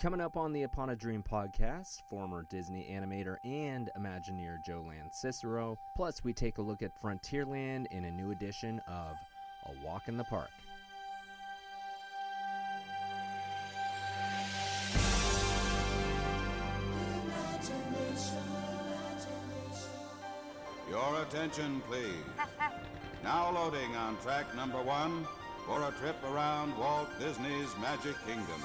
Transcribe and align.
Coming 0.00 0.20
up 0.20 0.36
on 0.36 0.52
the 0.52 0.62
Upon 0.62 0.90
a 0.90 0.94
Dream 0.94 1.24
podcast, 1.28 2.02
former 2.08 2.44
Disney 2.48 2.86
animator 2.88 3.38
and 3.42 3.90
Imagineer 3.98 4.64
Joe 4.64 4.84
Lanzisero. 4.86 5.76
Plus, 5.96 6.22
we 6.22 6.32
take 6.32 6.58
a 6.58 6.62
look 6.62 6.82
at 6.82 6.92
Frontierland 7.02 7.86
in 7.90 8.04
a 8.04 8.10
new 8.12 8.30
edition 8.30 8.80
of 8.86 9.16
A 9.66 9.84
Walk 9.84 10.06
in 10.06 10.16
the 10.16 10.22
Park. 10.22 10.50
Your 20.88 21.22
attention, 21.22 21.82
please. 21.88 22.04
Now 23.24 23.50
loading 23.50 23.96
on 23.96 24.16
track 24.18 24.54
number 24.54 24.80
one 24.80 25.26
for 25.66 25.82
a 25.82 25.90
trip 26.00 26.16
around 26.32 26.78
Walt 26.78 27.08
Disney's 27.18 27.76
Magic 27.82 28.14
Kingdom. 28.24 28.62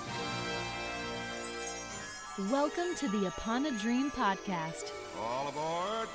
Welcome 2.49 2.95
to 2.95 3.07
the 3.09 3.27
Upon 3.27 3.67
a 3.67 3.71
Dream 3.77 4.09
podcast. 4.09 4.91
All 5.19 5.49
aboard! 5.49 6.09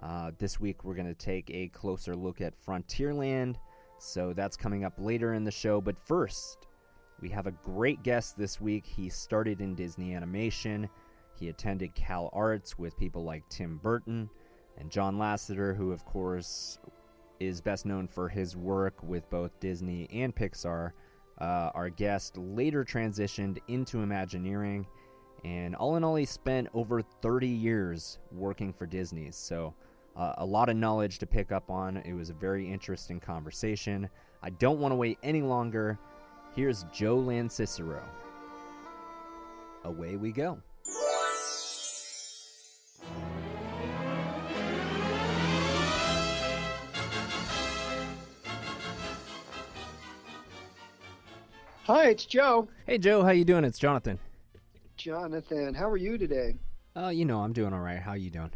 Uh, 0.01 0.31
this 0.39 0.61
week, 0.61 0.85
we're 0.85 0.95
going 0.95 1.09
to 1.09 1.15
take 1.15 1.51
a 1.51 1.69
closer 1.69 2.15
look 2.15 2.41
at 2.41 2.55
Frontierland. 2.65 3.57
So 3.99 4.33
that's 4.33 4.57
coming 4.57 4.85
up 4.85 4.93
later 4.99 5.35
in 5.35 5.43
the 5.43 5.51
show. 5.51 5.81
But 5.81 5.97
first, 6.07 6.67
we 7.21 7.29
have 7.31 7.47
a 7.47 7.53
great 7.53 8.03
guest 8.03 8.37
this 8.37 8.61
week. 8.61 8.87
He 8.87 9.09
started 9.09 9.61
in 9.61 9.75
Disney 9.75 10.15
Animation. 10.15 10.89
He 11.39 11.49
attended 11.49 11.95
Cal 11.95 12.31
Arts 12.33 12.79
with 12.79 12.97
people 12.97 13.25
like 13.25 13.49
Tim 13.49 13.79
Burton 13.83 14.31
and 14.79 14.91
John 14.91 15.17
Lasseter, 15.19 15.77
who, 15.77 15.93
of 15.93 16.05
course, 16.05 16.79
is 17.41 17.61
best 17.61 17.87
known 17.87 18.09
for 18.09 18.29
his 18.29 18.57
work 18.57 19.03
with 19.03 19.29
both 19.31 19.59
Disney 19.61 20.09
and 20.11 20.35
Pixar. 20.35 20.93
Uh, 21.39 21.71
our 21.75 21.91
guest 21.91 22.39
later 22.39 22.85
transitioned 22.85 23.59
into 23.69 24.01
Imagineering, 24.01 24.87
and 25.45 25.77
all 25.77 25.97
in 25.97 26.05
all, 26.05 26.17
he 26.17 26.25
spent 26.25 26.69
over 26.73 27.03
30 27.03 27.47
years 27.47 28.19
working 28.33 28.73
for 28.73 28.87
Disney. 28.87 29.31
So, 29.31 29.75
uh, 30.17 30.33
a 30.39 30.47
lot 30.47 30.71
of 30.71 30.77
knowledge 30.77 31.19
to 31.19 31.27
pick 31.27 31.53
up 31.53 31.71
on. 31.71 31.99
It 31.99 32.15
was 32.15 32.31
a 32.31 32.35
very 32.35 32.67
interesting 32.71 33.21
conversation. 33.21 34.09
I 34.43 34.51
don't 34.51 34.81
want 34.81 34.93
to 34.93 34.97
wait 34.97 35.19
any 35.23 35.43
longer. 35.43 35.99
Here's 36.55 36.85
Joe 36.93 37.19
Lanzisero. 37.19 38.03
Away 39.85 40.17
we 40.17 40.33
go. 40.33 40.59
Hi, 51.87 52.09
it's 52.09 52.27
Joe. 52.27 52.67
Hey 52.85 52.99
Joe, 52.99 53.23
how 53.23 53.31
you 53.31 53.45
doing? 53.45 53.63
It's 53.63 53.79
Jonathan. 53.79 54.19
Jonathan, 54.97 55.73
how 55.73 55.89
are 55.89 55.97
you 55.97 56.19
today? 56.19 56.57
Uh, 56.97 57.11
you 57.11 57.25
know, 57.25 57.43
I'm 57.43 57.53
doing 57.53 57.73
all 57.73 57.79
right. 57.79 58.01
How 58.01 58.11
are 58.11 58.17
you 58.17 58.29
doing? 58.29 58.51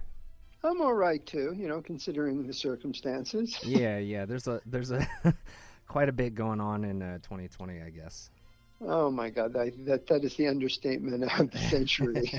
I'm 0.65 0.81
all 0.81 0.95
right 0.95 1.25
too. 1.25 1.55
You 1.57 1.69
know, 1.69 1.81
considering 1.81 2.45
the 2.45 2.53
circumstances. 2.53 3.57
yeah, 3.65 3.99
yeah. 3.99 4.25
There's 4.25 4.49
a 4.49 4.61
there's 4.67 4.91
a 4.91 5.07
quite 5.87 6.09
a 6.09 6.13
bit 6.13 6.35
going 6.35 6.61
on 6.61 6.83
in 6.83 7.03
uh, 7.03 7.19
2020, 7.19 7.81
I 7.81 7.91
guess. 7.91 8.31
Oh 8.81 9.13
my 9.13 9.31
God, 9.31 9.53
that 9.53 9.75
that, 9.87 10.09
that 10.09 10.25
is 10.25 10.35
the 10.35 10.49
understatement 10.49 11.23
of 11.23 11.53
the 11.53 11.59
century. 11.59 12.33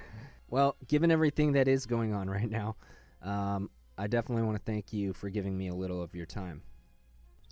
well, 0.50 0.76
given 0.88 1.10
everything 1.10 1.52
that 1.52 1.68
is 1.68 1.86
going 1.86 2.12
on 2.12 2.28
right 2.28 2.50
now, 2.50 2.76
um, 3.22 3.70
I 3.96 4.08
definitely 4.08 4.44
want 4.44 4.58
to 4.58 4.70
thank 4.70 4.92
you 4.92 5.14
for 5.14 5.30
giving 5.30 5.56
me 5.56 5.68
a 5.68 5.74
little 5.74 6.02
of 6.02 6.14
your 6.14 6.26
time. 6.26 6.60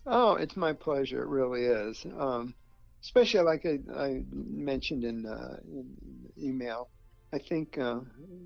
Oh, 0.06 0.34
it's 0.34 0.58
my 0.58 0.74
pleasure. 0.74 1.22
It 1.22 1.28
really 1.28 1.62
is. 1.64 2.04
Um, 2.18 2.54
especially 3.02 3.40
like 3.40 3.66
I, 3.66 3.78
I 3.98 4.22
mentioned 4.32 5.04
in, 5.04 5.26
uh, 5.26 5.56
in, 5.66 5.96
email. 6.40 6.88
I 7.34 7.38
think 7.38 7.78
uh, 7.78 8.00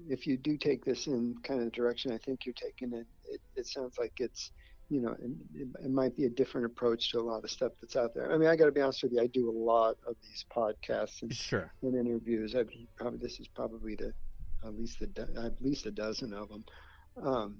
if 0.08 0.26
you 0.26 0.36
do 0.36 0.56
take 0.56 0.84
this 0.84 1.06
in 1.06 1.34
kind 1.42 1.60
of 1.60 1.72
direction 1.72 2.12
I 2.12 2.18
think 2.18 2.46
you're 2.46 2.54
taking 2.54 2.92
it, 2.92 3.06
it, 3.24 3.40
it 3.56 3.66
sounds 3.66 3.98
like 3.98 4.12
it's, 4.18 4.52
you 4.88 5.00
know, 5.00 5.16
it, 5.18 5.68
it, 5.82 5.90
might 5.90 6.16
be 6.16 6.24
a 6.24 6.30
different 6.30 6.66
approach 6.66 7.10
to 7.10 7.18
a 7.18 7.22
lot 7.22 7.42
of 7.42 7.50
stuff 7.50 7.72
that's 7.80 7.96
out 7.96 8.14
there. 8.14 8.32
I 8.32 8.38
mean, 8.38 8.48
I 8.48 8.54
got 8.54 8.66
to 8.66 8.72
be 8.72 8.80
honest 8.80 9.02
with 9.02 9.12
you, 9.12 9.20
I 9.20 9.26
do 9.26 9.50
a 9.50 9.58
lot 9.58 9.96
of 10.06 10.14
these 10.22 10.44
podcasts 10.54 11.22
and, 11.22 11.34
sure. 11.34 11.72
and 11.82 11.96
interviews. 11.96 12.54
I've 12.54 12.70
probably 12.96 13.18
this 13.18 13.40
is 13.40 13.48
probably 13.48 13.96
the 13.96 14.12
at 14.64 14.74
least 14.78 15.00
the 15.00 15.28
at 15.44 15.60
least 15.60 15.86
a 15.86 15.90
dozen 15.90 16.32
of 16.32 16.48
them. 16.48 16.64
Um, 17.20 17.56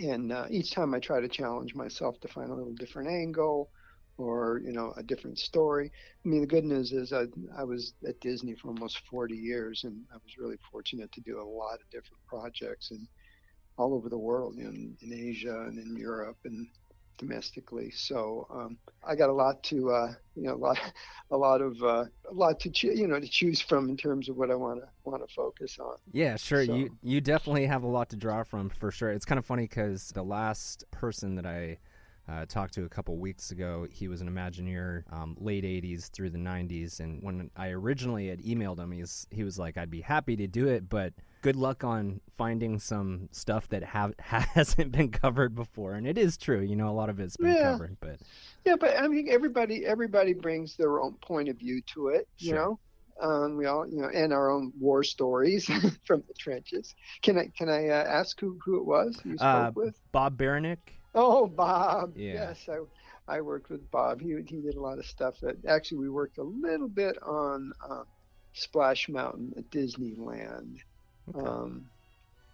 and 0.00 0.32
uh, 0.32 0.46
each 0.48 0.72
time 0.72 0.94
I 0.94 1.00
try 1.00 1.20
to 1.20 1.28
challenge 1.28 1.74
myself 1.74 2.18
to 2.20 2.28
find 2.28 2.50
a 2.50 2.54
little 2.54 2.74
different 2.74 3.10
angle 3.10 3.70
or 4.20 4.60
you 4.64 4.72
know 4.72 4.92
a 4.96 5.02
different 5.02 5.38
story. 5.38 5.90
I 6.24 6.28
mean, 6.28 6.40
the 6.40 6.46
good 6.46 6.64
news 6.64 6.92
is 6.92 7.12
I, 7.12 7.24
I 7.56 7.64
was 7.64 7.94
at 8.06 8.20
Disney 8.20 8.54
for 8.54 8.68
almost 8.68 9.00
40 9.10 9.34
years, 9.34 9.84
and 9.84 10.02
I 10.12 10.16
was 10.16 10.38
really 10.38 10.58
fortunate 10.70 11.10
to 11.12 11.20
do 11.20 11.40
a 11.40 11.44
lot 11.44 11.74
of 11.74 11.90
different 11.90 12.24
projects 12.26 12.90
and 12.90 13.06
all 13.78 13.94
over 13.94 14.08
the 14.08 14.18
world, 14.18 14.56
in, 14.56 14.96
in 15.00 15.12
Asia 15.12 15.64
and 15.66 15.78
in 15.78 15.96
Europe 15.96 16.36
and 16.44 16.68
domestically. 17.20 17.90
So 17.90 18.46
um, 18.52 18.78
I 19.06 19.14
got 19.14 19.28
a 19.28 19.32
lot 19.32 19.62
to 19.64 19.90
uh, 19.90 20.12
you 20.34 20.44
know 20.44 20.54
a 20.54 20.56
lot 20.56 20.78
a 21.30 21.36
lot 21.36 21.60
of 21.60 21.80
uh, 21.82 22.04
a 22.28 22.34
lot 22.34 22.58
to 22.60 22.70
cho- 22.70 22.90
you 22.90 23.06
know 23.06 23.20
to 23.20 23.28
choose 23.28 23.60
from 23.60 23.88
in 23.88 23.96
terms 23.96 24.28
of 24.28 24.36
what 24.36 24.50
I 24.50 24.54
want 24.54 24.80
to 24.80 24.88
want 25.04 25.26
to 25.26 25.34
focus 25.34 25.78
on. 25.78 25.96
Yeah, 26.12 26.36
sure. 26.36 26.64
So. 26.64 26.74
You 26.74 26.90
you 27.02 27.20
definitely 27.20 27.66
have 27.66 27.84
a 27.84 27.88
lot 27.88 28.10
to 28.10 28.16
draw 28.16 28.42
from 28.42 28.70
for 28.70 28.90
sure. 28.90 29.10
It's 29.10 29.24
kind 29.24 29.38
of 29.38 29.46
funny 29.46 29.64
because 29.64 30.08
the 30.08 30.24
last 30.24 30.84
person 30.90 31.36
that 31.36 31.46
I 31.46 31.78
uh, 32.30 32.46
talked 32.46 32.74
to 32.74 32.84
a 32.84 32.88
couple 32.88 33.16
weeks 33.16 33.50
ago. 33.50 33.86
He 33.90 34.08
was 34.08 34.20
an 34.20 34.30
Imagineer, 34.30 35.02
um, 35.12 35.36
late 35.40 35.64
'80s 35.64 36.10
through 36.10 36.30
the 36.30 36.38
'90s, 36.38 37.00
and 37.00 37.22
when 37.22 37.50
I 37.56 37.70
originally 37.70 38.28
had 38.28 38.40
emailed 38.40 38.78
him, 38.78 38.92
he's 38.92 39.26
he 39.30 39.42
was 39.42 39.58
like, 39.58 39.76
"I'd 39.76 39.90
be 39.90 40.00
happy 40.00 40.36
to 40.36 40.46
do 40.46 40.68
it, 40.68 40.88
but 40.88 41.12
good 41.42 41.56
luck 41.56 41.82
on 41.82 42.20
finding 42.36 42.78
some 42.78 43.28
stuff 43.32 43.68
that 43.70 43.82
have 43.82 44.14
hasn't 44.18 44.92
been 44.92 45.10
covered 45.10 45.54
before." 45.54 45.94
And 45.94 46.06
it 46.06 46.18
is 46.18 46.36
true, 46.36 46.60
you 46.60 46.76
know, 46.76 46.88
a 46.88 46.92
lot 46.94 47.08
of 47.08 47.18
it's 47.18 47.36
been 47.36 47.54
yeah. 47.54 47.72
covered, 47.72 47.96
but 48.00 48.20
yeah, 48.64 48.76
but 48.76 48.96
I 48.96 49.08
mean, 49.08 49.28
everybody 49.28 49.84
everybody 49.84 50.34
brings 50.34 50.76
their 50.76 51.00
own 51.00 51.14
point 51.14 51.48
of 51.48 51.58
view 51.58 51.82
to 51.94 52.08
it, 52.08 52.28
you 52.38 52.54
know. 52.54 52.78
Um, 53.20 53.58
we 53.58 53.66
all, 53.66 53.86
you 53.86 54.00
know, 54.00 54.08
and 54.08 54.32
our 54.32 54.50
own 54.50 54.72
war 54.80 55.02
stories 55.02 55.66
from 56.06 56.22
the 56.26 56.34
trenches. 56.38 56.94
Can 57.22 57.38
I 57.38 57.50
can 57.56 57.68
I 57.68 57.88
uh, 57.88 58.04
ask 58.04 58.40
who, 58.40 58.58
who 58.64 58.78
it 58.78 58.86
was 58.86 59.20
you 59.24 59.36
spoke 59.36 59.42
uh, 59.42 59.72
with? 59.74 60.00
Bob 60.12 60.38
Baranick. 60.38 60.99
Oh, 61.14 61.46
Bob. 61.46 62.16
Yeah. 62.16 62.32
Yes, 62.34 62.68
I, 62.68 63.36
I 63.36 63.40
worked 63.40 63.70
with 63.70 63.90
Bob. 63.90 64.20
He, 64.20 64.34
he 64.46 64.60
did 64.60 64.76
a 64.76 64.80
lot 64.80 64.98
of 64.98 65.06
stuff. 65.06 65.40
That 65.40 65.56
actually 65.66 65.98
we 65.98 66.10
worked 66.10 66.38
a 66.38 66.42
little 66.42 66.88
bit 66.88 67.16
on 67.22 67.72
uh, 67.88 68.04
Splash 68.52 69.08
Mountain 69.08 69.54
at 69.56 69.70
Disneyland. 69.70 70.76
Okay. 71.34 71.46
Um, 71.46 71.86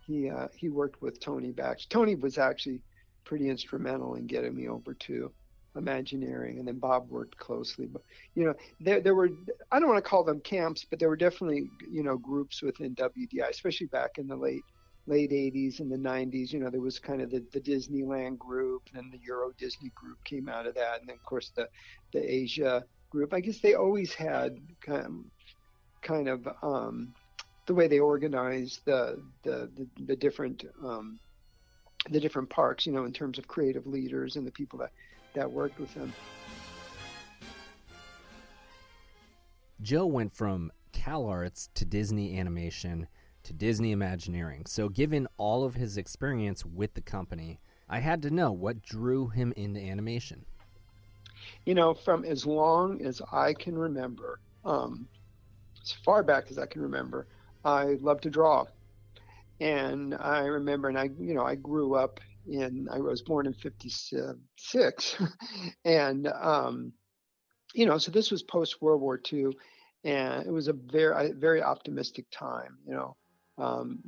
he 0.07 0.31
uh, 0.31 0.49
he 0.55 0.69
worked 0.69 1.03
with 1.03 1.21
Tony 1.21 1.51
Baxter. 1.51 1.89
Tony 1.89 2.15
was 2.15 2.39
actually 2.39 2.83
pretty 3.25 3.49
instrumental 3.49 4.15
in 4.15 4.27
getting 4.27 4.55
me 4.55 4.69
over 4.69 4.95
to 4.95 5.33
Imagineering, 5.77 6.59
and 6.59 6.67
then 6.67 6.79
Bob 6.79 7.11
worked 7.11 7.37
closely. 7.37 7.87
But 7.87 8.03
you 8.35 8.45
know, 8.45 8.55
there 8.81 9.01
there 9.01 9.15
were 9.15 9.31
I 9.71 9.79
don't 9.79 9.89
want 9.89 10.03
to 10.03 10.09
call 10.09 10.25
them 10.25 10.41
camps, 10.41 10.87
but 10.89 10.99
there 10.99 11.09
were 11.09 11.17
definitely 11.17 11.69
you 11.91 12.03
know 12.03 12.17
groups 12.17 12.63
within 12.63 12.95
WDI, 12.95 13.51
especially 13.51 13.89
back 13.89 14.19
in 14.19 14.27
the 14.27 14.37
late 14.37 14.63
late 15.07 15.31
80s 15.31 15.81
and 15.81 15.91
the 15.91 15.97
90s. 15.97 16.53
You 16.53 16.61
know, 16.61 16.71
there 16.71 16.81
was 16.81 16.99
kind 16.99 17.23
of 17.23 17.31
the, 17.31 17.45
the 17.53 17.61
Disneyland 17.61 18.39
group, 18.39 18.83
and 18.93 18.97
then 18.97 19.11
the 19.11 19.25
Euro 19.27 19.53
Disney 19.59 19.91
group 19.95 20.23
came 20.25 20.49
out 20.49 20.67
of 20.67 20.75
that, 20.75 21.01
and 21.01 21.09
then 21.09 21.17
of 21.17 21.25
course 21.25 21.51
the 21.55 21.69
the 22.13 22.35
Asia 22.35 22.85
group. 23.11 23.33
I 23.33 23.41
guess 23.41 23.61
they 23.61 23.75
always 23.75 24.13
had 24.13 24.59
kind 24.81 25.07
of, 25.07 25.13
kind 26.03 26.29
of 26.29 26.49
um, 26.63 27.15
the 27.67 27.75
way 27.75 27.89
they 27.89 28.01
organized 28.01 28.85
the 28.85 29.23
the 29.43 29.71
the, 29.77 29.89
the 30.05 30.17
different 30.17 30.65
um, 30.85 31.19
the 32.11 32.21
different 32.21 32.51
parks. 32.51 32.87
You 32.87 32.93
know, 32.93 33.05
in 33.05 33.13
terms 33.13 33.39
of 33.39 33.47
creative 33.49 33.87
leaders 33.87 34.37
and 34.37 34.47
the 34.47 34.53
people 34.53 34.79
that 34.81 34.93
that 35.35 35.51
worked 35.51 35.79
with 35.79 35.93
them. 35.95 36.13
Joe 39.83 40.07
went 40.07 40.33
from 40.33 40.73
CalArts 40.95 41.69
to 41.75 41.85
Disney 41.85 42.39
Animation 42.39 43.07
to 43.47 43.53
Disney 43.53 43.93
Imagineering. 43.93 44.67
So, 44.67 44.89
given 44.89 45.29
all 45.37 45.63
of 45.63 45.75
his 45.75 45.97
experience 45.97 46.65
with 46.65 46.95
the 46.95 47.01
company, 47.01 47.61
I 47.89 48.01
had 48.01 48.21
to 48.23 48.31
know 48.31 48.51
what 48.51 48.83
drew 48.83 49.29
him 49.29 49.53
into 49.57 49.81
animation. 49.81 50.45
You 51.65 51.75
know, 51.75 51.95
from 51.95 52.25
as 52.25 52.45
long 52.45 53.01
as 53.03 53.23
I 53.33 53.55
can 53.55 53.79
remember, 53.79 54.41
um, 54.65 55.07
as 55.81 55.93
far 56.05 56.25
back 56.25 56.51
as 56.51 56.59
I 56.59 56.67
can 56.67 56.83
remember, 56.83 57.29
I 57.65 57.99
love 58.01 58.21
to 58.23 58.31
draw. 58.31 58.65
And 59.61 60.15
I 60.15 60.41
remember, 60.41 60.89
and 60.89 60.99
I, 60.99 61.11
you 61.19 61.35
know, 61.35 61.45
I 61.45 61.55
grew 61.55 61.95
up 61.95 62.19
in, 62.49 62.89
I 62.91 62.99
was 62.99 63.23
born 63.23 63.47
in 63.47 63.55
56. 63.55 65.17
and, 65.85 66.27
um, 66.27 66.93
you 67.75 67.87
know, 67.87 67.99
so 67.99 68.11
this 68.11 68.33
was 68.33 68.43
post 68.43 68.83
World 68.83 69.01
War 69.01 69.21
II. 69.33 69.57
And 70.03 70.47
it 70.47 70.51
was 70.51 70.67
a 70.67 70.73
very, 70.73 71.33
very 71.33 71.63
optimistic 71.63 72.27
time, 72.33 72.79
you 72.87 72.93
know. 72.93 73.17
Um, 73.59 74.01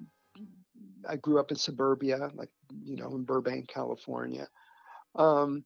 I 1.09 1.17
grew 1.17 1.39
up 1.39 1.51
in 1.51 1.57
suburbia, 1.57 2.31
like, 2.35 2.51
you 2.85 2.97
know, 2.97 3.15
in 3.15 3.25
Burbank, 3.25 3.69
California. 3.69 4.49
Um, 5.15 5.65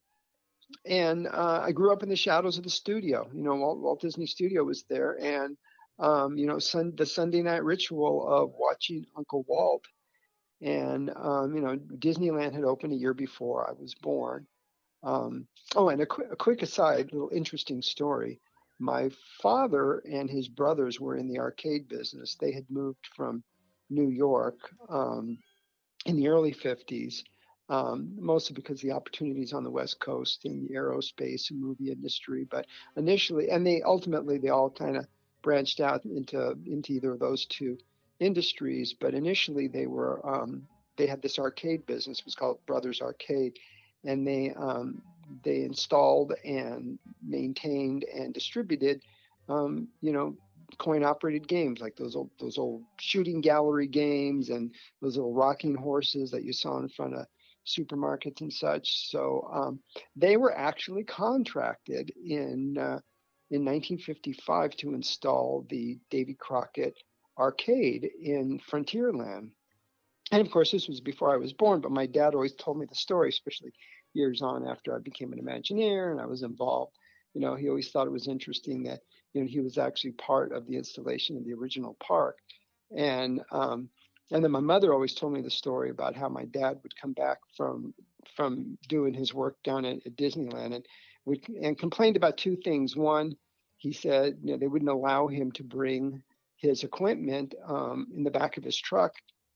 and 0.87 1.27
uh, 1.27 1.61
I 1.63 1.73
grew 1.73 1.93
up 1.93 2.03
in 2.03 2.09
the 2.09 2.17
shadows 2.17 2.59
of 2.59 2.65
the 2.65 2.71
studio. 2.71 3.29
You 3.35 3.43
know, 3.43 3.55
Walt, 3.55 3.79
Walt 3.79 4.01
Disney 4.01 4.27
Studio 4.27 4.65
was 4.65 4.85
there, 4.89 5.19
and 5.21 5.57
um, 5.99 6.37
you 6.37 6.47
know, 6.47 6.59
sun, 6.59 6.95
the 6.97 7.07
Sunday 7.07 7.43
night 7.43 7.63
ritual 7.63 8.27
of 8.27 8.53
watching 8.57 9.05
Uncle 9.17 9.45
Walt. 9.47 9.85
And 10.61 11.11
um, 11.15 11.55
you 11.55 11.61
know, 11.61 11.77
Disneyland 11.77 12.55
had 12.55 12.65
opened 12.65 12.93
a 12.93 12.97
year 12.97 13.15
before 13.15 13.69
I 13.69 13.73
was 13.79 13.95
born. 13.95 14.47
Um, 15.03 15.47
oh, 15.75 15.89
and 15.89 16.01
a, 16.01 16.07
qu- 16.07 16.31
a 16.31 16.37
quick 16.37 16.63
aside, 16.63 17.13
little 17.13 17.31
interesting 17.35 17.83
story. 17.83 18.41
My 18.79 19.11
father 19.41 20.03
and 20.11 20.31
his 20.31 20.49
brothers 20.49 21.01
were 21.01 21.17
in 21.17 21.29
the 21.29 21.39
arcade 21.39 21.89
business. 21.89 22.37
They 22.41 22.53
had 22.53 22.65
moved 22.71 23.07
from 23.15 23.43
New 23.93 24.09
York 24.09 24.59
um, 24.89 25.39
in 26.07 26.17
the 26.17 26.29
early 26.29 26.53
50s, 26.53 27.23
um, 27.69 28.13
mostly 28.19 28.55
because 28.55 28.81
the 28.81 28.93
opportunities 28.93 29.53
on 29.53 29.65
the 29.65 29.71
West 29.71 30.01
Coast 30.01 30.45
in 30.45 30.67
the 30.67 30.75
aerospace 30.75 31.51
and 31.51 31.61
movie 31.61 31.91
industry. 31.91 32.47
But 32.51 32.67
initially, 32.97 33.51
and 33.51 33.67
they 33.67 33.83
ultimately 33.83 34.39
they 34.39 34.49
all 34.49 34.71
kind 34.71 34.97
of 34.97 35.07
branched 35.43 35.81
out 35.81 36.05
into 36.05 36.57
into 36.67 36.93
either 36.93 37.13
of 37.13 37.21
those 37.21 37.47
two 37.47 37.79
industries. 38.21 38.95
But 38.99 39.15
initially, 39.15 39.69
they 39.69 39.87
were 39.87 40.21
um, 40.27 40.67
they 40.97 41.07
had 41.07 41.23
this 41.23 41.39
arcade 41.39 41.87
business. 41.87 42.19
It 42.19 42.25
was 42.25 42.35
called 42.35 42.65
Brothers 42.67 43.01
Arcade, 43.01 43.59
and 44.05 44.27
they 44.27 44.53
um, 44.57 45.03
they 45.45 45.63
installed 45.63 46.33
and 46.45 46.99
maintained 47.27 48.05
and 48.05 48.35
distributed, 48.35 49.03
um, 49.49 49.89
you 50.01 50.13
know, 50.13 50.37
coin 50.79 51.05
operated 51.05 51.47
games 51.47 51.81
like 51.81 51.97
those 51.97 52.17
old 52.17 52.31
those 52.41 52.59
old 52.59 52.83
shooting 52.99 53.41
gallery 53.41 53.87
games 53.87 54.51
and 54.51 54.75
those 55.01 55.17
little 55.17 55.35
rocking 55.35 55.75
horses 55.75 56.31
that 56.31 56.45
you 56.45 56.53
saw 56.53 56.79
in 56.79 56.89
front 56.89 57.15
of 57.15 57.27
supermarkets 57.67 58.41
and 58.41 58.53
such. 58.53 59.09
So 59.11 59.49
um, 59.53 59.81
they 60.17 60.37
were 60.37 60.57
actually 60.57 61.05
contracted 61.05 62.11
in 62.11 62.77
uh, 62.79 63.01
in 63.51 63.65
1955 63.67 64.77
to 64.77 64.95
install 64.95 65.67
the 65.69 65.99
Davy 66.11 66.35
Crockett 66.35 66.95
arcade 67.39 68.09
in 68.21 68.59
Frontierland. 68.71 69.51
And 70.31 70.41
of 70.41 70.51
course, 70.51 70.71
this 70.71 70.89
was 70.89 71.01
before 71.01 71.33
I 71.33 71.37
was 71.37 71.53
born, 71.53 71.81
but 71.81 71.91
my 71.91 72.07
dad 72.07 72.35
always 72.35 72.55
told 72.55 72.79
me 72.79 72.87
the 72.89 72.95
story, 72.95 73.29
especially 73.29 73.73
years 74.15 74.41
on 74.41 74.67
after 74.67 74.97
I 74.97 75.01
became 75.01 75.33
an 75.33 75.41
Imagineer 75.41 76.11
and 76.11 76.21
I 76.21 76.27
was 76.27 76.43
involved. 76.43 76.97
You 77.35 77.41
know, 77.41 77.55
he 77.55 77.69
always 77.69 77.91
thought 77.91 78.07
it 78.07 78.13
was 78.13 78.29
interesting 78.29 78.83
that 78.85 79.01
you 79.33 79.41
know, 79.43 79.47
he 79.47 79.61
was 79.61 79.79
actually 79.79 80.13
part 80.13 80.53
of 80.53 80.67
the 80.67 80.77
installation 80.77 81.37
of 81.37 81.45
the 81.45 81.55
original 81.55 81.97
park. 82.01 82.39
And 82.97 83.41
um, 83.51 83.89
and 84.31 84.43
then 84.43 84.51
my 84.51 84.61
mother 84.61 84.93
always 84.93 85.15
told 85.15 85.35
me 85.35 85.43
the 85.43 85.51
story 85.51 85.91
about 85.91 86.17
how 86.17 86.29
my 86.29 86.45
dad 86.47 86.79
would 86.83 86.97
come 87.01 87.13
back 87.13 87.39
from 87.57 87.95
from 88.37 88.79
doing 88.89 89.13
his 89.13 89.35
work 89.35 89.57
down 89.63 89.85
at, 89.85 90.07
at 90.07 90.17
Disneyland 90.17 90.75
and 90.75 90.87
would 91.25 91.47
and 91.63 91.79
complained 91.79 92.17
about 92.17 92.39
two 92.39 92.57
things. 92.57 92.97
One, 92.97 93.37
he 93.77 93.93
said 93.93 94.39
you 94.43 94.53
know 94.53 94.59
they 94.59 94.69
wouldn't 94.69 94.91
allow 94.91 95.27
him 95.27 95.53
to 95.53 95.65
bring 95.65 96.23
his 96.57 96.85
equipment 96.85 97.55
um, 97.67 98.07
in 98.15 98.25
the 98.25 98.31
back 98.31 98.57
of 98.57 98.65
his 98.65 98.77
truck 98.77 99.13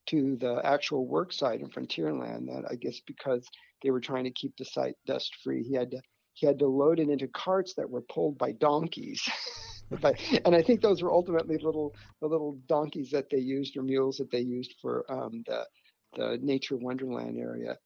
to 0.07 0.37
the 0.37 0.61
actual 0.65 1.07
work 1.07 1.33
site 1.33 1.61
in 1.61 1.69
Frontierland. 1.69 2.47
That 2.47 2.65
I 2.71 2.75
guess 2.77 3.01
because 3.07 3.47
they 3.83 3.91
were 3.91 4.01
trying 4.01 4.25
to 4.25 4.31
keep 4.31 4.57
the 4.57 4.65
site 4.65 4.97
dust 5.07 5.37
free, 5.43 5.63
he 5.63 5.75
had 5.75 5.91
to 5.93 6.01
he 6.37 6.47
had 6.47 6.59
to 6.59 6.67
load 6.67 7.01
it 7.01 7.09
into 7.09 7.27
carts 7.29 7.73
that 7.75 7.89
were 7.89 8.03
pulled 8.03 8.37
by 8.37 8.53
donkeys. 8.53 9.27
and 10.45 10.55
I 10.55 10.63
think 10.63 10.83
those 10.83 11.03
were 11.03 11.11
ultimately 11.11 11.57
little 11.57 11.95
the 12.21 12.27
little 12.27 12.59
donkeys 12.69 13.11
that 13.11 13.31
they 13.31 13.39
used 13.39 13.77
or 13.77 13.83
mules 13.83 14.19
that 14.19 14.31
they 14.31 14.41
used 14.41 14.75
for 14.83 15.11
um, 15.11 15.43
the 15.47 15.65
the 16.15 16.39
nature 16.43 16.77
wonderland 16.77 17.39
area. 17.39 17.79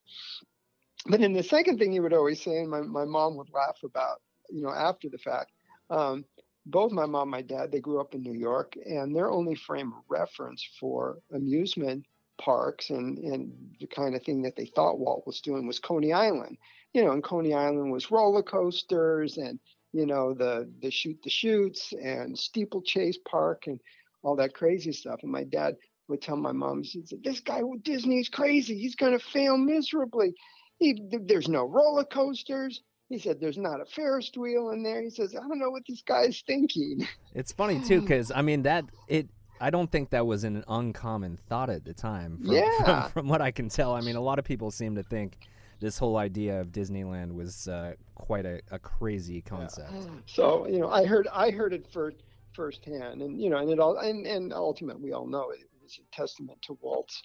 But 1.07 1.21
then 1.21 1.33
the 1.33 1.43
second 1.43 1.77
thing 1.77 1.93
he 1.93 1.99
would 2.01 2.13
always 2.13 2.43
say, 2.43 2.57
and 2.57 2.69
my, 2.69 2.81
my 2.81 3.05
mom 3.05 3.35
would 3.37 3.49
laugh 3.53 3.77
about, 3.83 4.21
you 4.49 4.61
know, 4.61 4.69
after 4.69 5.09
the 5.09 5.17
fact, 5.17 5.51
um, 5.89 6.25
both 6.65 6.91
my 6.91 7.05
mom 7.05 7.23
and 7.23 7.31
my 7.31 7.41
dad, 7.41 7.71
they 7.71 7.79
grew 7.79 7.99
up 7.99 8.13
in 8.13 8.21
New 8.21 8.37
York, 8.37 8.73
and 8.85 9.15
their 9.15 9.31
only 9.31 9.55
frame 9.55 9.93
of 9.93 10.03
reference 10.09 10.63
for 10.79 11.17
amusement 11.33 12.05
parks 12.37 12.89
and, 12.89 13.17
and 13.19 13.51
the 13.79 13.87
kind 13.87 14.15
of 14.15 14.23
thing 14.23 14.41
that 14.41 14.55
they 14.55 14.65
thought 14.65 14.99
Walt 14.99 15.25
was 15.25 15.41
doing 15.41 15.67
was 15.67 15.79
Coney 15.79 16.13
Island. 16.13 16.57
You 16.93 17.05
know, 17.05 17.11
and 17.11 17.23
Coney 17.23 17.53
Island 17.53 17.91
was 17.91 18.11
roller 18.11 18.43
coasters 18.43 19.37
and, 19.37 19.59
you 19.93 20.05
know, 20.05 20.33
the 20.33 20.69
the 20.81 20.91
shoot 20.91 21.17
the 21.23 21.29
chutes 21.29 21.93
and 21.93 22.37
steeplechase 22.37 23.17
park 23.29 23.63
and 23.67 23.79
all 24.23 24.35
that 24.35 24.53
crazy 24.53 24.91
stuff. 24.91 25.19
And 25.23 25.31
my 25.31 25.43
dad 25.43 25.75
would 26.09 26.21
tell 26.21 26.35
my 26.35 26.51
mom, 26.51 26.83
he 26.83 27.05
said, 27.05 27.23
This 27.23 27.39
guy 27.39 27.63
with 27.63 27.83
Disney's 27.83 28.29
crazy. 28.29 28.77
He's 28.77 28.95
gonna 28.95 29.19
fail 29.19 29.57
miserably. 29.57 30.33
He, 30.79 31.01
there's 31.11 31.47
no 31.47 31.63
roller 31.63 32.03
coasters. 32.03 32.81
He 33.11 33.19
said, 33.19 33.41
"There's 33.41 33.57
not 33.57 33.81
a 33.81 33.85
Ferris 33.85 34.31
wheel 34.37 34.69
in 34.69 34.83
there." 34.83 35.01
He 35.01 35.09
says, 35.09 35.35
"I 35.35 35.45
don't 35.45 35.59
know 35.59 35.69
what 35.69 35.83
this 35.85 36.01
guy's 36.01 36.41
thinking." 36.47 37.05
It's 37.35 37.51
funny 37.51 37.81
too, 37.81 37.99
because 38.01 38.31
I 38.31 38.41
mean 38.41 38.63
that 38.63 38.85
it 39.09 39.27
I 39.61 39.69
don't 39.69 39.91
think 39.91 40.09
that 40.09 40.25
was 40.25 40.43
an 40.43 40.63
uncommon 40.67 41.37
thought 41.47 41.69
at 41.69 41.85
the 41.85 41.93
time. 41.93 42.37
From, 42.37 42.47
yeah. 42.51 43.03
From, 43.03 43.11
from, 43.11 43.27
what 43.29 43.41
I 43.41 43.51
can 43.51 43.69
tell, 43.69 43.93
I 43.93 44.01
mean, 44.01 44.15
a 44.15 44.21
lot 44.21 44.39
of 44.39 44.45
people 44.45 44.71
seem 44.71 44.95
to 44.95 45.03
think 45.03 45.37
this 45.79 45.97
whole 45.97 46.17
idea 46.17 46.59
of 46.59 46.71
Disneyland 46.71 47.33
was 47.33 47.67
uh, 47.67 47.93
quite 48.15 48.45
a, 48.45 48.61
a, 48.71 48.79
crazy 48.79 49.41
concept. 49.41 49.91
Yeah. 49.93 50.05
So 50.25 50.67
you 50.67 50.79
know, 50.79 50.89
I 50.89 51.05
heard 51.05 51.27
I 51.31 51.51
heard 51.51 51.73
it 51.73 51.87
first 51.91 52.17
firsthand, 52.53 53.21
and 53.21 53.41
you 53.41 53.49
know, 53.49 53.57
and 53.57 53.69
it 53.69 53.79
all 53.79 53.97
and 53.97 54.25
and 54.27 54.53
ultimately 54.53 55.03
we 55.03 55.13
all 55.13 55.25
know 55.25 55.49
it, 55.49 55.61
it 55.61 55.81
was 55.81 55.99
a 55.99 56.15
testament 56.15 56.61
to 56.63 56.77
Walt's 56.81 57.21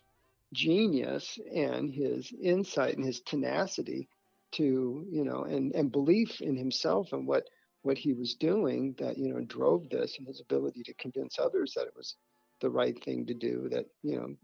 genius 0.52 1.38
and 1.54 1.92
his 1.92 2.32
insight 2.40 2.96
and 2.96 3.04
his 3.04 3.20
tenacity 3.20 4.08
to 4.52 5.04
you 5.10 5.24
know 5.24 5.42
and 5.42 5.74
and 5.74 5.92
belief 5.92 6.40
in 6.40 6.56
himself 6.56 7.12
and 7.12 7.26
what 7.26 7.48
what 7.86 7.96
he 7.96 8.12
was 8.12 8.34
doing 8.34 8.94
that 8.98 9.16
you 9.16 9.32
know 9.32 9.40
drove 9.42 9.88
this 9.88 10.16
and 10.18 10.26
his 10.26 10.40
ability 10.40 10.82
to 10.82 10.92
convince 10.94 11.38
others 11.38 11.72
that 11.74 11.86
it 11.86 11.94
was 11.96 12.16
the 12.60 12.68
right 12.68 13.02
thing 13.04 13.24
to 13.24 13.32
do 13.32 13.68
that 13.70 13.86
you 14.02 14.16
know 14.16 14.34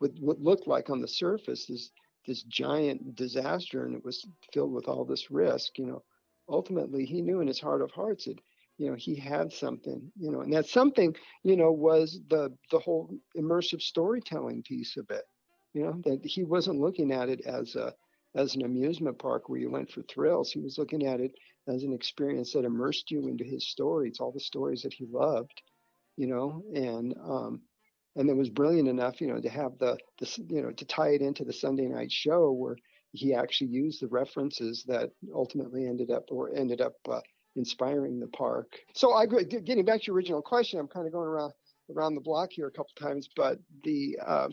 what, 0.00 0.10
what 0.20 0.40
looked 0.40 0.66
like 0.66 0.90
on 0.90 1.00
the 1.00 1.08
surface 1.08 1.70
is 1.70 1.92
this 2.26 2.42
giant 2.44 3.14
disaster 3.14 3.86
and 3.86 3.94
it 3.94 4.04
was 4.04 4.26
filled 4.52 4.72
with 4.72 4.88
all 4.88 5.04
this 5.04 5.30
risk 5.30 5.78
you 5.78 5.86
know 5.86 6.02
ultimately 6.48 7.04
he 7.04 7.22
knew 7.22 7.40
in 7.40 7.46
his 7.46 7.60
heart 7.60 7.80
of 7.80 7.92
hearts 7.92 8.24
that 8.24 8.40
you 8.78 8.90
know 8.90 8.96
he 8.96 9.14
had 9.14 9.52
something 9.52 10.10
you 10.18 10.32
know 10.32 10.40
and 10.40 10.52
that 10.52 10.66
something 10.66 11.14
you 11.44 11.56
know 11.56 11.70
was 11.70 12.18
the 12.28 12.52
the 12.72 12.78
whole 12.80 13.08
immersive 13.38 13.80
storytelling 13.80 14.62
piece 14.64 14.96
of 14.96 15.06
it 15.10 15.24
you 15.74 15.84
know 15.84 16.00
that 16.04 16.20
he 16.24 16.42
wasn't 16.42 16.80
looking 16.80 17.12
at 17.12 17.28
it 17.28 17.40
as 17.46 17.76
a 17.76 17.94
as 18.34 18.56
an 18.56 18.64
amusement 18.64 19.18
park 19.18 19.48
where 19.48 19.60
you 19.60 19.70
went 19.70 19.90
for 19.90 20.02
thrills. 20.02 20.50
He 20.50 20.60
was 20.60 20.78
looking 20.78 21.06
at 21.06 21.20
it 21.20 21.32
as 21.68 21.82
an 21.82 21.92
experience 21.92 22.52
that 22.52 22.64
immersed 22.64 23.10
you 23.10 23.28
into 23.28 23.44
his 23.44 23.68
stories, 23.68 24.18
all 24.20 24.32
the 24.32 24.40
stories 24.40 24.82
that 24.82 24.92
he 24.92 25.06
loved, 25.06 25.62
you 26.16 26.26
know, 26.26 26.62
and 26.74 27.14
um, 27.22 27.62
and 28.16 28.28
it 28.28 28.36
was 28.36 28.48
brilliant 28.50 28.88
enough, 28.88 29.20
you 29.20 29.26
know, 29.26 29.40
to 29.40 29.48
have 29.48 29.78
the 29.78 29.98
the 30.20 30.44
you 30.48 30.62
know 30.62 30.70
to 30.72 30.84
tie 30.84 31.10
it 31.10 31.22
into 31.22 31.44
the 31.44 31.52
Sunday 31.52 31.86
night 31.86 32.12
show 32.12 32.52
where 32.52 32.76
he 33.12 33.34
actually 33.34 33.68
used 33.68 34.02
the 34.02 34.08
references 34.08 34.84
that 34.88 35.10
ultimately 35.32 35.86
ended 35.86 36.10
up 36.10 36.24
or 36.30 36.54
ended 36.54 36.80
up 36.80 36.94
uh, 37.08 37.20
inspiring 37.56 38.18
the 38.18 38.26
park. 38.28 38.76
So 38.94 39.12
I 39.12 39.26
getting 39.26 39.84
back 39.84 40.00
to 40.00 40.06
your 40.08 40.16
original 40.16 40.42
question, 40.42 40.78
I'm 40.78 40.88
kind 40.88 41.06
of 41.06 41.12
going 41.12 41.28
around 41.28 41.52
around 41.94 42.14
the 42.14 42.20
block 42.20 42.50
here 42.52 42.66
a 42.66 42.70
couple 42.70 42.92
times, 42.98 43.28
but 43.36 43.58
the 43.84 44.18
uh, 44.24 44.48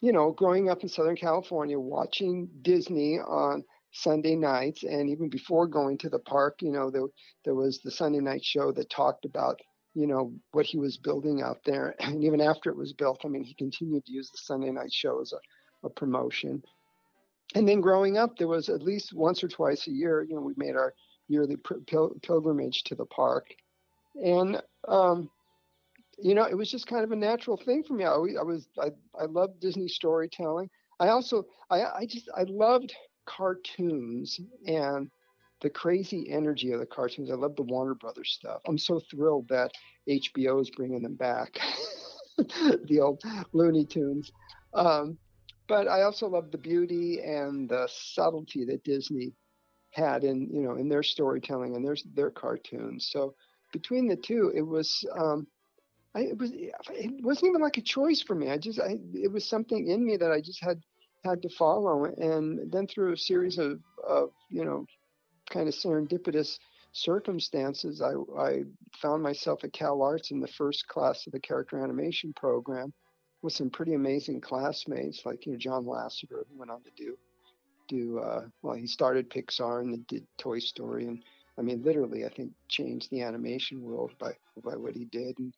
you 0.00 0.12
know, 0.12 0.32
growing 0.32 0.68
up 0.68 0.82
in 0.82 0.88
Southern 0.88 1.16
California, 1.16 1.78
watching 1.78 2.48
Disney 2.62 3.18
on 3.18 3.64
Sunday 3.92 4.34
nights, 4.34 4.82
and 4.82 5.10
even 5.10 5.28
before 5.28 5.66
going 5.66 5.98
to 5.98 6.08
the 6.08 6.18
park, 6.18 6.62
you 6.62 6.72
know, 6.72 6.90
there 6.90 7.06
there 7.44 7.54
was 7.54 7.80
the 7.80 7.90
Sunday 7.90 8.20
night 8.20 8.44
show 8.44 8.72
that 8.72 8.90
talked 8.90 9.24
about 9.24 9.60
you 9.94 10.06
know 10.06 10.32
what 10.52 10.66
he 10.66 10.78
was 10.78 10.96
building 10.96 11.42
out 11.42 11.58
there, 11.64 11.94
and 12.00 12.24
even 12.24 12.40
after 12.40 12.70
it 12.70 12.76
was 12.76 12.92
built, 12.92 13.20
I 13.24 13.28
mean, 13.28 13.44
he 13.44 13.54
continued 13.54 14.06
to 14.06 14.12
use 14.12 14.30
the 14.30 14.38
Sunday 14.38 14.70
night 14.70 14.92
show 14.92 15.20
as 15.20 15.32
a, 15.32 15.86
a 15.86 15.90
promotion. 15.90 16.62
And 17.54 17.68
then 17.68 17.82
growing 17.82 18.16
up, 18.16 18.38
there 18.38 18.48
was 18.48 18.70
at 18.70 18.82
least 18.82 19.12
once 19.12 19.44
or 19.44 19.48
twice 19.48 19.86
a 19.86 19.90
year, 19.90 20.22
you 20.22 20.34
know, 20.34 20.40
we 20.40 20.54
made 20.56 20.74
our 20.74 20.94
yearly 21.28 21.56
pil- 21.86 22.16
pilgrimage 22.22 22.84
to 22.84 22.94
the 22.94 23.04
park, 23.04 23.54
and 24.16 24.62
um, 24.88 25.30
you 26.18 26.34
know, 26.34 26.44
it 26.44 26.56
was 26.56 26.70
just 26.70 26.86
kind 26.86 27.04
of 27.04 27.12
a 27.12 27.16
natural 27.16 27.58
thing 27.58 27.82
for 27.82 27.92
me. 27.92 28.04
I, 28.04 28.14
I 28.14 28.42
was 28.42 28.68
I, 28.80 28.90
I 29.20 29.26
loved 29.26 29.60
Disney 29.60 29.88
storytelling. 29.88 30.70
I 30.98 31.08
also 31.08 31.44
I, 31.68 31.82
I 31.82 32.06
just 32.06 32.30
I 32.34 32.44
loved 32.44 32.94
cartoons 33.26 34.40
and 34.66 35.10
the 35.60 35.70
crazy 35.70 36.28
energy 36.30 36.72
of 36.72 36.80
the 36.80 36.86
cartoons. 36.86 37.30
I 37.30 37.34
love 37.34 37.56
the 37.56 37.62
Warner 37.62 37.94
Brothers 37.94 38.32
stuff. 38.32 38.60
I'm 38.66 38.78
so 38.78 39.00
thrilled 39.10 39.48
that 39.48 39.70
HBO 40.08 40.60
is 40.60 40.70
bringing 40.70 41.02
them 41.02 41.14
back, 41.14 41.58
the 42.36 43.00
old 43.00 43.22
Looney 43.52 43.86
Tunes. 43.86 44.30
Um, 44.74 45.18
but 45.68 45.86
I 45.88 46.02
also 46.02 46.28
love 46.28 46.50
the 46.50 46.58
beauty 46.58 47.20
and 47.20 47.68
the 47.68 47.88
subtlety 47.90 48.64
that 48.66 48.84
Disney 48.84 49.32
had 49.90 50.24
in 50.24 50.48
you 50.50 50.62
know 50.62 50.76
in 50.76 50.88
their 50.88 51.02
storytelling 51.02 51.76
and 51.76 51.84
their 51.84 51.96
their 52.14 52.30
cartoons. 52.30 53.08
So 53.12 53.34
between 53.72 54.08
the 54.08 54.16
two, 54.16 54.52
it 54.54 54.62
was 54.62 55.04
um, 55.16 55.46
I, 56.14 56.20
it 56.20 56.38
was 56.38 56.50
it 56.52 57.24
wasn't 57.24 57.50
even 57.50 57.62
like 57.62 57.78
a 57.78 57.82
choice 57.82 58.20
for 58.20 58.34
me. 58.34 58.50
I 58.50 58.58
just 58.58 58.80
I, 58.80 58.98
it 59.14 59.30
was 59.30 59.48
something 59.48 59.88
in 59.88 60.04
me 60.04 60.16
that 60.16 60.32
I 60.32 60.40
just 60.40 60.62
had 60.62 60.80
had 61.24 61.42
to 61.42 61.48
follow, 61.48 62.04
and 62.04 62.70
then 62.72 62.86
through 62.86 63.12
a 63.12 63.16
series 63.16 63.58
of 63.58 63.80
of 64.06 64.30
you 64.50 64.64
know 64.64 64.86
kind 65.50 65.68
of 65.68 65.74
serendipitous 65.74 66.58
circumstances, 66.92 68.02
I 68.02 68.14
I 68.38 68.62
found 69.00 69.22
myself 69.22 69.64
at 69.64 69.72
Cal 69.72 70.02
Arts 70.02 70.30
in 70.30 70.40
the 70.40 70.48
first 70.48 70.86
class 70.88 71.26
of 71.26 71.32
the 71.32 71.40
character 71.40 71.82
animation 71.82 72.32
program 72.32 72.92
with 73.42 73.52
some 73.52 73.70
pretty 73.70 73.94
amazing 73.94 74.40
classmates 74.40 75.24
like 75.26 75.46
you 75.46 75.52
know 75.52 75.58
John 75.58 75.84
Lasseter 75.84 76.44
who 76.48 76.58
went 76.58 76.70
on 76.70 76.82
to 76.82 76.90
do 76.96 77.16
do 77.88 78.18
uh, 78.18 78.46
well 78.62 78.74
he 78.74 78.86
started 78.86 79.30
Pixar 79.30 79.80
and 79.80 79.92
then 79.92 80.04
did 80.08 80.26
Toy 80.38 80.58
Story 80.58 81.06
and 81.06 81.22
I 81.58 81.62
mean 81.62 81.82
literally 81.82 82.24
I 82.24 82.28
think 82.28 82.52
changed 82.68 83.10
the 83.10 83.22
animation 83.22 83.82
world 83.82 84.12
by 84.18 84.32
by 84.62 84.76
what 84.76 84.94
he 84.94 85.04
did 85.06 85.38
and 85.38 85.52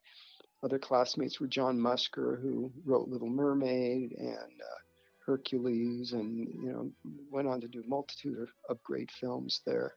other 0.64 0.78
classmates 0.78 1.40
were 1.40 1.46
John 1.46 1.78
Musker, 1.78 2.40
who 2.40 2.72
wrote 2.86 3.08
Little 3.08 3.28
Mermaid 3.28 4.14
and 4.16 4.32
uh, 4.32 4.80
Hercules, 5.26 6.12
and 6.12 6.38
you 6.38 6.72
know 6.72 6.90
went 7.30 7.48
on 7.48 7.60
to 7.60 7.68
do 7.68 7.82
a 7.82 7.88
multitude 7.88 8.38
of, 8.40 8.48
of 8.68 8.82
great 8.82 9.10
films 9.10 9.60
there. 9.66 9.94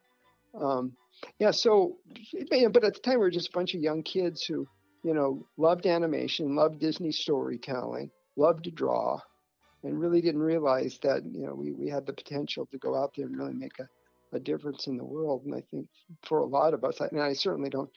Um, 0.59 0.93
yeah, 1.39 1.51
so 1.51 1.97
but 2.49 2.83
at 2.83 2.93
the 2.93 2.99
time 3.03 3.15
we 3.15 3.25
were 3.25 3.29
just 3.29 3.49
a 3.49 3.57
bunch 3.57 3.73
of 3.75 3.81
young 3.81 4.03
kids 4.03 4.43
who 4.43 4.67
you 5.03 5.13
know 5.13 5.45
loved 5.57 5.85
animation, 5.85 6.55
loved 6.55 6.79
Disney 6.79 7.11
storytelling, 7.11 8.09
loved 8.35 8.63
to 8.65 8.71
draw, 8.71 9.19
and 9.83 9.99
really 9.99 10.21
didn't 10.21 10.41
realize 10.41 10.99
that 11.03 11.23
you 11.25 11.45
know 11.45 11.53
we, 11.53 11.71
we 11.71 11.89
had 11.89 12.05
the 12.05 12.13
potential 12.13 12.65
to 12.67 12.77
go 12.77 12.95
out 12.95 13.13
there 13.15 13.25
and 13.25 13.37
really 13.37 13.53
make 13.53 13.77
a, 13.79 13.87
a 14.35 14.39
difference 14.39 14.87
in 14.87 14.97
the 14.97 15.05
world. 15.05 15.43
And 15.45 15.55
I 15.55 15.63
think 15.71 15.87
for 16.23 16.39
a 16.39 16.45
lot 16.45 16.73
of 16.73 16.83
us, 16.83 16.99
and 16.99 17.21
I 17.21 17.33
certainly 17.33 17.69
don't 17.69 17.89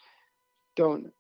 don't 0.77 1.13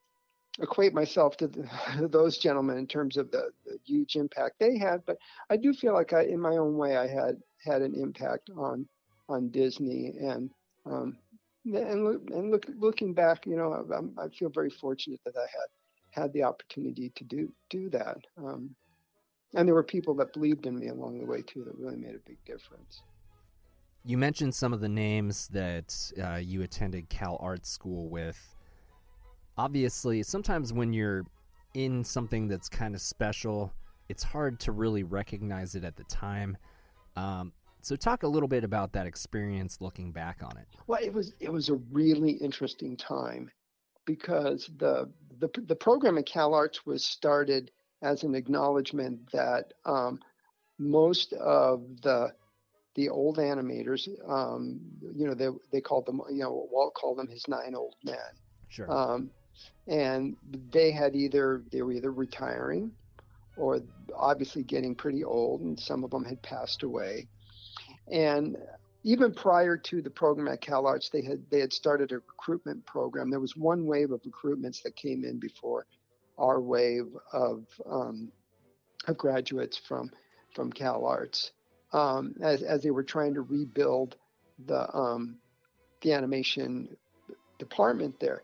equate 0.59 0.95
myself 0.95 1.37
to 1.39 1.49
the, 1.49 1.69
those 2.11 2.39
gentlemen 2.39 2.79
in 2.79 2.87
terms 2.87 3.17
of 3.17 3.31
the, 3.31 3.51
the, 3.65 3.79
huge 3.85 4.17
impact 4.17 4.57
they 4.59 4.77
had, 4.77 5.03
but 5.07 5.17
I 5.49 5.57
do 5.57 5.73
feel 5.73 5.95
like 5.95 6.13
I, 6.13 6.23
in 6.23 6.41
my 6.41 6.57
own 6.57 6.77
way, 6.77 6.97
I 6.97 7.07
had 7.07 7.41
had 7.65 7.83
an 7.83 7.95
impact 7.95 8.51
on 8.57 8.87
on 9.29 9.49
Disney, 9.51 10.13
and 10.21 10.51
um, 10.87 11.17
and 11.65 12.31
and 12.31 12.51
look, 12.51 12.67
looking 12.79 13.15
back, 13.15 13.47
you 13.47 13.57
know, 13.57 13.73
I, 13.73 14.25
I, 14.25 14.29
feel 14.29 14.49
very 14.49 14.71
fortunate 14.71 15.21
that 15.25 15.37
I 15.37 15.43
had 15.43 16.23
had 16.23 16.33
the 16.33 16.43
opportunity 16.43 17.13
to 17.15 17.25
do 17.25 17.53
do 17.69 17.89
that. 17.91 18.19
Um, 18.37 18.75
and 19.55 19.67
there 19.67 19.75
were 19.75 19.83
people 19.83 20.15
that 20.15 20.33
believed 20.33 20.67
in 20.67 20.79
me 20.79 20.89
along 20.89 21.19
the 21.19 21.27
way 21.27 21.43
too 21.43 21.65
that 21.65 21.77
really 21.77 21.97
made 21.97 22.15
a 22.15 22.21
big 22.27 22.43
difference. 22.45 23.03
You 24.05 24.17
mentioned 24.17 24.55
some 24.55 24.73
of 24.73 24.81
the 24.81 24.89
names 24.89 25.49
that 25.49 26.13
uh, 26.23 26.37
you 26.37 26.63
attended 26.63 27.09
Cal 27.09 27.37
Arts 27.41 27.69
School 27.69 28.09
with 28.09 28.57
obviously, 29.61 30.23
sometimes 30.23 30.73
when 30.73 30.93
you're 30.93 31.27
in 31.75 32.03
something 32.03 32.49
that's 32.49 32.69
kind 32.69 32.95
of 32.95 33.01
special, 33.01 33.73
it's 34.09 34.23
hard 34.23 34.59
to 34.61 34.73
really 34.73 35.03
recognize 35.03 35.75
it 35.75 35.85
at 35.85 35.97
the 35.97 36.05
time. 36.05 36.57
Um, 37.17 37.53
so, 37.83 37.95
talk 37.95 38.23
a 38.23 38.29
little 38.29 38.49
bit 38.49 38.65
about 38.65 38.93
that 38.93 39.07
experience 39.07 39.79
looking 39.81 40.13
back 40.13 40.39
on 40.43 40.57
it. 40.57 40.67
Well, 40.87 41.01
it 41.03 41.13
was 41.13 41.35
it 41.41 41.53
was 41.53 41.69
a 41.69 41.75
really 41.93 42.33
interesting 42.33 42.97
time 42.97 43.51
because 44.07 44.71
the 44.79 45.11
the 45.39 45.49
the 45.67 45.77
program 45.77 46.17
at 46.19 46.27
Cal 46.27 46.55
Arts 46.55 46.87
was 46.87 47.05
started 47.05 47.71
as 48.03 48.23
an 48.23 48.35
acknowledgement 48.35 49.31
that 49.33 49.75
um, 49.85 50.21
most 50.79 51.35
of 51.35 51.83
the 52.03 52.33
the 52.95 53.09
old 53.09 53.37
animators, 53.37 54.09
um, 54.29 54.81
you 55.15 55.27
know, 55.27 55.35
they 55.35 55.49
they 55.71 55.81
called 55.81 56.07
them, 56.07 56.21
you 56.31 56.43
know, 56.43 56.67
Walt 56.73 56.95
called 56.95 57.19
them 57.19 57.29
his 57.29 57.47
nine 57.47 57.75
old 57.75 57.95
men. 58.05 58.17
Sure. 58.69 58.91
Um, 58.91 59.31
and 59.87 60.37
they 60.71 60.91
had 60.91 61.15
either 61.15 61.63
they 61.71 61.83
were 61.83 61.93
either 61.93 62.13
retiring 62.13 62.91
or 63.57 63.81
obviously 64.17 64.63
getting 64.63 64.95
pretty 64.95 65.25
old 65.25 65.61
and 65.61 65.79
some 65.79 66.05
of 66.05 66.11
them 66.11 66.25
had 66.25 66.41
passed 66.43 66.83
away 66.83 67.27
and 68.11 68.57
even 69.03 69.33
prior 69.33 69.77
to 69.77 70.03
the 70.03 70.11
program 70.11 70.49
at 70.49 70.61
Cal 70.61 70.87
Arts, 70.87 71.09
they 71.09 71.23
had 71.23 71.43
they 71.51 71.61
had 71.61 71.73
started 71.73 72.13
a 72.13 72.17
recruitment 72.17 72.85
program. 72.85 73.31
There 73.31 73.41
was 73.41 73.57
one 73.57 73.87
wave 73.87 74.11
of 74.11 74.21
recruitments 74.23 74.83
that 74.83 74.95
came 74.97 75.25
in 75.25 75.39
before 75.39 75.87
our 76.39 76.61
wave 76.61 77.07
of 77.33 77.65
um, 77.89 78.31
of 79.07 79.17
graduates 79.17 79.79
from 79.79 80.11
from 80.55 80.73
Cal 80.73 81.07
Arts, 81.07 81.53
um, 81.93 82.35
as 82.43 82.63
as 82.63 82.83
they 82.83 82.91
were 82.91 83.03
trying 83.03 83.35
to 83.35 83.43
rebuild 83.43 84.17
the 84.67 84.95
um, 84.95 85.37
the 86.03 86.13
animation 86.13 86.95
department 87.59 88.19
there. 88.21 88.43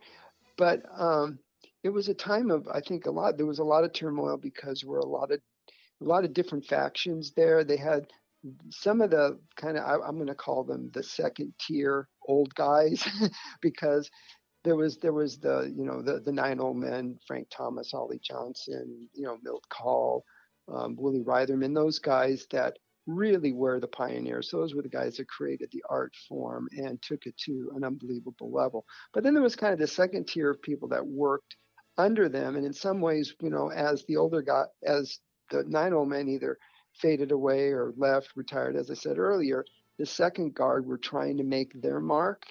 But 0.57 0.83
um, 0.99 1.39
it 1.85 1.91
was 1.91 2.09
a 2.09 2.15
time 2.15 2.51
of, 2.51 2.67
I 2.69 2.81
think, 2.81 3.07
a 3.07 3.11
lot. 3.11 3.37
There 3.37 3.47
was 3.47 3.59
a 3.59 3.65
lot 3.65 3.85
of 3.85 3.93
turmoil 3.93 4.37
because 4.37 4.81
there 4.81 4.91
were 4.91 4.99
a 4.99 5.07
lot 5.07 5.31
of 5.31 5.41
a 6.03 6.05
lot 6.05 6.25
of 6.25 6.35
different 6.35 6.67
factions 6.67 7.33
there. 7.35 7.65
They 7.65 7.79
had 7.79 8.07
some 8.71 9.01
of 9.01 9.11
the 9.11 9.39
kind 9.57 9.77
of 9.77 9.85
I, 9.85 10.09
am 10.09 10.17
going 10.17 10.27
to 10.27 10.35
call 10.35 10.65
them 10.65 10.91
the 10.93 11.03
second 11.03 11.55
tier 11.61 12.09
old 12.29 12.55
guys 12.55 13.07
because 13.63 14.11
there 14.65 14.77
was 14.77 14.99
there 14.99 15.13
was 15.13 15.39
the 15.39 15.73
you 15.75 15.85
know 15.85 16.03
the 16.03 16.21
the 16.21 16.33
nine 16.33 16.61
old 16.61 16.77
men 16.77 17.19
Frank 17.27 17.49
Thomas 17.51 17.95
Ollie 17.95 18.21
Johnston, 18.23 19.09
you 19.15 19.25
know 19.25 19.39
Milt 19.43 19.65
Kahl, 19.69 20.25
um, 20.69 20.97
Woolie 20.97 21.25
Reitherman 21.25 21.75
those 21.75 21.99
guys 21.99 22.47
that 22.51 22.77
really 23.07 23.53
were 23.53 23.81
the 23.81 23.89
pioneers. 23.89 24.51
Those 24.51 24.75
were 24.75 24.83
the 24.83 24.89
guys 24.89 25.17
that 25.17 25.29
created 25.29 25.71
the 25.73 25.85
art 25.89 26.13
form 26.29 26.69
and 26.73 27.01
took 27.03 27.27
it 27.27 27.37
to 27.45 27.73
an 27.75 27.85
unbelievable 27.85 28.51
level. 28.51 28.85
But 29.13 29.23
then 29.23 29.35
there 29.35 29.43
was 29.43 29.57
kind 29.57 29.73
of 29.73 29.79
the 29.79 29.87
second 29.87 30.27
tier 30.27 30.51
of 30.51 30.63
people 30.63 30.89
that 30.89 31.07
worked 31.07 31.57
under 31.99 32.29
them, 32.29 32.57
and 32.57 32.67
in 32.67 32.73
some 32.73 33.01
ways, 33.01 33.35
you 33.41 33.51
know, 33.51 33.71
as 33.71 34.05
the 34.05 34.17
older 34.17 34.43
got, 34.43 34.69
as 34.85 35.19
the 35.51 35.65
nine 35.65 35.93
old 35.93 36.09
men 36.09 36.29
either 36.29 36.59
faded 36.95 37.33
away 37.33 37.69
or 37.69 37.95
left, 37.97 38.33
retired, 38.37 38.77
as 38.77 38.91
I 38.91 38.95
said 38.95 39.19
earlier, 39.19 39.65
the 39.99 40.07
second 40.07 40.55
guard 40.55 40.87
were 40.87 40.99
trying 40.99 41.39
to 41.39 41.45
make 41.45 41.81
their 41.81 42.01
mark, 42.01 42.43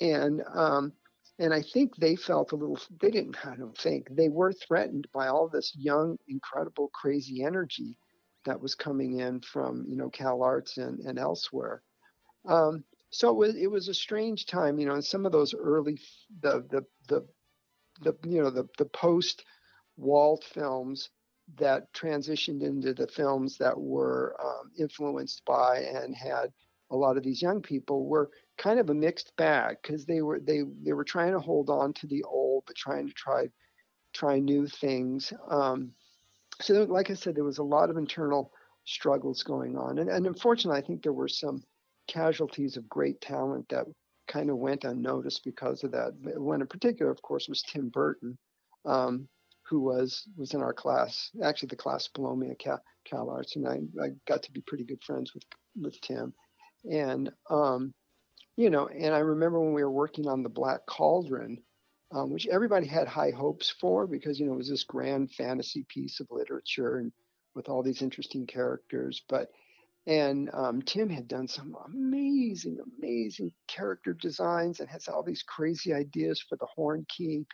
and 0.00 0.42
um, 0.52 0.92
and 1.38 1.54
I 1.54 1.62
think 1.62 1.94
they 1.96 2.16
felt 2.16 2.52
a 2.52 2.56
little. 2.56 2.78
They 3.00 3.10
didn't. 3.10 3.36
I 3.46 3.54
don't 3.56 3.76
think 3.78 4.08
they 4.10 4.28
were 4.28 4.52
threatened 4.52 5.06
by 5.14 5.28
all 5.28 5.48
this 5.48 5.72
young, 5.76 6.18
incredible, 6.26 6.90
crazy 6.92 7.44
energy 7.44 7.96
that 8.44 8.60
was 8.60 8.74
coming 8.74 9.20
in 9.20 9.40
from 9.40 9.84
you 9.88 9.96
know 9.96 10.10
Cal 10.10 10.42
Arts 10.42 10.78
and, 10.78 11.00
and 11.00 11.18
elsewhere. 11.18 11.82
Um, 12.46 12.84
so 13.10 13.30
it 13.30 13.36
was 13.36 13.56
it 13.56 13.70
was 13.70 13.88
a 13.88 13.94
strange 13.94 14.46
time, 14.46 14.78
you 14.78 14.86
know. 14.86 14.94
And 14.94 15.04
some 15.04 15.26
of 15.26 15.32
those 15.32 15.54
early 15.54 15.98
the 16.40 16.64
the 16.70 16.84
the, 17.08 17.26
the 18.02 18.28
you 18.28 18.42
know 18.42 18.50
the 18.50 18.68
the 18.78 18.86
post 18.86 19.44
Walt 19.96 20.44
films 20.44 21.10
that 21.58 21.92
transitioned 21.92 22.62
into 22.62 22.94
the 22.94 23.06
films 23.06 23.58
that 23.58 23.78
were 23.78 24.34
um, 24.42 24.70
influenced 24.78 25.44
by 25.44 25.80
and 25.80 26.14
had 26.14 26.52
a 26.90 26.96
lot 26.96 27.16
of 27.16 27.22
these 27.22 27.42
young 27.42 27.60
people 27.60 28.06
were 28.06 28.30
kind 28.58 28.78
of 28.78 28.90
a 28.90 28.94
mixed 28.94 29.34
bag 29.36 29.76
because 29.82 30.04
they 30.06 30.22
were 30.22 30.40
they 30.40 30.62
they 30.82 30.92
were 30.92 31.04
trying 31.04 31.32
to 31.32 31.40
hold 31.40 31.68
on 31.68 31.92
to 31.94 32.06
the 32.06 32.22
old 32.24 32.64
but 32.66 32.76
trying 32.76 33.06
to 33.06 33.14
try 33.14 33.48
try 34.12 34.38
new 34.38 34.66
things 34.66 35.32
um, 35.48 35.92
so 36.62 36.84
like 36.84 37.10
I 37.10 37.14
said, 37.14 37.34
there 37.34 37.44
was 37.44 37.58
a 37.58 37.62
lot 37.62 37.90
of 37.90 37.96
internal 37.96 38.52
struggles 38.84 39.42
going 39.42 39.76
on. 39.76 39.98
And, 39.98 40.08
and 40.10 40.26
unfortunately, 40.26 40.80
I 40.80 40.86
think 40.86 41.02
there 41.02 41.12
were 41.12 41.28
some 41.28 41.62
casualties 42.08 42.76
of 42.76 42.88
great 42.88 43.20
talent 43.20 43.68
that 43.68 43.86
kind 44.28 44.50
of 44.50 44.56
went 44.56 44.84
unnoticed 44.84 45.44
because 45.44 45.84
of 45.84 45.92
that. 45.92 46.12
One 46.38 46.60
in 46.60 46.66
particular, 46.66 47.10
of 47.10 47.22
course, 47.22 47.48
was 47.48 47.62
Tim 47.62 47.88
Burton, 47.88 48.36
um, 48.84 49.28
who 49.68 49.80
was 49.80 50.24
was 50.36 50.54
in 50.54 50.62
our 50.62 50.72
class, 50.72 51.30
actually 51.42 51.68
the 51.68 51.76
class 51.76 52.08
below 52.08 52.34
me 52.34 52.50
at 52.50 52.58
Cal, 52.58 52.82
Cal 53.04 53.30
Arts, 53.30 53.56
and 53.56 53.66
I, 53.66 53.80
I 54.02 54.08
got 54.26 54.42
to 54.42 54.52
be 54.52 54.62
pretty 54.66 54.84
good 54.84 55.02
friends 55.02 55.34
with 55.34 55.44
with 55.80 56.00
Tim. 56.00 56.34
And 56.90 57.30
um, 57.48 57.94
you 58.56 58.70
know, 58.70 58.88
and 58.88 59.14
I 59.14 59.20
remember 59.20 59.60
when 59.60 59.72
we 59.72 59.82
were 59.82 59.90
working 59.90 60.26
on 60.26 60.42
the 60.42 60.48
Black 60.48 60.80
Cauldron, 60.86 61.62
um, 62.12 62.30
which 62.30 62.46
everybody 62.46 62.86
had 62.86 63.08
high 63.08 63.30
hopes 63.30 63.74
for 63.80 64.06
because 64.06 64.38
you 64.38 64.46
know 64.46 64.54
it 64.54 64.58
was 64.58 64.68
this 64.68 64.84
grand 64.84 65.32
fantasy 65.32 65.84
piece 65.88 66.20
of 66.20 66.26
literature 66.30 66.98
and 66.98 67.12
with 67.54 67.68
all 67.68 67.82
these 67.82 68.02
interesting 68.02 68.46
characters. 68.46 69.22
But 69.28 69.48
and 70.06 70.50
um, 70.52 70.82
Tim 70.82 71.08
had 71.08 71.28
done 71.28 71.46
some 71.46 71.76
amazing, 71.86 72.78
amazing 72.98 73.52
character 73.68 74.12
designs 74.14 74.80
and 74.80 74.88
has 74.88 75.06
all 75.08 75.22
these 75.22 75.44
crazy 75.44 75.94
ideas 75.94 76.40
for 76.40 76.56
the 76.56 76.66
Horn 76.66 77.06
King, 77.08 77.46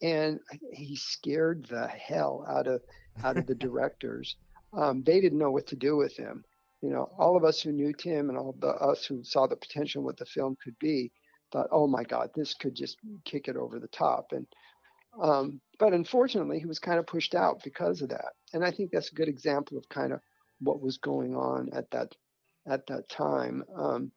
and 0.00 0.38
he 0.72 0.94
scared 0.94 1.66
the 1.68 1.88
hell 1.88 2.46
out 2.48 2.66
of 2.66 2.82
out 3.24 3.36
of 3.36 3.46
the 3.46 3.54
directors. 3.66 4.36
Um, 4.72 5.02
they 5.02 5.20
didn't 5.20 5.38
know 5.38 5.50
what 5.50 5.66
to 5.68 5.76
do 5.76 5.96
with 5.96 6.16
him. 6.16 6.44
You 6.82 6.90
know, 6.90 7.10
all 7.18 7.36
of 7.36 7.44
us 7.44 7.60
who 7.60 7.72
knew 7.72 7.92
Tim 7.92 8.28
and 8.28 8.38
all 8.38 8.54
the 8.60 8.68
us 8.68 9.04
who 9.04 9.24
saw 9.24 9.46
the 9.46 9.56
potential 9.56 10.04
what 10.04 10.16
the 10.16 10.26
film 10.26 10.56
could 10.62 10.78
be 10.78 11.10
thought, 11.52 11.68
oh 11.70 11.86
my 11.86 12.04
God, 12.04 12.30
this 12.34 12.54
could 12.54 12.74
just 12.74 12.98
kick 13.24 13.48
it 13.48 13.56
over 13.56 13.78
the 13.78 13.88
top. 13.88 14.32
And 14.32 14.46
um, 15.20 15.60
but 15.78 15.92
unfortunately, 15.92 16.58
he 16.58 16.66
was 16.66 16.78
kind 16.78 16.98
of 16.98 17.06
pushed 17.06 17.34
out 17.34 17.62
because 17.64 18.02
of 18.02 18.10
that. 18.10 18.32
And 18.52 18.64
I 18.64 18.70
think 18.70 18.90
that's 18.90 19.10
a 19.10 19.14
good 19.14 19.28
example 19.28 19.78
of 19.78 19.88
kind 19.88 20.12
of 20.12 20.20
what 20.60 20.80
was 20.80 20.98
going 20.98 21.34
on 21.34 21.70
at 21.72 21.90
that 21.90 22.14
at 22.66 22.86
that 22.88 23.08
time. 23.08 23.64
Um, 23.74 24.12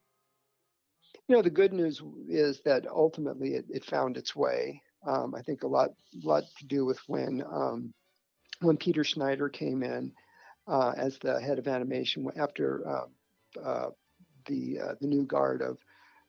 you 1.27 1.35
know, 1.35 1.41
the 1.41 1.49
good 1.49 1.73
news 1.73 2.01
is 2.27 2.61
that 2.65 2.85
ultimately 2.87 3.53
it, 3.53 3.65
it 3.69 3.85
found 3.85 4.17
its 4.17 4.35
way. 4.35 4.81
Um, 5.07 5.33
I 5.33 5.41
think 5.41 5.63
a 5.63 5.67
lot 5.67 5.91
lot 6.23 6.43
to 6.59 6.65
do 6.67 6.85
with 6.85 6.99
when 7.07 7.43
um, 7.49 7.93
when 8.59 8.77
Peter 8.77 9.03
Schneider 9.03 9.49
came 9.49 9.81
in 9.83 10.11
uh, 10.67 10.93
as 10.95 11.17
the 11.19 11.39
head 11.41 11.57
of 11.57 11.67
animation 11.67 12.27
after 12.37 12.87
uh, 12.87 13.59
uh, 13.59 13.89
the 14.45 14.79
uh, 14.79 14.93
the 14.99 15.07
new 15.07 15.25
guard 15.25 15.61
of 15.61 15.77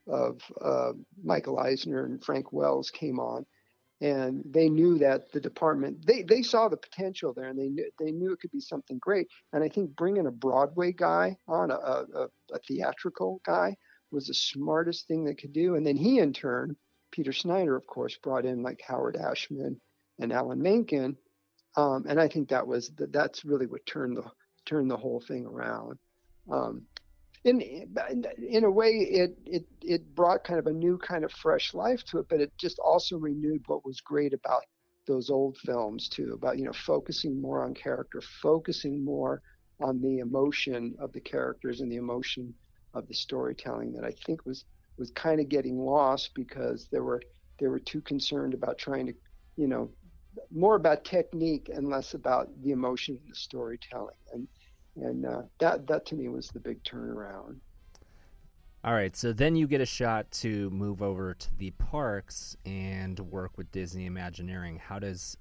of 0.06 0.40
uh, 0.60 0.92
Michael 1.22 1.58
Eisner 1.58 2.04
and 2.04 2.22
Frank 2.22 2.52
Wells 2.52 2.90
came 2.90 3.18
on 3.18 3.46
and 4.02 4.42
they 4.44 4.68
knew 4.68 4.98
that 4.98 5.30
the 5.30 5.40
department 5.40 6.04
they 6.04 6.22
they 6.22 6.42
saw 6.42 6.68
the 6.68 6.76
potential 6.76 7.32
there 7.32 7.48
and 7.48 7.58
they 7.58 7.68
knew 7.68 7.88
they 8.00 8.10
knew 8.10 8.32
it 8.32 8.40
could 8.40 8.50
be 8.50 8.60
something 8.60 8.98
great. 8.98 9.28
And 9.52 9.62
i 9.62 9.68
think 9.68 9.94
bringing 9.96 10.26
a 10.26 10.32
broadway 10.32 10.92
guy 10.92 11.36
on 11.46 11.70
a, 11.70 11.74
a, 11.74 12.28
a 12.52 12.58
theatrical 12.66 13.40
guy 13.46 13.76
was 14.10 14.26
the 14.26 14.34
smartest 14.34 15.06
thing 15.06 15.24
they 15.24 15.34
could 15.34 15.52
do. 15.52 15.76
And 15.76 15.86
then 15.86 15.96
he 15.96 16.18
in 16.18 16.32
turn 16.32 16.76
peter 17.12 17.32
schneider 17.32 17.76
of 17.76 17.86
course 17.86 18.16
brought 18.16 18.44
in 18.44 18.62
like 18.62 18.82
howard 18.86 19.16
ashman 19.16 19.80
and 20.18 20.32
alan 20.32 20.60
menken. 20.60 21.16
Um, 21.76 22.04
and 22.08 22.20
i 22.20 22.26
think 22.26 22.48
that 22.48 22.66
was 22.66 22.90
the, 22.96 23.06
that's 23.06 23.44
really 23.44 23.66
what 23.66 23.86
turned 23.86 24.16
the 24.16 24.24
turned 24.66 24.90
the 24.90 24.96
whole 24.96 25.20
thing 25.20 25.46
around. 25.46 25.98
Um, 26.50 26.82
in 27.44 27.60
in 28.48 28.64
a 28.64 28.70
way 28.70 28.90
it 28.90 29.36
it 29.44 29.64
it 29.82 30.14
brought 30.14 30.44
kind 30.44 30.58
of 30.58 30.66
a 30.66 30.72
new 30.72 30.96
kind 30.98 31.24
of 31.24 31.32
fresh 31.32 31.74
life 31.74 32.04
to 32.04 32.18
it 32.18 32.26
but 32.28 32.40
it 32.40 32.52
just 32.58 32.78
also 32.78 33.18
renewed 33.18 33.62
what 33.66 33.84
was 33.84 34.00
great 34.00 34.32
about 34.32 34.62
those 35.06 35.30
old 35.30 35.56
films 35.58 36.08
too 36.08 36.32
about 36.34 36.58
you 36.58 36.64
know 36.64 36.72
focusing 36.72 37.40
more 37.40 37.64
on 37.64 37.74
character 37.74 38.20
focusing 38.42 39.04
more 39.04 39.42
on 39.80 40.00
the 40.00 40.18
emotion 40.18 40.94
of 41.00 41.12
the 41.12 41.20
characters 41.20 41.80
and 41.80 41.90
the 41.90 41.96
emotion 41.96 42.54
of 42.94 43.08
the 43.08 43.14
storytelling 43.14 43.92
that 43.92 44.04
i 44.04 44.12
think 44.24 44.44
was 44.46 44.64
was 44.98 45.10
kind 45.12 45.40
of 45.40 45.48
getting 45.48 45.78
lost 45.78 46.30
because 46.34 46.88
they 46.92 47.00
were 47.00 47.20
they 47.58 47.66
were 47.66 47.80
too 47.80 48.00
concerned 48.02 48.54
about 48.54 48.78
trying 48.78 49.06
to 49.06 49.14
you 49.56 49.66
know 49.66 49.90
more 50.50 50.76
about 50.76 51.04
technique 51.04 51.70
and 51.74 51.88
less 51.88 52.14
about 52.14 52.48
the 52.62 52.70
emotion 52.70 53.18
and 53.20 53.30
the 53.30 53.36
storytelling. 53.36 54.16
And 54.32 54.48
and 54.96 55.26
uh, 55.26 55.42
that 55.60 55.86
that 55.86 56.06
to 56.06 56.14
me 56.14 56.28
was 56.28 56.48
the 56.48 56.60
big 56.60 56.82
turnaround. 56.84 57.56
All 58.84 58.94
right, 58.94 59.14
so 59.14 59.32
then 59.32 59.54
you 59.54 59.68
get 59.68 59.80
a 59.80 59.86
shot 59.86 60.28
to 60.32 60.68
move 60.70 61.02
over 61.02 61.34
to 61.34 61.54
the 61.56 61.70
parks 61.70 62.56
and 62.66 63.18
work 63.20 63.56
with 63.56 63.70
Disney 63.70 64.06
Imagineering. 64.06 64.76
How 64.76 64.98
does 64.98 65.36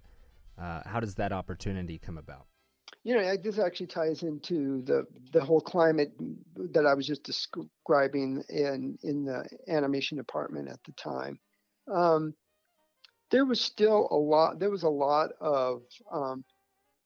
uh, 0.59 0.81
how 0.85 0.99
does 0.99 1.15
that 1.15 1.31
opportunity 1.31 1.97
come 1.97 2.17
about? 2.19 2.45
You 3.03 3.15
know, 3.15 3.35
this 3.37 3.57
actually 3.57 3.87
ties 3.87 4.21
into 4.21 4.83
the 4.83 5.07
the 5.33 5.43
whole 5.43 5.61
climate 5.61 6.11
that 6.73 6.85
I 6.85 6.93
was 6.93 7.07
just 7.07 7.23
describing 7.23 8.43
in 8.49 8.99
in 9.01 9.25
the 9.25 9.43
animation 9.67 10.17
department 10.17 10.69
at 10.69 10.83
the 10.83 10.91
time. 10.91 11.39
Um, 11.91 12.35
there 13.31 13.45
was 13.45 13.59
still 13.59 14.07
a 14.11 14.15
lot. 14.15 14.59
There 14.59 14.69
was 14.69 14.83
a 14.83 14.89
lot 14.89 15.31
of 15.39 15.81
um, 16.11 16.43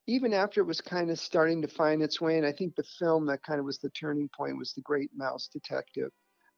even 0.07 0.33
after 0.33 0.61
it 0.61 0.65
was 0.65 0.81
kind 0.81 1.09
of 1.09 1.19
starting 1.19 1.61
to 1.61 1.67
find 1.67 2.01
its 2.01 2.21
way, 2.21 2.37
and 2.37 2.45
I 2.45 2.51
think 2.51 2.75
the 2.75 2.83
film 2.99 3.25
that 3.27 3.43
kind 3.43 3.59
of 3.59 3.65
was 3.65 3.79
the 3.79 3.89
turning 3.89 4.29
point 4.35 4.57
was 4.57 4.73
The 4.73 4.81
Great 4.81 5.09
Mouse 5.15 5.49
Detective. 5.51 6.11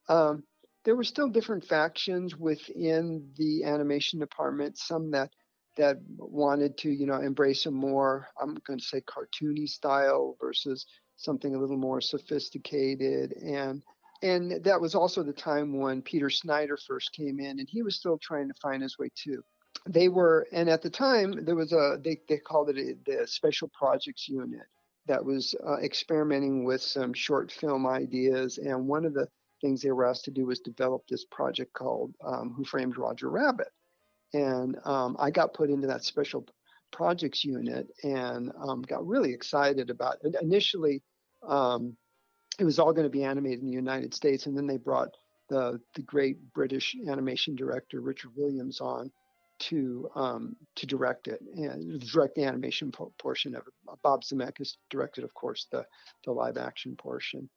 Um, 0.10 0.44
there 0.84 0.96
were 0.96 1.04
still 1.04 1.30
different 1.30 1.66
factions 1.66 2.36
within 2.36 3.30
the 3.38 3.64
animation 3.64 4.20
department. 4.20 4.78
Some 4.78 5.12
that 5.12 5.32
that 5.78 5.98
wanted 6.18 6.76
to, 6.80 6.90
you 6.90 7.06
know, 7.06 7.22
embrace 7.22 7.68
a 7.68 7.72
more, 7.72 8.28
I'm 8.42 8.58
going 8.66 8.80
to 8.80 8.86
say, 8.86 9.02
cartoony 9.02 9.70
style 9.70 10.36
versus 10.42 10.88
something 11.18 11.54
a 11.54 11.60
little 11.60 11.78
more 11.78 12.02
sophisticated, 12.02 13.34
and 13.34 13.82
and 14.24 14.64
that 14.64 14.82
was 14.82 14.96
also 14.96 15.24
the 15.24 15.34
time 15.34 15.78
when 15.78 16.02
Peter 16.02 16.30
Schneider 16.30 16.78
first 16.88 17.14
came 17.14 17.40
in, 17.40 17.60
and 17.60 17.68
he 17.70 17.84
was 17.84 17.96
still 17.96 18.18
trying 18.18 18.48
to 18.48 18.54
find 18.62 18.82
his 18.82 18.98
way 18.98 19.10
too 19.16 19.44
they 19.88 20.10
were, 20.10 20.48
and 20.52 20.70
at 20.70 20.82
the 20.82 20.90
time 20.90 21.46
there 21.46 21.56
was 21.56 21.72
a 21.72 21.98
they 22.04 22.20
they 22.28 22.38
called 22.38 22.70
it 22.70 22.78
a, 22.78 22.96
the 23.06 23.28
Special 23.28 23.70
Projects 23.70 24.28
Unit 24.28 24.68
that 25.08 25.24
was 25.24 25.56
uh, 25.66 25.78
experimenting 25.78 26.66
with 26.66 26.82
some 26.82 27.14
short 27.14 27.52
film 27.52 27.88
ideas, 27.88 28.58
and 28.58 28.88
one 28.88 29.06
of 29.06 29.14
the 29.14 29.28
things 29.62 29.82
they 29.82 29.92
were 29.92 30.06
asked 30.06 30.26
to 30.26 30.32
do 30.32 30.46
was 30.46 30.60
develop 30.60 31.04
this 31.08 31.26
project 31.26 31.74
called 31.74 32.14
um, 32.24 32.54
Who 32.56 32.64
Framed 32.64 32.98
Roger 32.98 33.30
Rabbit, 33.30 33.70
and 34.34 34.78
um, 34.86 35.16
I 35.20 35.32
got 35.32 35.54
put 35.54 35.70
into 35.70 35.88
that 35.88 36.04
Special 36.04 36.46
Projects 36.92 37.44
Unit 37.44 37.88
and 38.04 38.52
um, 38.62 38.82
got 38.82 39.06
really 39.06 39.34
excited 39.34 39.90
about 39.90 40.18
it. 40.24 40.36
Initially, 40.42 41.02
um, 41.48 41.96
it 42.60 42.64
was 42.64 42.80
all 42.80 42.94
going 42.94 43.04
to 43.04 43.10
be 43.10 43.24
animated 43.24 43.60
in 43.62 43.68
the 43.68 43.74
United 43.74 44.14
States, 44.14 44.46
and 44.46 44.58
then 44.58 44.68
they 44.68 44.78
brought 44.78 45.10
the 45.50 45.80
the 45.96 46.02
great 46.02 46.54
British 46.54 46.96
animation 47.10 47.56
director 47.56 48.02
Richard 48.02 48.32
Williams 48.36 48.82
on 48.82 49.12
to 49.60 50.10
um, 50.16 50.56
to 50.76 50.86
direct 50.86 51.28
it 51.28 51.42
and 51.56 52.00
direct 52.12 52.36
the 52.36 52.44
animation 52.44 52.92
po- 52.92 53.14
portion 53.20 53.56
of 53.56 53.64
it. 53.68 54.00
Bob 54.04 54.24
Zemeckis 54.24 54.78
directed, 54.90 55.24
of 55.24 55.34
course, 55.34 55.68
the 55.72 55.86
the 56.26 56.32
live 56.32 56.58
action 56.58 56.96
portion, 56.96 57.50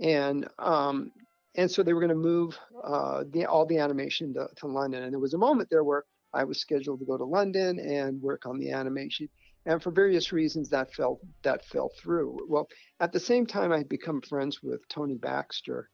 and 0.00 0.48
um, 0.58 1.12
and 1.54 1.70
so 1.70 1.82
they 1.82 1.92
were 1.92 2.00
going 2.00 2.08
to 2.10 2.14
move 2.14 2.58
uh, 2.82 3.24
the 3.30 3.46
all 3.46 3.66
the 3.66 3.78
animation 3.78 4.34
to, 4.34 4.48
to 4.56 4.66
London. 4.66 5.02
And 5.02 5.12
there 5.12 5.20
was 5.20 5.34
a 5.34 5.38
moment 5.38 5.68
there 5.70 5.84
where 5.84 6.04
I 6.32 6.44
was 6.44 6.60
scheduled 6.60 7.00
to 7.00 7.06
go 7.06 7.18
to 7.18 7.24
London 7.24 7.78
and 7.78 8.20
work 8.22 8.46
on 8.46 8.58
the 8.58 8.70
animation, 8.70 9.28
and 9.66 9.82
for 9.82 9.90
various 9.90 10.32
reasons 10.32 10.70
that 10.70 10.92
fell 10.94 11.20
that 11.42 11.64
fell 11.66 11.90
through. 12.00 12.46
Well, 12.48 12.68
at 13.00 13.12
the 13.12 13.20
same 13.20 13.46
time, 13.46 13.72
I 13.72 13.78
had 13.78 13.88
become 13.88 14.20
friends 14.22 14.62
with 14.62 14.86
Tony 14.88 15.16
Baxter 15.16 15.90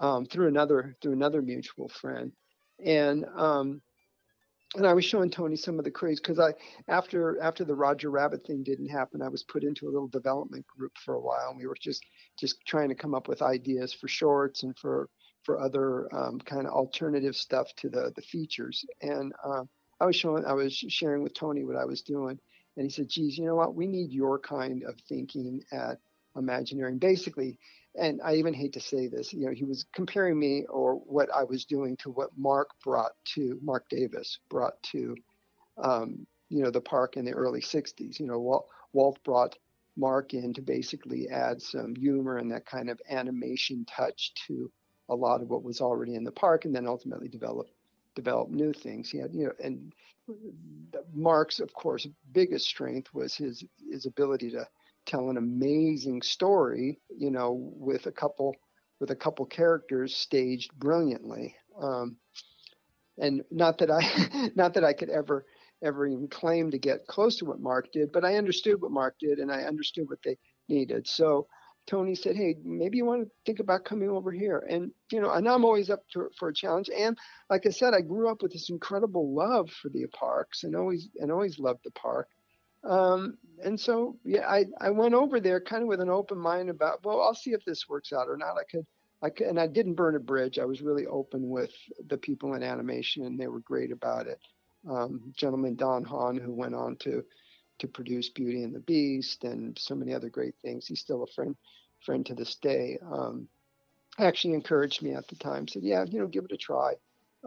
um, 0.00 0.26
through 0.26 0.48
another 0.48 0.96
through 1.00 1.12
another 1.12 1.42
mutual 1.42 1.88
friend, 1.88 2.32
and 2.84 3.24
um, 3.36 3.80
and 4.76 4.86
I 4.86 4.94
was 4.94 5.04
showing 5.04 5.30
Tony 5.30 5.56
some 5.56 5.78
of 5.78 5.84
the 5.84 5.90
craze 5.90 6.20
because 6.20 6.38
I 6.38 6.52
after 6.88 7.40
after 7.40 7.64
the 7.64 7.74
Roger 7.74 8.10
Rabbit 8.10 8.46
thing 8.46 8.62
didn't 8.62 8.88
happen, 8.88 9.22
I 9.22 9.28
was 9.28 9.42
put 9.42 9.64
into 9.64 9.88
a 9.88 9.90
little 9.92 10.08
development 10.08 10.66
group 10.66 10.92
for 11.04 11.14
a 11.14 11.20
while, 11.20 11.50
and 11.50 11.58
we 11.58 11.66
were 11.66 11.76
just 11.80 12.04
just 12.38 12.64
trying 12.66 12.88
to 12.88 12.94
come 12.94 13.14
up 13.14 13.28
with 13.28 13.42
ideas 13.42 13.92
for 13.92 14.08
shorts 14.08 14.62
and 14.62 14.76
for 14.78 15.08
for 15.42 15.60
other 15.60 16.14
um, 16.14 16.40
kind 16.40 16.66
of 16.66 16.72
alternative 16.72 17.36
stuff 17.36 17.68
to 17.76 17.88
the 17.88 18.12
the 18.16 18.22
features. 18.22 18.84
And 19.02 19.32
uh, 19.44 19.64
I 20.00 20.06
was 20.06 20.16
showing 20.16 20.44
I 20.44 20.52
was 20.52 20.74
sharing 20.74 21.22
with 21.22 21.34
Tony 21.34 21.64
what 21.64 21.76
I 21.76 21.84
was 21.84 22.02
doing, 22.02 22.38
and 22.76 22.84
he 22.84 22.90
said, 22.90 23.08
"Geez, 23.08 23.38
you 23.38 23.46
know 23.46 23.56
what? 23.56 23.74
We 23.74 23.86
need 23.86 24.12
your 24.12 24.38
kind 24.38 24.82
of 24.84 24.96
thinking 25.08 25.62
at 25.72 25.98
Imagineering. 26.36 26.98
Basically, 26.98 27.58
and 27.98 28.20
I 28.22 28.34
even 28.36 28.54
hate 28.54 28.72
to 28.74 28.80
say 28.80 29.08
this, 29.08 29.32
you 29.32 29.46
know, 29.46 29.52
he 29.52 29.64
was 29.64 29.86
comparing 29.92 30.38
me 30.38 30.64
or 30.68 30.94
what 30.94 31.28
I 31.34 31.44
was 31.44 31.64
doing 31.64 31.96
to 31.98 32.10
what 32.10 32.30
Marc 32.36 32.68
brought 32.84 33.12
to 33.34 33.58
Marc 33.62 33.88
Davis 33.88 34.38
brought 34.48 34.82
to, 34.92 35.16
um, 35.78 36.26
you 36.48 36.62
know, 36.62 36.70
the 36.70 36.80
park 36.80 37.16
in 37.16 37.24
the 37.24 37.32
early 37.32 37.60
'60s. 37.60 38.20
You 38.20 38.26
know, 38.26 38.38
Walt, 38.38 38.68
Walt 38.92 39.18
brought 39.24 39.56
Marc 39.96 40.34
in 40.34 40.52
to 40.54 40.62
basically 40.62 41.28
add 41.28 41.60
some 41.60 41.94
humor 41.94 42.38
and 42.38 42.50
that 42.52 42.66
kind 42.66 42.90
of 42.90 43.00
animation 43.08 43.84
touch 43.86 44.32
to 44.46 44.70
a 45.08 45.14
lot 45.14 45.40
of 45.40 45.48
what 45.48 45.62
was 45.62 45.80
already 45.80 46.14
in 46.14 46.24
the 46.24 46.32
park, 46.32 46.64
and 46.64 46.74
then 46.74 46.86
ultimately 46.86 47.28
develop 47.28 47.68
develop 48.14 48.48
new 48.50 48.72
things. 48.72 49.10
He 49.10 49.18
had, 49.18 49.34
you 49.34 49.44
know, 49.44 49.52
and 49.62 49.92
Marc's, 51.14 51.60
of 51.60 51.72
course, 51.72 52.08
biggest 52.32 52.66
strength 52.66 53.12
was 53.14 53.34
his 53.34 53.64
his 53.90 54.06
ability 54.06 54.50
to 54.50 54.66
tell 55.06 55.30
an 55.30 55.36
amazing 55.36 56.22
story, 56.22 57.00
you 57.16 57.30
know, 57.30 57.52
with 57.76 58.06
a 58.06 58.12
couple 58.12 58.54
with 59.00 59.10
a 59.10 59.16
couple 59.16 59.44
characters 59.46 60.16
staged 60.16 60.72
brilliantly. 60.78 61.54
Um, 61.80 62.16
and 63.18 63.42
not 63.50 63.78
that 63.78 63.90
I 63.90 64.50
not 64.54 64.74
that 64.74 64.84
I 64.84 64.92
could 64.92 65.10
ever 65.10 65.46
ever 65.82 66.06
even 66.06 66.28
claim 66.28 66.70
to 66.70 66.78
get 66.78 67.06
close 67.06 67.36
to 67.36 67.44
what 67.44 67.60
Marc 67.60 67.92
did, 67.92 68.10
but 68.12 68.24
I 68.24 68.36
understood 68.36 68.80
what 68.80 68.90
Marc 68.90 69.18
did 69.18 69.38
and 69.38 69.52
I 69.52 69.62
understood 69.62 70.08
what 70.08 70.18
they 70.24 70.38
needed. 70.68 71.06
So 71.06 71.46
Tony 71.86 72.14
said, 72.14 72.34
"Hey, 72.36 72.56
maybe 72.64 72.98
you 72.98 73.04
want 73.04 73.22
to 73.22 73.30
think 73.44 73.60
about 73.60 73.84
coming 73.84 74.10
over 74.10 74.32
here." 74.32 74.66
And 74.68 74.90
you 75.12 75.20
know, 75.20 75.30
and 75.30 75.48
I'm 75.48 75.64
always 75.64 75.90
up 75.90 76.02
to, 76.12 76.28
for 76.38 76.48
a 76.48 76.54
challenge. 76.54 76.90
And 76.90 77.16
like 77.48 77.66
I 77.66 77.70
said, 77.70 77.94
I 77.94 78.00
grew 78.00 78.28
up 78.30 78.42
with 78.42 78.52
this 78.52 78.70
incredible 78.70 79.34
love 79.34 79.70
for 79.70 79.88
the 79.88 80.06
parks, 80.08 80.64
and 80.64 80.74
always 80.74 81.08
and 81.16 81.30
always 81.30 81.58
loved 81.58 81.80
the 81.84 81.92
park. 81.92 82.28
Um, 82.86 83.38
and 83.64 83.78
so, 83.78 84.16
yeah, 84.24 84.46
I 84.48 84.66
I 84.80 84.90
went 84.90 85.14
over 85.14 85.40
there 85.40 85.60
kind 85.60 85.82
of 85.82 85.88
with 85.88 86.00
an 86.00 86.10
open 86.10 86.38
mind 86.38 86.70
about, 86.70 87.04
well, 87.04 87.22
I'll 87.22 87.34
see 87.34 87.52
if 87.52 87.64
this 87.64 87.88
works 87.88 88.12
out 88.12 88.28
or 88.28 88.36
not. 88.36 88.56
I 88.58 88.64
could, 88.70 88.86
I 89.22 89.30
could, 89.30 89.46
and 89.48 89.58
I 89.58 89.66
didn't 89.66 89.94
burn 89.94 90.14
a 90.14 90.20
bridge. 90.20 90.58
I 90.58 90.64
was 90.64 90.82
really 90.82 91.06
open 91.06 91.48
with 91.48 91.72
the 92.08 92.18
people 92.18 92.54
in 92.54 92.62
animation, 92.62 93.24
and 93.24 93.38
they 93.38 93.48
were 93.48 93.60
great 93.60 93.92
about 93.92 94.26
it. 94.26 94.38
Um, 94.88 95.32
gentleman 95.36 95.74
Don 95.74 96.04
Hahn, 96.04 96.36
who 96.36 96.54
went 96.54 96.74
on 96.74 96.96
to 96.98 97.24
to 97.78 97.88
produce 97.88 98.30
Beauty 98.30 98.62
and 98.62 98.74
the 98.74 98.80
Beast 98.80 99.44
and 99.44 99.78
so 99.78 99.94
many 99.94 100.14
other 100.14 100.30
great 100.30 100.54
things. 100.62 100.86
He's 100.86 101.00
still 101.00 101.22
a 101.22 101.32
friend 101.34 101.56
friend 102.04 102.24
to 102.26 102.34
this 102.34 102.56
day. 102.56 102.98
Um, 103.10 103.48
actually 104.18 104.54
encouraged 104.54 105.02
me 105.02 105.14
at 105.14 105.26
the 105.28 105.36
time. 105.36 105.66
Said, 105.66 105.82
"Yeah, 105.82 106.04
you 106.04 106.20
know, 106.20 106.26
give 106.26 106.44
it 106.44 106.52
a 106.52 106.56
try." 106.56 106.94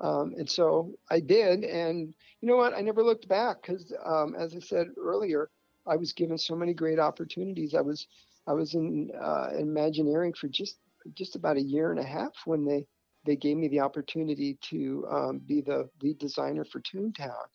Um, 0.02 0.34
and 0.38 0.50
so 0.50 0.94
I 1.10 1.20
did, 1.20 1.64
and 1.64 2.14
you 2.42 2.48
know 2.48 2.56
what? 2.58 2.74
I 2.74 2.82
never 2.82 3.04
looked 3.04 3.28
back 3.28 3.62
because, 3.62 3.94
um, 4.06 4.36
as 4.36 4.56
I 4.56 4.60
said 4.60 4.88
earlier, 4.98 5.50
I 5.86 5.98
was 5.98 6.14
given 6.14 6.38
so 6.38 6.56
many 6.56 6.74
great 6.74 7.00
opportunities. 7.00 7.76
I 7.76 7.82
was 7.82 8.08
I 8.48 8.54
was 8.54 8.76
in 8.76 9.12
uh, 9.20 9.50
Imagineering 9.58 10.34
for 10.34 10.48
just 10.48 10.78
just 11.16 11.36
about 11.36 11.58
a 11.58 11.62
year 11.62 11.92
and 11.92 12.00
a 12.00 12.04
half 12.04 12.34
when 12.46 12.66
they 12.66 12.86
they 13.26 13.36
gave 13.36 13.58
me 13.58 13.68
the 13.68 13.82
opportunity 13.82 14.58
to 14.62 15.06
um, 15.12 15.40
be 15.40 15.62
the 15.62 15.90
lead 16.02 16.18
designer 16.20 16.64
for 16.64 16.80
Toontown. 16.82 17.46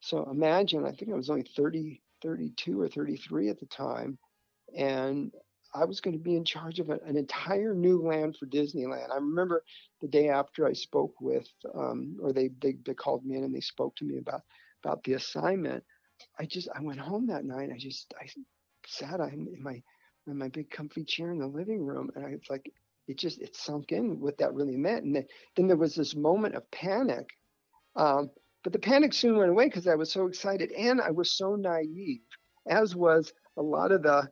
So 0.00 0.28
imagine, 0.30 0.84
I 0.84 0.90
think 0.90 1.12
I 1.12 1.16
was 1.16 1.30
only 1.30 1.46
30, 1.56 2.02
32 2.22 2.80
or 2.80 2.88
33 2.88 3.48
at 3.48 3.60
the 3.60 3.66
time. 3.66 4.18
And 4.76 5.32
I 5.74 5.84
was 5.84 6.00
going 6.00 6.16
to 6.16 6.22
be 6.22 6.36
in 6.36 6.44
charge 6.44 6.80
of 6.80 6.90
a, 6.90 6.98
an 7.06 7.16
entire 7.16 7.74
new 7.74 8.02
land 8.06 8.36
for 8.36 8.46
Disneyland. 8.46 9.10
I 9.10 9.16
remember 9.16 9.64
the 10.00 10.08
day 10.08 10.28
after 10.28 10.66
I 10.66 10.72
spoke 10.72 11.14
with, 11.20 11.48
um, 11.74 12.16
or 12.22 12.32
they, 12.32 12.50
they, 12.60 12.76
they 12.84 12.94
called 12.94 13.24
me 13.24 13.36
in 13.36 13.44
and 13.44 13.54
they 13.54 13.60
spoke 13.60 13.96
to 13.96 14.04
me 14.04 14.18
about 14.18 14.42
about 14.84 15.04
the 15.04 15.14
assignment. 15.14 15.84
I 16.38 16.44
just 16.44 16.68
I 16.74 16.82
went 16.82 17.00
home 17.00 17.26
that 17.28 17.44
night. 17.44 17.70
I 17.72 17.78
just 17.78 18.12
I 18.20 18.28
sat 18.86 19.20
in 19.20 19.48
my 19.60 19.82
in 20.26 20.38
my 20.38 20.48
big 20.48 20.70
comfy 20.70 21.04
chair 21.04 21.30
in 21.30 21.38
the 21.38 21.46
living 21.46 21.84
room, 21.84 22.10
and 22.14 22.24
I 22.24 22.30
was 22.30 22.50
like, 22.50 22.70
it 23.08 23.18
just 23.18 23.40
it 23.40 23.56
sunk 23.56 23.92
in 23.92 24.20
what 24.20 24.38
that 24.38 24.54
really 24.54 24.76
meant. 24.76 25.04
And 25.04 25.16
then, 25.16 25.26
then 25.56 25.68
there 25.68 25.76
was 25.76 25.94
this 25.94 26.14
moment 26.14 26.54
of 26.54 26.70
panic. 26.70 27.28
Um, 27.96 28.30
but 28.64 28.72
the 28.72 28.78
panic 28.78 29.12
soon 29.12 29.36
went 29.36 29.50
away 29.50 29.66
because 29.66 29.88
I 29.88 29.96
was 29.96 30.12
so 30.12 30.26
excited 30.26 30.72
and 30.72 31.00
I 31.00 31.10
was 31.10 31.32
so 31.32 31.56
naive, 31.56 32.20
as 32.68 32.94
was 32.94 33.32
a 33.56 33.62
lot 33.62 33.92
of 33.92 34.02
the 34.02 34.30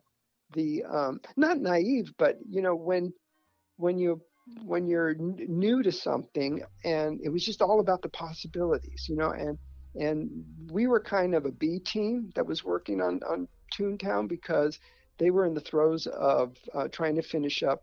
the 0.55 0.85
um, 0.85 1.21
not 1.37 1.59
naive, 1.61 2.13
but 2.19 2.39
you 2.49 2.63
know 2.63 2.75
when 2.75 3.13
when 3.77 3.99
you 3.99 4.21
when 4.65 4.87
you're 4.89 5.11
n- 5.11 5.37
new 5.49 5.83
to 5.83 5.93
something 5.93 6.63
and 6.85 7.21
it 7.23 7.29
was 7.29 7.45
just 7.45 7.63
all 7.63 7.81
about 7.81 8.03
the 8.03 8.09
possibilities, 8.09 9.07
you 9.09 9.17
know, 9.17 9.31
and 9.31 9.59
and 9.95 10.29
we 10.71 10.87
were 10.87 11.01
kind 11.01 11.35
of 11.35 11.47
a 11.47 11.53
B 11.53 11.79
team 11.81 12.31
that 12.35 12.47
was 12.47 12.65
working 12.65 13.01
on 13.01 13.21
on 13.29 13.49
Toontown 13.77 14.29
because 14.29 14.79
they 15.19 15.31
were 15.31 15.47
in 15.47 15.55
the 15.55 15.61
throes 15.61 16.07
of 16.07 16.57
uh, 16.75 16.89
trying 16.89 17.17
to 17.17 17.23
finish 17.23 17.63
up 17.63 17.83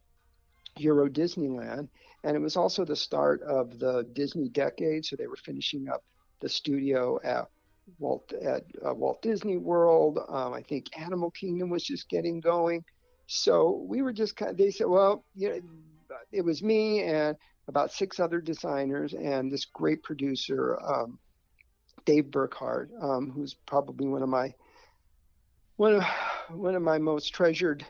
Euro 0.77 1.09
Disneyland, 1.09 1.89
and 2.23 2.35
it 2.35 2.39
was 2.39 2.55
also 2.55 2.85
the 2.85 2.95
start 2.95 3.41
of 3.43 3.79
the 3.79 4.07
Disney 4.13 4.49
decade, 4.49 5.05
so 5.05 5.15
they 5.15 5.27
were 5.27 5.37
finishing 5.37 5.87
up 5.89 6.03
the 6.41 6.49
studio 6.49 7.19
at 7.23 7.47
Walt 7.99 8.31
at 8.33 8.63
uh, 8.85 8.93
Walt 8.93 9.21
Disney 9.21 9.57
World. 9.57 10.19
Um, 10.29 10.53
I 10.53 10.61
think 10.61 10.85
Animal 10.99 11.31
Kingdom 11.31 11.69
was 11.69 11.83
just 11.83 12.09
getting 12.09 12.39
going. 12.39 12.83
So 13.27 13.85
we 13.87 14.01
were 14.01 14.13
just 14.13 14.35
kind 14.35 14.51
of, 14.51 14.57
they 14.57 14.71
said, 14.71 14.87
well, 14.87 15.25
you 15.35 15.49
know, 15.49 15.61
it 16.31 16.43
was 16.43 16.63
me 16.63 17.01
and 17.03 17.35
about 17.67 17.91
six 17.91 18.19
other 18.19 18.39
designers 18.39 19.13
and 19.13 19.51
this 19.51 19.65
great 19.65 20.01
producer, 20.03 20.79
um, 20.81 21.19
Dave 22.05 22.25
Burkhart, 22.25 22.87
um, 23.03 23.29
who's 23.29 23.53
probably 23.65 24.07
one 24.07 24.23
of 24.23 24.29
my 24.29 24.53
one 25.75 25.95
of 25.95 26.03
one 26.49 26.75
of 26.75 26.81
my 26.81 26.97
most 26.97 27.33
treasured 27.33 27.85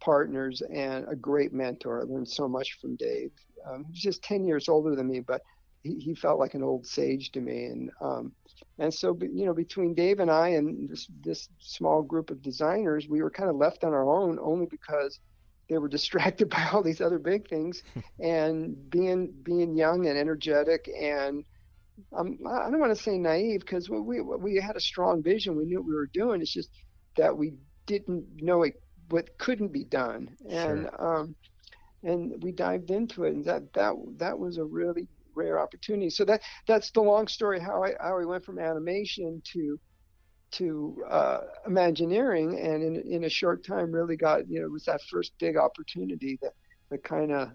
partners 0.00 0.62
and 0.62 1.06
a 1.08 1.14
great 1.14 1.52
mentor. 1.52 2.00
I 2.00 2.04
learned 2.04 2.28
so 2.28 2.48
much 2.48 2.78
from 2.80 2.96
Dave. 2.96 3.30
Um, 3.66 3.84
he's 3.90 4.02
just 4.02 4.22
10 4.24 4.44
years 4.44 4.68
older 4.68 4.96
than 4.96 5.08
me, 5.08 5.20
but 5.20 5.42
he, 5.82 5.98
he 5.98 6.14
felt 6.14 6.38
like 6.38 6.54
an 6.54 6.62
old 6.62 6.86
sage 6.86 7.32
to 7.32 7.40
me. 7.40 7.66
And 7.66 7.90
um, 8.00 8.32
and 8.78 8.92
so 8.92 9.16
you 9.20 9.46
know 9.46 9.54
between 9.54 9.94
Dave 9.94 10.20
and 10.20 10.30
I 10.30 10.48
and 10.48 10.88
this 10.88 11.06
this 11.22 11.48
small 11.58 12.02
group 12.02 12.30
of 12.30 12.42
designers, 12.42 13.08
we 13.08 13.22
were 13.22 13.30
kind 13.30 13.50
of 13.50 13.56
left 13.56 13.84
on 13.84 13.92
our 13.92 14.08
own 14.08 14.38
only 14.40 14.66
because 14.66 15.20
they 15.68 15.78
were 15.78 15.88
distracted 15.96 16.48
by 16.50 16.68
all 16.72 16.82
these 16.82 17.00
other 17.00 17.18
big 17.18 17.48
things 17.48 17.82
and 18.20 18.90
being 18.90 19.32
being 19.42 19.74
young 19.76 20.06
and 20.06 20.18
energetic 20.18 20.90
and 21.00 21.44
um, 22.16 22.38
I 22.48 22.70
don't 22.70 22.80
want 22.80 22.96
to 22.96 23.02
say 23.02 23.18
naive 23.18 23.60
because 23.60 23.90
we, 23.90 24.00
we 24.00 24.20
we 24.22 24.56
had 24.56 24.76
a 24.76 24.80
strong 24.80 25.22
vision. 25.22 25.56
We 25.56 25.66
knew 25.66 25.78
what 25.80 25.88
we 25.88 25.94
were 25.94 26.10
doing. 26.12 26.40
It's 26.40 26.52
just 26.52 26.70
that 27.16 27.36
we 27.36 27.54
didn't 27.86 28.24
know 28.40 28.62
it, 28.62 28.74
what 29.10 29.36
couldn't 29.38 29.72
be 29.72 29.84
done, 29.84 30.34
and 30.48 30.88
sure. 30.88 31.18
um, 31.18 31.34
and 32.02 32.42
we 32.42 32.52
dived 32.52 32.90
into 32.90 33.24
it, 33.24 33.34
and 33.34 33.44
that 33.44 33.72
that 33.74 33.94
that 34.16 34.38
was 34.38 34.56
a 34.56 34.64
really 34.64 35.08
rare 35.40 35.58
opportunity. 35.58 36.10
So 36.10 36.24
that 36.24 36.42
that's 36.66 36.90
the 36.90 37.00
long 37.00 37.28
story 37.28 37.60
how 37.60 37.82
I 37.82 37.94
how 38.00 38.18
I 38.20 38.24
went 38.24 38.44
from 38.44 38.58
animation 38.58 39.42
to 39.52 39.78
to 40.52 41.04
uh, 41.08 41.40
Imagineering, 41.66 42.58
and 42.58 42.82
in 42.82 42.96
in 42.96 43.24
a 43.24 43.28
short 43.30 43.64
time, 43.64 43.92
really 43.92 44.16
got 44.16 44.48
you 44.48 44.60
know 44.60 44.66
it 44.66 44.72
was 44.72 44.84
that 44.84 45.00
first 45.10 45.32
big 45.38 45.56
opportunity 45.56 46.38
that 46.42 46.54
that 46.90 47.02
kind 47.04 47.32
of 47.32 47.50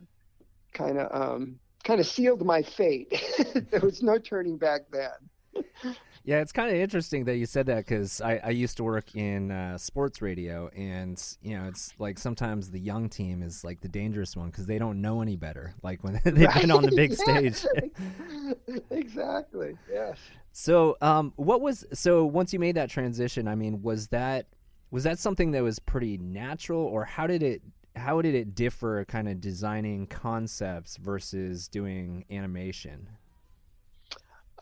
kind 0.74 0.98
of 0.98 1.08
um, 1.22 1.60
kind 1.84 2.00
of 2.00 2.08
sealed 2.08 2.46
my 2.46 2.62
fate. 2.62 3.10
there 3.72 3.82
was 3.82 4.02
no 4.02 4.18
turning 4.18 4.58
back 4.58 4.82
then. 4.92 5.96
Yeah, 6.26 6.40
it's 6.40 6.52
kind 6.52 6.72
of 6.72 6.76
interesting 6.76 7.26
that 7.26 7.38
you 7.38 7.46
said 7.46 7.68
that 7.68 7.86
because 7.86 8.20
I, 8.20 8.42
I, 8.44 8.50
used 8.50 8.78
to 8.78 8.84
work 8.84 9.14
in 9.16 9.52
uh, 9.52 9.78
sports 9.78 10.24
radio, 10.24 10.72
and 10.76 11.22
you 11.44 11.56
know, 11.56 11.68
it's 11.68 11.94
like 12.00 12.18
sometimes 12.18 12.72
the 12.72 12.80
young 12.80 13.10
team 13.10 13.44
is 13.44 13.64
like 13.64 13.80
the 13.82 13.88
dangerous 13.88 14.36
one 14.36 14.48
because 14.48 14.66
they 14.66 14.80
don't 14.80 15.02
know 15.02 15.22
any 15.22 15.36
better. 15.36 15.76
Like 15.84 16.04
when 16.04 16.20
they've 16.24 16.48
right? 16.48 16.62
been 16.62 16.72
on 16.72 16.82
the 16.82 16.96
big 16.96 17.14
stage. 17.18 17.64
exactly. 18.90 19.78
Yes. 19.88 20.18
So, 20.52 20.98
um, 21.00 21.32
what 21.36 21.62
was 21.62 21.86
so 21.94 22.26
once 22.26 22.52
you 22.52 22.60
made 22.60 22.76
that 22.76 22.90
transition? 22.90 23.48
I 23.48 23.54
mean, 23.54 23.84
was 23.84 24.08
that 24.08 24.48
was 24.90 25.04
that 25.04 25.20
something 25.20 25.52
that 25.52 25.62
was 25.62 25.78
pretty 25.78 26.18
natural, 26.18 26.82
or 26.82 27.06
how 27.06 27.28
did 27.28 27.44
it 27.44 27.62
how 27.96 28.20
did 28.24 28.34
it 28.34 28.56
differ, 28.56 29.06
kind 29.06 29.30
of 29.30 29.40
designing 29.40 30.08
concepts 30.08 30.98
versus 30.98 31.68
doing 31.68 32.26
animation? 32.32 33.10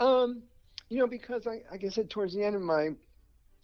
Um 0.02 0.44
you 0.90 1.00
know, 1.00 1.08
because 1.08 1.48
I, 1.48 1.62
like 1.72 1.84
I 1.84 1.90
said, 1.90 2.10
towards 2.10 2.34
the 2.34 2.44
end 2.44 2.56
of 2.56 2.62
my 2.62 2.90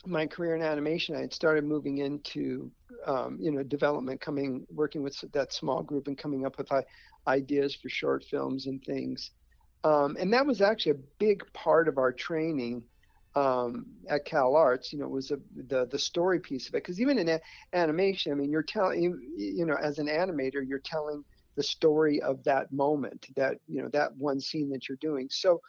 my 0.06 0.26
career 0.26 0.56
in 0.56 0.62
animation, 0.62 1.16
I 1.16 1.22
had 1.22 1.34
started 1.34 1.66
moving 1.66 1.98
into, 1.98 2.72
um, 3.06 3.38
you 3.40 3.52
know, 3.52 3.64
development, 3.64 4.22
coming 4.22 4.66
working 4.70 5.04
with 5.04 5.18
that 5.34 5.52
small 5.52 5.84
group 5.84 6.08
and 6.08 6.18
coming 6.18 6.46
up 6.46 6.58
with 6.58 6.72
uh, 6.72 6.82
ideas 7.28 7.76
for 7.76 7.90
short 7.90 8.24
films 8.24 8.68
and 8.68 8.82
things. 8.86 9.32
Um, 9.84 10.16
and 10.20 10.32
that 10.34 10.46
was 10.46 10.62
actually 10.62 10.94
a 10.94 11.04
big 11.20 11.44
part 11.54 11.88
of 11.88 11.98
our 11.98 12.14
training 12.14 12.84
um, 13.36 13.86
at 14.10 14.26
Cal 14.26 14.56
Arts. 14.56 14.94
You 14.94 15.00
know, 15.00 15.08
was 15.08 15.32
a, 15.32 15.38
the 15.68 15.86
the 15.88 16.00
story 16.00 16.40
piece 16.40 16.68
of 16.68 16.76
it. 16.76 16.84
Because 16.84 17.02
even 17.02 17.18
in 17.20 17.30
a- 17.30 17.42
animation, 17.74 18.32
I 18.32 18.36
mean, 18.36 18.52
you're 18.52 18.64
telling, 18.64 19.20
you 19.38 19.66
know, 19.66 19.76
as 19.82 20.00
an 20.00 20.08
animator, 20.08 20.62
you're 20.66 20.82
telling 20.84 21.24
the 21.56 21.64
story 21.64 22.22
of 22.22 22.42
that 22.46 22.72
moment, 22.72 23.28
that 23.36 23.58
you 23.68 23.82
know, 23.82 23.90
that 23.90 24.16
one 24.18 24.40
scene 24.40 24.70
that 24.70 24.88
you're 24.88 24.98
doing. 25.02 25.28
So 25.30 25.60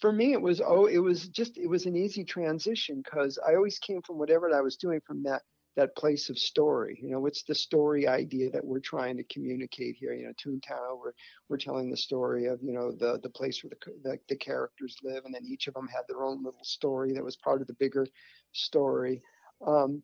for 0.00 0.12
me 0.12 0.32
it 0.32 0.40
was 0.40 0.60
oh 0.60 0.86
it 0.86 0.98
was 0.98 1.28
just 1.28 1.56
it 1.58 1.68
was 1.68 1.86
an 1.86 1.96
easy 1.96 2.24
transition 2.24 3.02
because 3.02 3.38
i 3.46 3.54
always 3.54 3.78
came 3.78 4.02
from 4.02 4.18
whatever 4.18 4.54
i 4.54 4.60
was 4.60 4.76
doing 4.76 5.00
from 5.06 5.22
that 5.22 5.42
that 5.76 5.94
place 5.96 6.28
of 6.28 6.38
story 6.38 6.98
you 7.00 7.10
know 7.10 7.20
what's 7.20 7.44
the 7.44 7.54
story 7.54 8.08
idea 8.08 8.50
that 8.50 8.64
we're 8.64 8.80
trying 8.80 9.16
to 9.16 9.22
communicate 9.24 9.94
here? 9.94 10.12
You 10.12 10.26
know 10.26 10.32
toontown 10.32 10.98
we're 10.98 11.12
we're 11.48 11.58
telling 11.58 11.90
the 11.90 11.96
story 11.96 12.46
of 12.46 12.60
you 12.62 12.72
know 12.72 12.90
the 12.90 13.20
the 13.22 13.30
place 13.30 13.62
where 13.62 13.70
the, 13.70 14.10
the, 14.10 14.18
the 14.28 14.36
characters 14.36 14.96
live 15.04 15.24
and 15.24 15.32
then 15.32 15.44
each 15.46 15.68
of 15.68 15.74
them 15.74 15.86
had 15.86 16.02
their 16.08 16.24
own 16.24 16.42
little 16.42 16.64
story 16.64 17.12
that 17.12 17.24
was 17.24 17.36
part 17.36 17.60
of 17.60 17.68
the 17.68 17.74
bigger 17.74 18.06
story. 18.52 19.22
Um, 19.64 20.02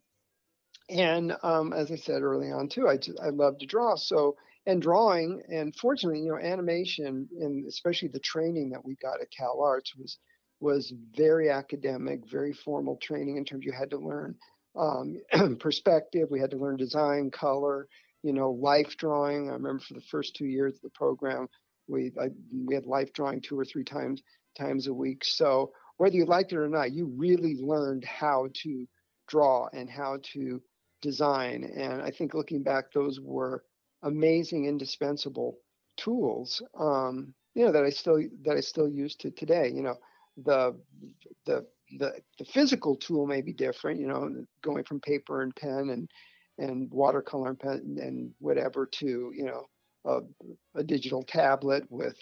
and 0.88 1.36
um, 1.42 1.72
as 1.72 1.90
i 1.90 1.96
said 1.96 2.22
early 2.22 2.52
on 2.52 2.68
too 2.68 2.88
i 2.88 2.98
i 3.22 3.30
love 3.30 3.58
to 3.58 3.66
draw 3.66 3.96
so 3.96 4.36
and 4.66 4.82
drawing 4.82 5.42
and 5.48 5.74
fortunately 5.76 6.20
you 6.20 6.30
know 6.30 6.38
animation 6.38 7.28
and 7.40 7.66
especially 7.66 8.08
the 8.08 8.20
training 8.20 8.70
that 8.70 8.84
we 8.84 8.96
got 8.96 9.20
at 9.20 9.30
cal 9.30 9.60
arts 9.62 9.94
was 9.96 10.18
was 10.60 10.92
very 11.16 11.50
academic 11.50 12.20
very 12.30 12.52
formal 12.52 12.96
training 13.00 13.36
in 13.36 13.44
terms 13.44 13.64
you 13.64 13.72
had 13.72 13.90
to 13.90 13.98
learn 13.98 14.34
um, 14.76 15.20
perspective. 15.60 16.28
We 16.30 16.40
had 16.40 16.50
to 16.50 16.58
learn 16.58 16.76
design, 16.76 17.30
color, 17.30 17.88
you 18.22 18.32
know, 18.32 18.50
life 18.50 18.96
drawing. 18.96 19.48
I 19.48 19.54
remember 19.54 19.80
for 19.80 19.94
the 19.94 20.02
first 20.10 20.36
two 20.36 20.46
years 20.46 20.74
of 20.74 20.82
the 20.82 20.90
program, 20.90 21.48
we 21.88 22.12
I, 22.20 22.28
we 22.52 22.74
had 22.74 22.86
life 22.86 23.12
drawing 23.12 23.40
two 23.40 23.58
or 23.58 23.64
three 23.64 23.84
times 23.84 24.22
times 24.58 24.86
a 24.86 24.94
week. 24.94 25.24
So 25.24 25.72
whether 25.98 26.16
you 26.16 26.24
liked 26.24 26.52
it 26.52 26.58
or 26.58 26.68
not, 26.68 26.92
you 26.92 27.12
really 27.16 27.56
learned 27.56 28.04
how 28.04 28.48
to 28.62 28.86
draw 29.28 29.68
and 29.72 29.88
how 29.88 30.18
to 30.34 30.60
design. 31.02 31.64
And 31.64 32.02
I 32.02 32.10
think 32.10 32.34
looking 32.34 32.62
back, 32.62 32.92
those 32.92 33.20
were 33.20 33.62
amazing, 34.02 34.66
indispensable 34.66 35.58
tools. 35.96 36.62
Um, 36.78 37.34
you 37.54 37.64
know 37.64 37.72
that 37.72 37.84
I 37.84 37.90
still 37.90 38.20
that 38.44 38.56
I 38.56 38.60
still 38.60 38.88
use 38.88 39.16
to 39.16 39.30
today. 39.30 39.70
You 39.74 39.82
know, 39.82 39.96
the 40.44 40.78
the 41.46 41.66
the 41.98 42.12
the 42.38 42.44
physical 42.44 42.96
tool 42.96 43.26
may 43.26 43.40
be 43.40 43.52
different. 43.52 44.00
You 44.00 44.08
know, 44.08 44.44
going 44.62 44.84
from 44.84 45.00
paper 45.00 45.42
and 45.42 45.54
pen 45.56 45.90
and 45.90 46.08
and 46.58 46.90
watercolor 46.90 47.50
and 47.50 47.58
pen 47.58 47.96
and 48.00 48.32
whatever 48.38 48.86
to 48.86 49.32
you 49.34 49.44
know 49.44 49.66
a, 50.04 50.80
a 50.80 50.84
digital 50.84 51.22
tablet 51.22 51.84
with 51.90 52.16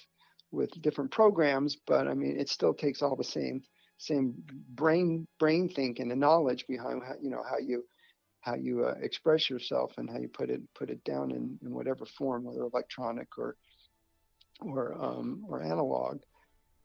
with 0.53 0.71
different 0.83 1.11
programs. 1.11 1.77
But 1.87 2.07
I 2.07 2.15
mean, 2.15 2.39
it 2.39 2.49
still 2.49 2.75
takes 2.75 3.03
all 3.03 3.17
the 3.17 3.25
same 3.25 3.63
same 3.99 4.35
brain 4.71 5.27
brain 5.39 5.69
thinking 5.69 6.03
and 6.03 6.11
the 6.11 6.17
knowledge 6.17 6.67
behind 6.69 7.03
how 7.05 7.15
you 7.21 7.31
know 7.31 7.43
how 7.49 7.59
you 7.59 7.85
how 8.45 8.55
you 8.55 8.85
uh, 8.85 8.95
express 9.01 9.49
yourself 9.49 9.93
and 9.97 10.09
how 10.11 10.19
you 10.19 10.29
put 10.29 10.51
it 10.51 10.61
put 10.75 10.91
it 10.91 11.03
down 11.05 11.31
in, 11.31 11.59
in 11.63 11.73
whatever 11.73 12.05
form, 12.05 12.45
whether 12.45 12.63
electronic 12.63 13.39
or 13.39 13.57
or 14.61 14.95
um, 15.03 15.45
or 15.49 15.63
analog. 15.63 16.21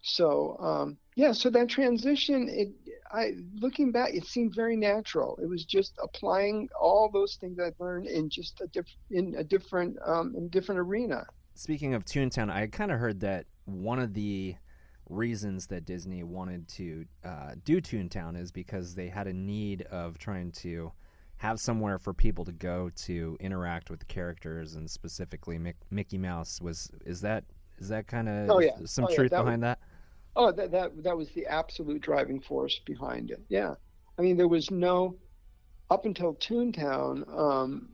So 0.02 0.56
um, 0.60 0.98
yeah, 1.16 1.34
so 1.34 1.50
that 1.50 1.68
transition, 1.68 2.48
it 2.50 2.70
I 3.12 3.34
looking 3.56 3.92
back, 3.92 4.14
it 4.14 4.26
seemed 4.26 4.56
very 4.56 4.78
natural. 4.78 5.38
It 5.42 5.50
was 5.50 5.66
just 5.66 5.94
applying 6.02 6.70
all 6.80 7.10
those 7.12 7.36
things 7.36 7.60
I 7.60 7.72
learned 7.78 8.08
in 8.08 8.30
just 8.30 8.62
a 8.62 8.68
different 8.68 8.98
in 9.12 9.36
a 9.38 9.44
different 9.44 9.98
um, 10.06 10.36
in 10.38 10.48
different 10.48 10.80
arena. 10.80 11.26
Speaking 11.56 11.94
of 11.94 12.06
Toontown, 12.06 12.50
I 12.50 12.68
kind 12.68 12.90
of 12.90 13.00
heard 13.00 13.20
that 13.20 13.46
one 13.66 14.00
of 14.00 14.14
the 14.14 14.56
reasons 15.10 15.68
that 15.68 15.86
Disney 15.86 16.24
wanted 16.24 16.70
to 16.70 17.06
uh, 17.26 17.56
do 17.66 17.82
Toontown 17.82 18.40
is 18.40 18.52
because 18.52 18.96
they 18.96 19.10
had 19.10 19.28
a 19.28 19.34
need 19.34 19.82
of 19.92 20.18
trying 20.18 20.52
to 20.54 20.94
have 21.40 21.60
somewhere 21.60 21.98
for 21.98 22.14
people 22.14 22.44
to 22.44 22.52
go 22.52 22.92
to 22.96 23.38
interact 23.40 23.90
with 23.90 24.00
the 24.00 24.06
characters, 24.06 24.76
and 24.76 24.90
specifically 24.90 25.58
Mick, 25.58 25.76
Mickey 25.90 26.18
Mouse 26.18 26.62
was. 26.62 26.92
Is 27.06 27.22
that 27.22 27.46
is 27.80 27.88
that 27.90 28.08
kind 28.08 28.28
of 28.28 28.50
oh, 28.50 28.60
yeah. 28.60 28.72
some 28.86 29.06
oh, 29.06 29.16
truth 29.16 29.32
yeah. 29.32 29.38
that 29.38 29.44
behind 29.46 29.62
was, 29.62 29.68
that? 29.68 29.80
Oh, 30.36 30.52
that 30.52 30.72
that 30.72 31.04
that 31.04 31.18
was 31.18 31.30
the 31.30 31.48
absolute 31.48 32.02
driving 32.02 32.42
force 32.42 32.80
behind 32.86 33.32
it. 33.32 33.42
Yeah, 33.48 33.76
I 34.18 34.22
mean 34.22 34.36
there 34.36 34.50
was 34.50 34.70
no 34.70 35.16
up 35.90 36.06
until 36.06 36.36
Toontown. 36.36 37.28
Um, 37.38 37.90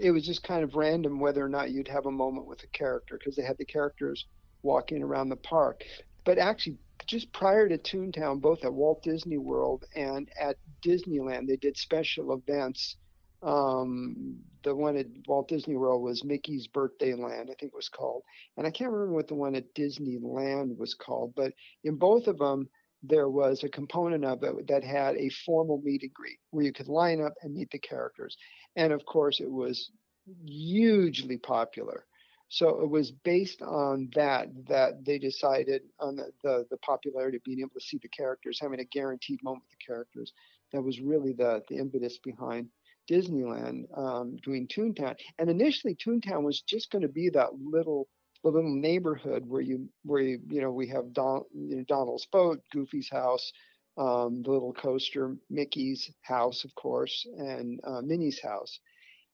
it 0.00 0.10
was 0.10 0.26
just 0.26 0.42
kind 0.42 0.64
of 0.64 0.74
random 0.74 1.20
whether 1.20 1.44
or 1.44 1.48
not 1.48 1.70
you'd 1.70 1.88
have 1.88 2.06
a 2.06 2.10
moment 2.10 2.46
with 2.46 2.64
a 2.64 2.68
character 2.68 3.16
because 3.16 3.36
they 3.36 3.42
had 3.42 3.58
the 3.58 3.64
characters 3.64 4.26
walking 4.62 5.04
around 5.04 5.28
the 5.28 5.36
park. 5.36 5.84
But 6.24 6.38
actually, 6.38 6.78
just 7.06 7.32
prior 7.32 7.68
to 7.68 7.78
Toontown, 7.78 8.40
both 8.40 8.64
at 8.64 8.72
Walt 8.72 9.02
Disney 9.02 9.38
World 9.38 9.84
and 9.94 10.28
at 10.40 10.56
Disneyland, 10.84 11.46
they 11.46 11.56
did 11.56 11.76
special 11.76 12.32
events. 12.32 12.96
Um, 13.42 14.38
the 14.64 14.74
one 14.74 14.96
at 14.96 15.06
Walt 15.26 15.48
Disney 15.48 15.76
World 15.76 16.02
was 16.02 16.24
Mickey's 16.24 16.66
Birthday 16.66 17.14
Land, 17.14 17.50
I 17.50 17.54
think 17.54 17.72
it 17.72 17.76
was 17.76 17.88
called. 17.88 18.22
And 18.56 18.66
I 18.66 18.70
can't 18.70 18.90
remember 18.90 19.14
what 19.14 19.28
the 19.28 19.34
one 19.34 19.54
at 19.54 19.74
Disneyland 19.74 20.76
was 20.76 20.94
called, 20.94 21.34
but 21.36 21.52
in 21.84 21.96
both 21.96 22.26
of 22.26 22.38
them, 22.38 22.68
there 23.02 23.28
was 23.28 23.62
a 23.62 23.68
component 23.68 24.24
of 24.24 24.42
it 24.42 24.66
that 24.66 24.82
had 24.82 25.16
a 25.16 25.30
formal 25.46 25.80
meet 25.84 26.02
and 26.02 26.12
greet 26.12 26.38
where 26.50 26.64
you 26.64 26.72
could 26.72 26.88
line 26.88 27.22
up 27.22 27.32
and 27.42 27.54
meet 27.54 27.70
the 27.70 27.78
characters. 27.78 28.36
And 28.74 28.92
of 28.92 29.04
course, 29.06 29.40
it 29.40 29.50
was 29.50 29.90
hugely 30.44 31.36
popular. 31.38 32.04
So 32.48 32.80
it 32.80 32.88
was 32.88 33.10
based 33.10 33.62
on 33.62 34.08
that 34.14 34.48
that 34.68 35.04
they 35.04 35.18
decided 35.18 35.82
on 36.00 36.16
the, 36.16 36.30
the, 36.42 36.66
the 36.70 36.78
popularity 36.78 37.36
of 37.36 37.44
being 37.44 37.60
able 37.60 37.74
to 37.74 37.80
see 37.80 37.98
the 37.98 38.08
characters, 38.08 38.58
having 38.60 38.80
a 38.80 38.84
guaranteed 38.84 39.42
moment 39.42 39.64
with 39.64 39.78
the 39.78 39.84
characters. 39.84 40.32
That 40.72 40.82
was 40.82 41.00
really 41.00 41.32
the 41.32 41.62
the 41.68 41.76
impetus 41.76 42.18
behind 42.18 42.68
Disneyland 43.10 43.84
um, 43.96 44.36
doing 44.42 44.66
Toontown. 44.68 45.16
And 45.38 45.50
initially, 45.50 45.94
Toontown 45.94 46.42
was 46.42 46.62
just 46.62 46.90
going 46.90 47.02
to 47.02 47.08
be 47.08 47.30
that 47.30 47.54
little 47.60 48.08
the 48.44 48.50
little 48.50 48.74
neighborhood 48.74 49.44
where 49.46 49.60
you 49.60 49.88
where 50.04 50.22
you 50.22 50.40
you 50.48 50.60
know 50.62 50.70
we 50.70 50.88
have 50.88 51.12
Don, 51.12 51.44
you 51.54 51.76
know, 51.76 51.84
Donald's 51.88 52.26
boat, 52.26 52.60
Goofy's 52.72 53.10
house, 53.10 53.52
um, 53.98 54.42
the 54.42 54.50
little 54.50 54.72
coaster, 54.72 55.36
Mickey's 55.50 56.10
house, 56.22 56.64
of 56.64 56.74
course, 56.74 57.26
and 57.36 57.80
uh, 57.84 58.00
Minnie's 58.00 58.40
house. 58.40 58.78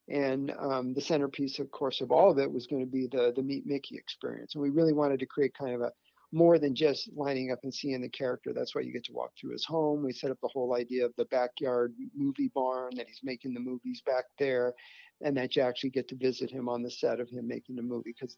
And 0.08 0.52
um, 0.58 0.92
the 0.92 1.00
centerpiece, 1.00 1.58
of 1.58 1.70
course, 1.70 2.00
of 2.00 2.10
all 2.10 2.30
of 2.30 2.38
it 2.38 2.52
was 2.52 2.66
going 2.66 2.84
to 2.84 2.90
be 2.90 3.06
the 3.06 3.32
the 3.34 3.42
Meet 3.42 3.66
Mickey 3.66 3.96
experience. 3.96 4.54
And 4.54 4.62
we 4.62 4.70
really 4.70 4.92
wanted 4.92 5.20
to 5.20 5.26
create 5.26 5.54
kind 5.54 5.74
of 5.74 5.80
a 5.80 5.92
more 6.34 6.58
than 6.58 6.74
just 6.74 7.08
lining 7.14 7.52
up 7.52 7.60
and 7.62 7.72
seeing 7.72 8.02
the 8.02 8.08
character. 8.08 8.52
That's 8.52 8.74
why 8.74 8.82
you 8.82 8.92
get 8.92 9.04
to 9.04 9.12
walk 9.12 9.30
through 9.38 9.52
his 9.52 9.64
home. 9.64 10.02
We 10.02 10.12
set 10.12 10.32
up 10.32 10.38
the 10.42 10.48
whole 10.48 10.74
idea 10.74 11.06
of 11.06 11.14
the 11.16 11.26
backyard 11.26 11.94
movie 12.14 12.50
barn 12.52 12.96
that 12.96 13.06
he's 13.06 13.20
making 13.22 13.54
the 13.54 13.60
movies 13.60 14.02
back 14.04 14.24
there, 14.38 14.74
and 15.22 15.36
that 15.36 15.54
you 15.54 15.62
actually 15.62 15.90
get 15.90 16.08
to 16.08 16.16
visit 16.16 16.50
him 16.50 16.68
on 16.68 16.82
the 16.82 16.90
set 16.90 17.20
of 17.20 17.28
him 17.30 17.46
making 17.46 17.76
the 17.76 17.82
movie. 17.82 18.14
Because 18.18 18.36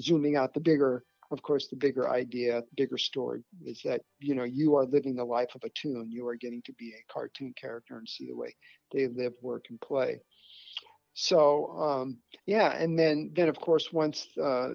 zooming 0.00 0.34
out, 0.36 0.54
the 0.54 0.60
bigger, 0.60 1.04
of 1.30 1.40
course, 1.40 1.68
the 1.68 1.76
bigger 1.76 2.10
idea, 2.10 2.62
bigger 2.76 2.98
story 2.98 3.44
is 3.64 3.80
that 3.84 4.02
you 4.18 4.34
know 4.34 4.44
you 4.44 4.74
are 4.74 4.84
living 4.84 5.14
the 5.14 5.24
life 5.24 5.54
of 5.54 5.62
a 5.64 5.70
toon. 5.70 6.10
You 6.10 6.26
are 6.26 6.36
getting 6.36 6.62
to 6.62 6.72
be 6.72 6.92
a 6.92 7.12
cartoon 7.12 7.54
character 7.58 7.96
and 7.96 8.08
see 8.08 8.26
the 8.26 8.36
way 8.36 8.56
they 8.92 9.06
live, 9.06 9.34
work, 9.40 9.66
and 9.70 9.80
play. 9.80 10.20
So 11.18 11.70
um, 11.80 12.18
yeah, 12.44 12.76
and 12.76 12.98
then 12.98 13.32
then 13.34 13.48
of 13.48 13.58
course 13.58 13.90
once 13.90 14.28
uh, 14.40 14.68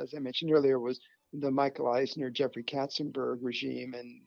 as 0.00 0.12
I 0.16 0.18
mentioned 0.18 0.50
earlier 0.52 0.80
was 0.80 0.98
the 1.32 1.50
Michael 1.50 1.86
Eisner, 1.86 2.28
Jeffrey 2.28 2.64
Katzenberg 2.64 3.38
regime, 3.40 3.94
and 3.94 4.20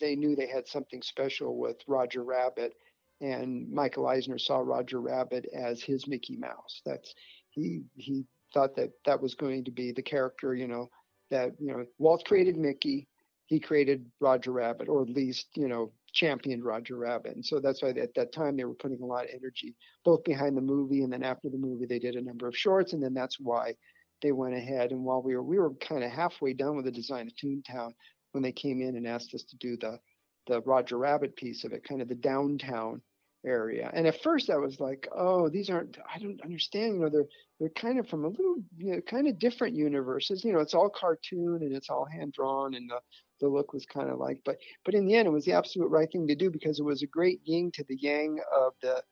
they 0.00 0.14
knew 0.14 0.36
they 0.36 0.46
had 0.46 0.68
something 0.68 1.00
special 1.00 1.56
with 1.56 1.78
Roger 1.86 2.22
Rabbit, 2.22 2.74
and 3.22 3.72
Michael 3.72 4.06
Eisner 4.06 4.36
saw 4.38 4.58
Roger 4.58 5.00
Rabbit 5.00 5.46
as 5.54 5.82
his 5.82 6.06
Mickey 6.06 6.36
Mouse. 6.36 6.82
That's 6.84 7.14
he 7.48 7.80
he 7.96 8.26
thought 8.52 8.76
that 8.76 8.90
that 9.06 9.22
was 9.22 9.34
going 9.34 9.64
to 9.64 9.70
be 9.70 9.92
the 9.92 10.02
character, 10.02 10.54
you 10.54 10.68
know, 10.68 10.90
that 11.30 11.52
you 11.58 11.72
know 11.72 11.86
Walt 11.96 12.26
created 12.26 12.58
Mickey, 12.58 13.08
he 13.46 13.58
created 13.58 14.04
Roger 14.20 14.52
Rabbit, 14.52 14.90
or 14.90 15.00
at 15.00 15.08
least 15.08 15.46
you 15.54 15.68
know 15.68 15.90
championed 16.12 16.64
Roger 16.64 16.96
Rabbit, 16.96 17.34
and 17.34 17.44
so 17.44 17.60
that's 17.60 17.82
why 17.82 17.90
at 17.90 18.14
that 18.14 18.32
time 18.32 18.56
they 18.56 18.64
were 18.64 18.74
putting 18.74 19.02
a 19.02 19.06
lot 19.06 19.24
of 19.24 19.30
energy 19.34 19.74
both 20.04 20.24
behind 20.24 20.56
the 20.56 20.62
movie 20.62 21.02
and 21.02 21.12
then 21.12 21.22
after 21.22 21.48
the 21.48 21.58
movie 21.58 21.86
they 21.86 21.98
did 21.98 22.16
a 22.16 22.22
number 22.22 22.46
of 22.46 22.56
shorts, 22.56 22.92
and 22.92 23.02
then 23.02 23.14
that's 23.14 23.38
why 23.40 23.74
they 24.22 24.32
went 24.32 24.54
ahead 24.54 24.92
and 24.92 25.02
while 25.02 25.22
we 25.22 25.34
were 25.34 25.42
we 25.42 25.58
were 25.58 25.74
kind 25.74 26.04
of 26.04 26.10
halfway 26.10 26.52
done 26.52 26.76
with 26.76 26.84
the 26.84 26.92
design 26.92 27.26
of 27.26 27.34
Toontown 27.34 27.92
when 28.32 28.42
they 28.42 28.52
came 28.52 28.80
in 28.80 28.96
and 28.96 29.06
asked 29.06 29.34
us 29.34 29.42
to 29.44 29.56
do 29.56 29.76
the 29.76 29.98
the 30.46 30.60
Roger 30.62 30.98
Rabbit 30.98 31.36
piece 31.36 31.64
of 31.64 31.72
it, 31.72 31.84
kind 31.84 32.02
of 32.02 32.08
the 32.08 32.14
downtown 32.16 33.00
area. 33.44 33.90
And 33.92 34.06
at 34.06 34.22
first 34.22 34.50
I 34.50 34.56
was 34.56 34.80
like, 34.80 35.08
oh, 35.14 35.48
these 35.48 35.70
aren't 35.70 35.98
I 36.12 36.18
don't 36.18 36.40
understand, 36.42 36.94
you 36.94 37.00
know, 37.00 37.08
they're 37.08 37.28
they're 37.58 37.68
kind 37.70 37.98
of 37.98 38.08
from 38.08 38.24
a 38.24 38.28
little 38.28 38.56
you 38.76 38.94
know, 38.94 39.00
kind 39.02 39.28
of 39.28 39.38
different 39.38 39.76
universes. 39.76 40.44
You 40.44 40.52
know, 40.52 40.60
it's 40.60 40.74
all 40.74 40.88
cartoon 40.88 41.58
and 41.62 41.74
it's 41.74 41.90
all 41.90 42.04
hand 42.04 42.32
drawn 42.32 42.74
and 42.74 42.90
the 42.90 43.00
the 43.42 43.48
look 43.48 43.74
was 43.74 43.84
kind 43.84 44.08
of 44.08 44.18
like 44.18 44.38
but 44.44 44.56
but 44.84 44.94
in 44.94 45.04
the 45.04 45.14
end 45.14 45.28
it 45.28 45.32
was 45.32 45.44
the 45.44 45.52
absolute 45.52 45.88
right 45.88 46.10
thing 46.10 46.26
to 46.26 46.34
do 46.34 46.50
because 46.50 46.78
it 46.78 46.84
was 46.84 47.02
a 47.02 47.06
great 47.06 47.40
yin 47.44 47.70
to 47.70 47.84
the 47.84 47.96
yang 47.96 48.38
of 48.56 48.72
the 48.80 49.02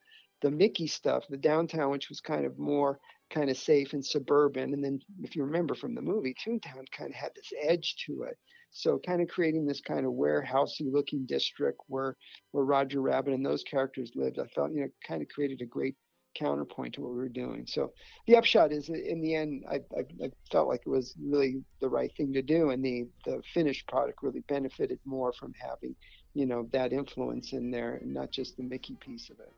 the 0.41 0.51
Mickey 0.51 0.87
stuff, 0.87 1.27
the 1.29 1.37
downtown, 1.37 1.91
which 1.91 2.09
was 2.09 2.19
kind 2.19 2.45
of 2.45 2.57
more 2.57 2.99
kind 3.29 3.49
of 3.49 3.57
safe 3.57 3.93
and 3.93 4.05
suburban. 4.05 4.73
And 4.73 4.83
then, 4.83 4.99
if 5.21 5.35
you 5.35 5.43
remember 5.43 5.75
from 5.75 5.95
the 5.95 6.01
movie, 6.01 6.33
Toontown 6.33 6.85
kind 6.91 7.09
of 7.09 7.15
had 7.15 7.31
this 7.35 7.53
edge 7.61 7.95
to 8.07 8.23
it. 8.23 8.37
So, 8.71 8.99
kind 9.05 9.21
of 9.21 9.27
creating 9.27 9.65
this 9.65 9.81
kind 9.81 10.05
of 10.05 10.13
warehousey 10.13 10.91
looking 10.91 11.25
district 11.25 11.79
where 11.87 12.17
where 12.51 12.65
Roger 12.65 13.01
Rabbit 13.01 13.33
and 13.33 13.45
those 13.45 13.63
characters 13.63 14.11
lived, 14.15 14.39
I 14.39 14.47
felt 14.47 14.73
you 14.73 14.81
know 14.81 14.89
kind 15.07 15.21
of 15.21 15.29
created 15.29 15.61
a 15.61 15.65
great 15.65 15.95
counterpoint 16.35 16.95
to 16.95 17.01
what 17.01 17.11
we 17.11 17.17
were 17.17 17.29
doing. 17.29 17.65
So, 17.67 17.91
the 18.27 18.35
upshot 18.35 18.71
is, 18.71 18.89
in 18.89 19.21
the 19.21 19.35
end, 19.35 19.63
I, 19.69 19.75
I, 19.97 20.25
I 20.25 20.31
felt 20.51 20.67
like 20.67 20.81
it 20.85 20.89
was 20.89 21.15
really 21.21 21.63
the 21.79 21.89
right 21.89 22.11
thing 22.15 22.33
to 22.33 22.41
do, 22.41 22.69
and 22.71 22.83
the 22.83 23.07
the 23.25 23.41
finished 23.53 23.87
product 23.87 24.23
really 24.23 24.43
benefited 24.47 24.99
more 25.05 25.33
from 25.33 25.53
having 25.53 25.95
you 26.33 26.45
know 26.45 26.67
that 26.71 26.93
influence 26.93 27.53
in 27.53 27.71
there, 27.71 27.95
and 27.95 28.13
not 28.13 28.31
just 28.31 28.57
the 28.57 28.63
Mickey 28.63 28.95
piece 28.95 29.29
of 29.29 29.39
it. 29.39 29.53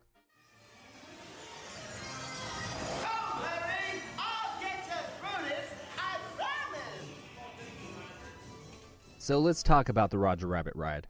So 9.24 9.38
let's 9.38 9.62
talk 9.62 9.88
about 9.88 10.10
the 10.10 10.18
Roger 10.18 10.46
Rabbit 10.46 10.76
ride. 10.76 11.06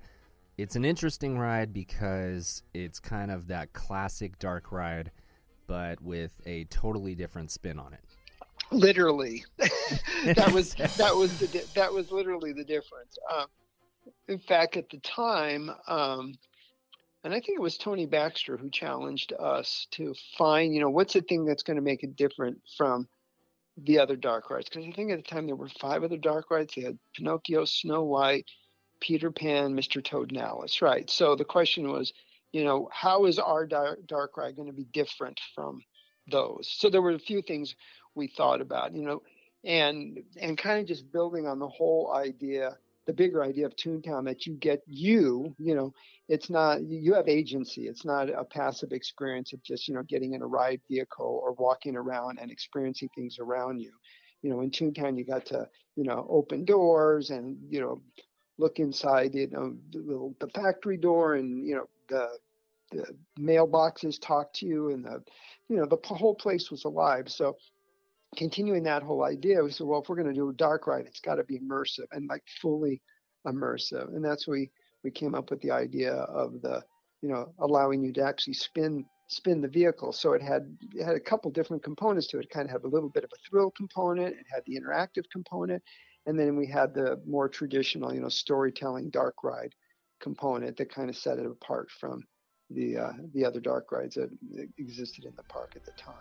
It's 0.56 0.76
an 0.76 0.84
interesting 0.84 1.36
ride 1.36 1.72
because 1.72 2.62
it's 2.72 3.00
kind 3.00 3.28
of 3.28 3.48
that 3.48 3.72
classic 3.72 4.38
dark 4.38 4.70
ride, 4.70 5.10
but 5.66 6.00
with 6.00 6.32
a 6.46 6.64
totally 6.64 7.14
different 7.14 7.50
spin 7.50 7.78
on 7.78 7.92
it. 7.92 8.00
Literally, 8.70 9.44
that 9.58 10.50
was 10.52 10.74
that 10.96 11.14
was 11.14 11.38
the 11.38 11.64
that 11.74 11.92
was 11.92 12.10
literally 12.10 12.52
the 12.52 12.64
difference. 12.64 13.16
Um, 13.32 13.46
in 14.28 14.38
fact, 14.38 14.76
at 14.76 14.90
the 14.90 14.98
time, 14.98 15.70
um, 15.86 16.34
and 17.24 17.32
I 17.32 17.40
think 17.40 17.56
it 17.56 17.62
was 17.62 17.78
Tony 17.78 18.04
Baxter 18.04 18.56
who 18.56 18.70
challenged 18.70 19.32
us 19.32 19.86
to 19.92 20.14
find, 20.36 20.74
you 20.74 20.80
know, 20.80 20.90
what's 20.90 21.14
the 21.14 21.22
thing 21.22 21.46
that's 21.46 21.62
going 21.62 21.76
to 21.76 21.82
make 21.82 22.02
it 22.02 22.16
different 22.16 22.60
from 22.76 23.08
the 23.78 23.98
other 23.98 24.14
dark 24.14 24.50
rides? 24.50 24.68
Because 24.68 24.86
I 24.86 24.92
think 24.92 25.10
at 25.10 25.16
the 25.16 25.22
time 25.22 25.46
there 25.46 25.56
were 25.56 25.70
five 25.80 26.04
other 26.04 26.18
dark 26.18 26.50
rides. 26.50 26.74
They 26.74 26.82
had 26.82 26.98
Pinocchio, 27.16 27.64
Snow 27.64 28.02
White, 28.02 28.44
Peter 29.00 29.30
Pan, 29.30 29.74
Mr. 29.74 30.04
Toad, 30.04 30.32
and 30.32 30.40
Alice. 30.40 30.82
Right. 30.82 31.08
So 31.08 31.34
the 31.34 31.46
question 31.46 31.90
was, 31.90 32.12
you 32.54 32.62
know, 32.62 32.88
how 32.92 33.26
is 33.26 33.40
our 33.40 33.66
dark, 33.66 34.06
ride 34.36 34.54
going 34.54 34.68
to 34.68 34.72
be 34.74 34.86
different 34.92 35.40
from 35.54 35.80
those? 36.30 36.72
So 36.78 36.88
there 36.88 37.02
were 37.02 37.10
a 37.10 37.18
few 37.18 37.42
things 37.42 37.74
we 38.14 38.28
thought 38.28 38.60
about, 38.60 38.94
you 38.94 39.02
know, 39.02 39.22
and 39.64 40.20
and 40.40 40.56
kind 40.56 40.78
of 40.78 40.86
just 40.86 41.10
building 41.10 41.48
on 41.48 41.58
the 41.58 41.68
whole 41.68 42.12
idea 42.14 42.78
the 43.06 43.12
bigger 43.12 43.42
idea 43.42 43.66
of 43.66 43.76
Toontown 43.76 44.24
that 44.24 44.46
you 44.46 44.54
get 44.54 44.82
you, 44.86 45.54
you 45.58 45.74
know, 45.74 45.92
it's 46.28 46.48
not 46.48 46.82
you 46.82 47.14
have 47.14 47.28
agency. 47.28 47.88
It's 47.88 48.04
not 48.04 48.30
a 48.30 48.44
passive 48.44 48.92
experience 48.92 49.52
of 49.52 49.62
just 49.62 49.88
you 49.88 49.94
know 49.94 50.04
getting 50.04 50.34
in 50.34 50.42
a 50.42 50.46
ride 50.46 50.80
vehicle 50.88 51.40
or 51.42 51.52
walking 51.52 51.96
around 51.96 52.38
and 52.40 52.50
experiencing 52.50 53.10
things 53.14 53.38
around 53.40 53.80
you. 53.80 53.92
You 54.42 54.50
know, 54.50 54.60
in 54.60 54.70
Toontown 54.70 55.18
you 55.18 55.24
got 55.24 55.46
to 55.46 55.68
you 55.96 56.04
know 56.04 56.26
open 56.30 56.64
doors 56.64 57.30
and 57.30 57.58
you 57.68 57.80
know 57.80 58.00
look 58.58 58.78
inside 58.78 59.34
you 59.34 59.48
know 59.50 59.74
the, 59.90 60.34
the 60.38 60.48
factory 60.52 60.96
door 60.96 61.34
and 61.34 61.66
you 61.66 61.74
know 61.74 61.88
the 62.08 62.28
the 62.92 63.06
mailboxes 63.38 64.20
talk 64.20 64.52
to 64.52 64.66
you 64.66 64.90
and 64.90 65.04
the 65.04 65.22
you 65.68 65.76
know 65.76 65.86
the 65.86 65.98
whole 66.14 66.34
place 66.34 66.70
was 66.70 66.84
alive. 66.84 67.28
So 67.28 67.56
continuing 68.36 68.82
that 68.84 69.02
whole 69.02 69.24
idea, 69.24 69.62
we 69.62 69.70
said, 69.70 69.86
well, 69.86 70.02
if 70.02 70.08
we're 70.08 70.16
going 70.16 70.28
to 70.28 70.34
do 70.34 70.50
a 70.50 70.54
dark 70.54 70.86
ride, 70.86 71.06
it's 71.06 71.20
got 71.20 71.36
to 71.36 71.44
be 71.44 71.58
immersive 71.58 72.06
and 72.12 72.28
like 72.28 72.42
fully 72.60 73.00
immersive. 73.46 74.08
And 74.08 74.24
that's 74.24 74.46
we 74.46 74.70
we 75.02 75.10
came 75.10 75.34
up 75.34 75.50
with 75.50 75.60
the 75.60 75.70
idea 75.70 76.14
of 76.14 76.60
the, 76.62 76.82
you 77.22 77.28
know, 77.28 77.52
allowing 77.58 78.02
you 78.02 78.12
to 78.14 78.22
actually 78.22 78.54
spin 78.54 79.04
spin 79.28 79.60
the 79.60 79.68
vehicle. 79.68 80.12
So 80.12 80.32
it 80.32 80.42
had 80.42 80.76
it 80.94 81.04
had 81.04 81.16
a 81.16 81.20
couple 81.20 81.50
different 81.50 81.82
components 81.82 82.26
to 82.28 82.38
it. 82.38 82.44
It 82.44 82.50
kind 82.50 82.66
of 82.66 82.72
had 82.72 82.84
a 82.84 82.88
little 82.88 83.08
bit 83.08 83.24
of 83.24 83.30
a 83.32 83.48
thrill 83.48 83.70
component. 83.70 84.34
It 84.34 84.46
had 84.52 84.62
the 84.66 84.78
interactive 84.78 85.24
component, 85.32 85.82
and 86.26 86.38
then 86.38 86.56
we 86.56 86.66
had 86.66 86.94
the 86.94 87.20
more 87.26 87.48
traditional, 87.48 88.12
you 88.12 88.20
know, 88.20 88.28
storytelling 88.28 89.10
dark 89.10 89.44
ride 89.44 89.74
component 90.20 90.76
that 90.76 90.92
kind 90.92 91.10
of 91.10 91.16
set 91.16 91.38
it 91.38 91.46
apart 91.46 91.90
from 91.90 92.24
the 92.70 92.96
uh, 92.96 93.12
the 93.34 93.44
other 93.44 93.60
dark 93.60 93.92
rides 93.92 94.14
that 94.14 94.30
existed 94.78 95.24
in 95.24 95.32
the 95.36 95.42
park 95.44 95.72
at 95.76 95.84
the 95.84 95.92
time. 95.92 96.14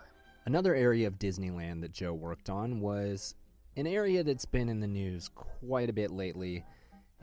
Another 0.46 0.74
area 0.74 1.06
of 1.06 1.18
Disneyland 1.18 1.80
that 1.80 1.92
Joe 1.92 2.12
worked 2.12 2.50
on 2.50 2.80
was 2.80 3.34
an 3.76 3.86
area 3.86 4.22
that's 4.22 4.44
been 4.44 4.68
in 4.68 4.80
the 4.80 4.86
news 4.86 5.30
quite 5.34 5.88
a 5.88 5.92
bit 5.92 6.10
lately, 6.10 6.64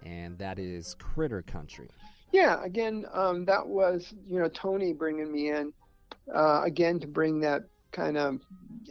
and 0.04 0.38
that 0.39 0.58
is 0.58 0.96
Critter 0.96 1.44
Country. 1.44 1.89
Yeah, 2.32 2.63
again, 2.63 3.06
um, 3.13 3.46
that 3.46 3.65
was 3.65 4.13
you 4.28 4.39
know 4.39 4.50
Tony 4.50 4.94
bringing 4.94 5.32
me 5.32 5.52
in 5.52 5.72
uh, 6.34 6.62
again 6.63 7.00
to 7.00 7.08
bring 7.08 7.39
that 7.41 7.63
kind 7.91 8.17
of 8.17 8.39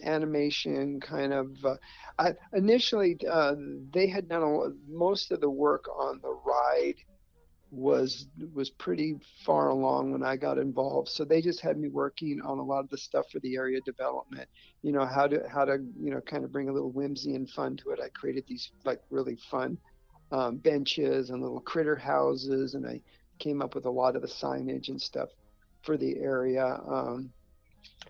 animation 0.04 1.00
kind 1.00 1.32
of. 1.32 1.64
Uh, 1.64 1.76
I, 2.18 2.34
initially, 2.52 3.18
uh, 3.30 3.54
they 3.92 4.06
had 4.06 4.28
done 4.28 4.42
a, 4.42 4.70
most 4.88 5.32
of 5.32 5.40
the 5.40 5.50
work 5.50 5.86
on 5.88 6.20
the 6.22 6.36
ride 6.44 6.96
was 7.70 8.26
was 8.52 8.68
pretty 8.70 9.16
far 9.44 9.68
along 9.68 10.10
when 10.12 10.24
I 10.24 10.36
got 10.36 10.58
involved. 10.58 11.08
So 11.08 11.24
they 11.24 11.40
just 11.40 11.60
had 11.60 11.78
me 11.78 11.88
working 11.88 12.40
on 12.42 12.58
a 12.58 12.64
lot 12.64 12.80
of 12.80 12.90
the 12.90 12.98
stuff 12.98 13.26
for 13.30 13.38
the 13.40 13.56
area 13.56 13.80
development. 13.84 14.48
You 14.82 14.92
know 14.92 15.06
how 15.06 15.26
to 15.28 15.48
how 15.48 15.64
to 15.64 15.78
you 15.98 16.10
know 16.10 16.20
kind 16.20 16.44
of 16.44 16.52
bring 16.52 16.68
a 16.68 16.72
little 16.72 16.90
whimsy 16.90 17.34
and 17.34 17.48
fun 17.48 17.76
to 17.78 17.90
it. 17.90 18.00
I 18.02 18.08
created 18.08 18.44
these 18.48 18.70
like 18.84 19.00
really 19.10 19.38
fun 19.50 19.78
um, 20.32 20.56
benches 20.56 21.30
and 21.30 21.42
little 21.42 21.60
critter 21.60 21.96
houses, 21.96 22.74
and 22.74 22.86
I 22.86 23.00
came 23.38 23.62
up 23.62 23.74
with 23.74 23.86
a 23.86 23.90
lot 23.90 24.16
of 24.16 24.22
the 24.22 24.28
signage 24.28 24.88
and 24.88 25.00
stuff 25.00 25.28
for 25.82 25.96
the 25.96 26.18
area. 26.18 26.80
Um, 26.88 27.30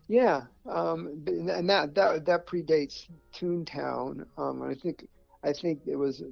yeah, 0.08 0.42
um, 0.68 1.22
and 1.26 1.68
that 1.68 1.94
that 1.94 2.24
that 2.26 2.46
predates 2.46 3.06
Toontown. 3.32 4.26
Um, 4.36 4.62
I 4.62 4.74
think 4.74 5.06
I 5.44 5.52
think 5.52 5.82
it 5.86 5.96
was 5.96 6.22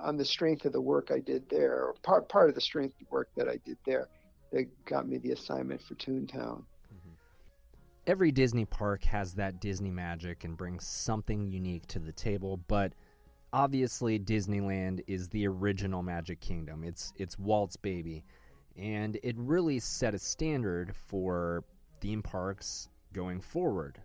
on 0.00 0.16
the 0.16 0.24
strength 0.24 0.64
of 0.64 0.72
the 0.72 0.80
work 0.80 1.10
I 1.12 1.20
did 1.20 1.48
there, 1.48 1.72
or 1.72 1.94
part 2.02 2.28
part 2.28 2.48
of 2.48 2.54
the 2.54 2.60
strength 2.60 2.96
work 3.10 3.28
that 3.36 3.48
I 3.48 3.58
did 3.64 3.78
there, 3.86 4.08
that 4.52 4.66
got 4.86 5.08
me 5.08 5.18
the 5.18 5.32
assignment 5.32 5.82
for 5.82 5.94
Toontown. 5.94 6.64
Mm-hmm. 6.64 7.12
Every 8.06 8.32
Disney 8.32 8.64
park 8.64 9.04
has 9.04 9.34
that 9.34 9.60
Disney 9.60 9.90
magic 9.90 10.44
and 10.44 10.56
brings 10.56 10.86
something 10.86 11.46
unique 11.46 11.86
to 11.88 11.98
the 11.98 12.12
table, 12.12 12.60
but 12.68 12.92
obviously 13.52 14.18
Disneyland 14.18 15.02
is 15.06 15.28
the 15.28 15.46
original 15.46 16.02
Magic 16.02 16.40
Kingdom. 16.40 16.84
It's 16.84 17.12
it's 17.16 17.38
Walt's 17.38 17.76
baby, 17.76 18.24
and 18.76 19.18
it 19.22 19.36
really 19.38 19.78
set 19.78 20.14
a 20.14 20.18
standard 20.18 20.94
for 21.06 21.64
theme 22.00 22.22
parks 22.22 22.88
going 23.12 23.40
forward. 23.40 24.00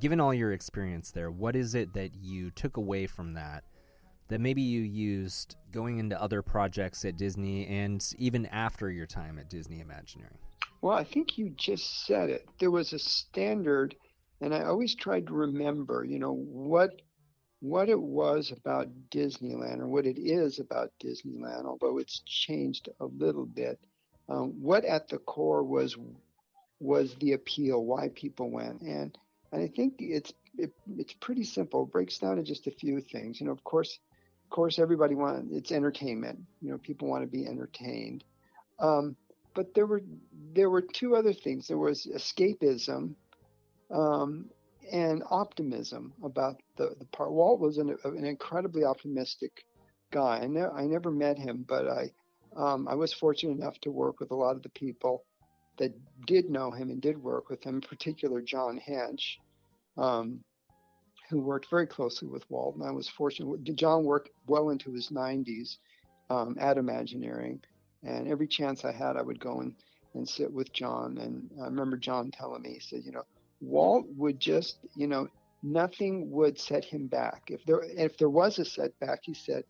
Given 0.00 0.20
all 0.20 0.32
your 0.32 0.52
experience 0.52 1.10
there, 1.10 1.30
what 1.30 1.54
is 1.54 1.74
it 1.74 1.92
that 1.94 2.14
you 2.14 2.50
took 2.50 2.76
away 2.76 3.06
from 3.06 3.34
that 3.34 3.64
that 4.28 4.40
maybe 4.40 4.62
you 4.62 4.80
used 4.80 5.56
going 5.72 5.98
into 5.98 6.20
other 6.20 6.40
projects 6.40 7.04
at 7.04 7.18
Disney 7.18 7.66
and 7.66 8.14
even 8.16 8.46
after 8.46 8.90
your 8.90 9.06
time 9.06 9.38
at 9.38 9.50
Disney 9.50 9.80
Imagineering? 9.80 10.38
Well, 10.80 10.96
I 10.96 11.04
think 11.04 11.36
you 11.36 11.50
just 11.50 12.06
said 12.06 12.30
it. 12.30 12.48
There 12.58 12.70
was 12.70 12.92
a 12.92 12.98
standard, 12.98 13.94
and 14.40 14.54
I 14.54 14.64
always 14.64 14.94
tried 14.94 15.26
to 15.26 15.34
remember, 15.34 16.04
you 16.04 16.18
know, 16.18 16.32
what 16.32 17.02
what 17.60 17.88
it 17.88 18.00
was 18.00 18.50
about 18.50 18.88
Disneyland 19.10 19.78
or 19.78 19.86
what 19.86 20.04
it 20.04 20.18
is 20.18 20.58
about 20.58 20.90
Disneyland, 21.00 21.64
although 21.64 21.98
it's 21.98 22.20
changed 22.26 22.88
a 22.98 23.04
little 23.04 23.46
bit. 23.46 23.78
Um, 24.28 24.60
what 24.60 24.84
at 24.84 25.08
the 25.08 25.18
core 25.18 25.62
was 25.62 25.96
was 26.82 27.14
the 27.20 27.32
appeal, 27.32 27.84
why 27.84 28.08
people 28.14 28.50
went, 28.50 28.80
and 28.82 29.16
and 29.52 29.62
I 29.62 29.68
think 29.68 29.94
it's 29.98 30.32
it, 30.58 30.72
it's 30.96 31.14
pretty 31.14 31.44
simple. 31.44 31.84
It 31.84 31.92
breaks 31.92 32.18
down 32.18 32.36
to 32.36 32.42
just 32.42 32.66
a 32.66 32.72
few 32.72 33.00
things. 33.00 33.40
You 33.40 33.46
know, 33.46 33.52
of 33.52 33.62
course, 33.64 33.98
of 34.44 34.50
course, 34.50 34.78
everybody 34.78 35.14
wants 35.14 35.48
it's 35.52 35.72
entertainment. 35.72 36.40
You 36.60 36.70
know, 36.72 36.78
people 36.78 37.08
want 37.08 37.22
to 37.22 37.30
be 37.30 37.46
entertained. 37.46 38.24
Um, 38.80 39.16
but 39.54 39.74
there 39.74 39.86
were 39.86 40.02
there 40.54 40.70
were 40.70 40.82
two 40.82 41.14
other 41.14 41.32
things. 41.32 41.68
There 41.68 41.78
was 41.78 42.06
escapism 42.06 43.14
um, 43.90 44.50
and 44.90 45.22
optimism 45.30 46.12
about 46.24 46.56
the 46.76 46.94
the 46.98 47.06
part. 47.06 47.32
Walt 47.32 47.60
was 47.60 47.78
an, 47.78 47.96
an 48.04 48.24
incredibly 48.24 48.84
optimistic 48.84 49.64
guy. 50.10 50.40
I, 50.42 50.46
ne- 50.46 50.74
I 50.74 50.86
never 50.86 51.10
met 51.10 51.38
him, 51.38 51.64
but 51.68 51.88
I 51.88 52.10
um, 52.56 52.88
I 52.88 52.94
was 52.94 53.12
fortunate 53.12 53.56
enough 53.56 53.78
to 53.80 53.90
work 53.90 54.18
with 54.18 54.32
a 54.32 54.36
lot 54.36 54.56
of 54.56 54.62
the 54.62 54.68
people 54.70 55.24
that 55.78 55.92
did 56.26 56.50
know 56.50 56.70
him 56.70 56.90
and 56.90 57.00
did 57.00 57.22
work 57.22 57.48
with 57.48 57.62
him, 57.64 57.76
in 57.76 57.80
particular 57.80 58.40
John 58.40 58.80
Hench. 58.80 59.36
Um, 59.96 60.40
who 61.32 61.40
worked 61.40 61.70
very 61.70 61.86
closely 61.86 62.28
with 62.28 62.44
Walt. 62.50 62.76
And 62.76 62.84
I 62.84 62.90
was 62.90 63.08
fortunate. 63.08 63.64
John 63.74 64.04
worked 64.04 64.28
well 64.46 64.68
into 64.68 64.92
his 64.92 65.08
90s 65.08 65.78
um, 66.28 66.56
at 66.60 66.76
Imagineering. 66.76 67.62
And 68.02 68.28
every 68.28 68.46
chance 68.46 68.84
I 68.84 68.92
had, 68.92 69.16
I 69.16 69.22
would 69.22 69.40
go 69.40 69.60
and, 69.60 69.74
and 70.14 70.28
sit 70.28 70.52
with 70.52 70.70
John. 70.74 71.16
And 71.16 71.50
I 71.58 71.64
remember 71.64 71.96
John 71.96 72.30
telling 72.30 72.60
me, 72.60 72.74
he 72.74 72.80
said, 72.80 73.00
you 73.06 73.12
know, 73.12 73.22
Walt 73.62 74.06
would 74.14 74.40
just, 74.40 74.76
you 74.94 75.06
know, 75.06 75.26
nothing 75.62 76.30
would 76.30 76.60
set 76.60 76.84
him 76.84 77.06
back. 77.06 77.44
If 77.48 77.64
there 77.64 77.82
if 77.82 78.18
there 78.18 78.28
was 78.28 78.58
a 78.58 78.64
setback, 78.64 79.20
he 79.22 79.32
said, 79.32 79.64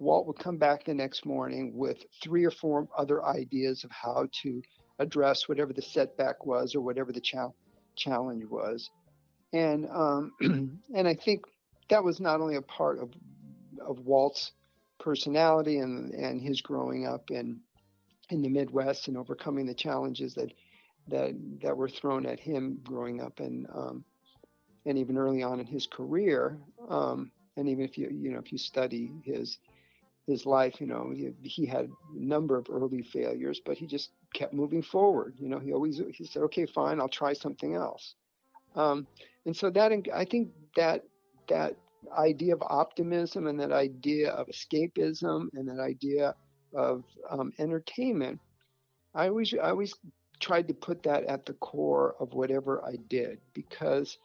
Walt 0.00 0.26
would 0.26 0.38
come 0.38 0.58
back 0.58 0.84
the 0.84 0.92
next 0.92 1.24
morning 1.24 1.72
with 1.74 2.04
three 2.22 2.44
or 2.44 2.50
four 2.50 2.86
other 2.98 3.24
ideas 3.24 3.82
of 3.84 3.90
how 3.92 4.28
to 4.42 4.60
address 4.98 5.48
whatever 5.48 5.72
the 5.72 5.82
setback 5.82 6.46
was 6.46 6.74
or 6.74 6.80
whatever 6.80 7.12
the 7.12 7.20
cha- 7.20 7.52
challenge 7.96 8.44
was. 8.46 8.90
And 9.52 9.86
um, 9.90 10.32
and 10.94 11.08
I 11.08 11.14
think 11.14 11.44
that 11.90 12.04
was 12.04 12.20
not 12.20 12.40
only 12.40 12.56
a 12.56 12.62
part 12.62 12.98
of 12.98 13.10
of 13.86 14.00
Walt's 14.00 14.52
personality 14.98 15.78
and 15.78 16.12
and 16.14 16.40
his 16.40 16.60
growing 16.60 17.06
up 17.06 17.30
in 17.30 17.60
in 18.30 18.42
the 18.42 18.48
Midwest 18.48 19.08
and 19.08 19.16
overcoming 19.16 19.66
the 19.66 19.74
challenges 19.74 20.34
that 20.34 20.52
that 21.08 21.34
that 21.62 21.76
were 21.76 21.88
thrown 21.88 22.26
at 22.26 22.40
him 22.40 22.78
growing 22.84 23.20
up 23.20 23.40
and 23.40 23.66
um, 23.74 24.04
and 24.86 24.98
even 24.98 25.18
early 25.18 25.42
on 25.42 25.60
in 25.60 25.66
his 25.66 25.86
career 25.86 26.58
um, 26.88 27.30
and 27.56 27.68
even 27.68 27.84
if 27.84 27.98
you 27.98 28.08
you 28.10 28.30
know 28.30 28.38
if 28.38 28.52
you 28.52 28.58
study 28.58 29.12
his 29.24 29.58
his 30.26 30.46
life 30.46 30.80
you 30.80 30.86
know 30.86 31.10
he, 31.14 31.32
he 31.42 31.66
had 31.66 31.86
a 31.86 31.90
number 32.14 32.56
of 32.56 32.66
early 32.70 33.02
failures 33.02 33.60
but 33.64 33.76
he 33.78 33.86
just 33.86 34.10
kept 34.34 34.52
moving 34.52 34.82
forward 34.82 35.34
you 35.38 35.48
know 35.48 35.58
he 35.58 35.72
always 35.72 36.00
he 36.12 36.24
said 36.24 36.42
okay 36.42 36.66
fine 36.66 37.00
I'll 37.00 37.08
try 37.08 37.32
something 37.32 37.74
else 37.74 38.14
um, 38.74 39.06
and 39.46 39.56
so 39.56 39.70
that 39.70 39.92
I 40.14 40.24
think 40.24 40.50
that 40.76 41.04
that 41.48 41.76
idea 42.16 42.54
of 42.54 42.62
optimism 42.62 43.46
and 43.46 43.58
that 43.60 43.72
idea 43.72 44.30
of 44.30 44.46
escapism 44.48 45.48
and 45.54 45.68
that 45.68 45.80
idea 45.80 46.34
of 46.74 47.04
um, 47.30 47.52
entertainment, 47.58 48.38
I 49.14 49.28
always 49.28 49.54
I 49.54 49.70
always 49.70 49.94
tried 50.40 50.68
to 50.68 50.74
put 50.74 51.02
that 51.02 51.24
at 51.24 51.44
the 51.46 51.54
core 51.54 52.14
of 52.20 52.34
whatever 52.34 52.84
I 52.84 52.96
did 53.08 53.38
because 53.54 54.18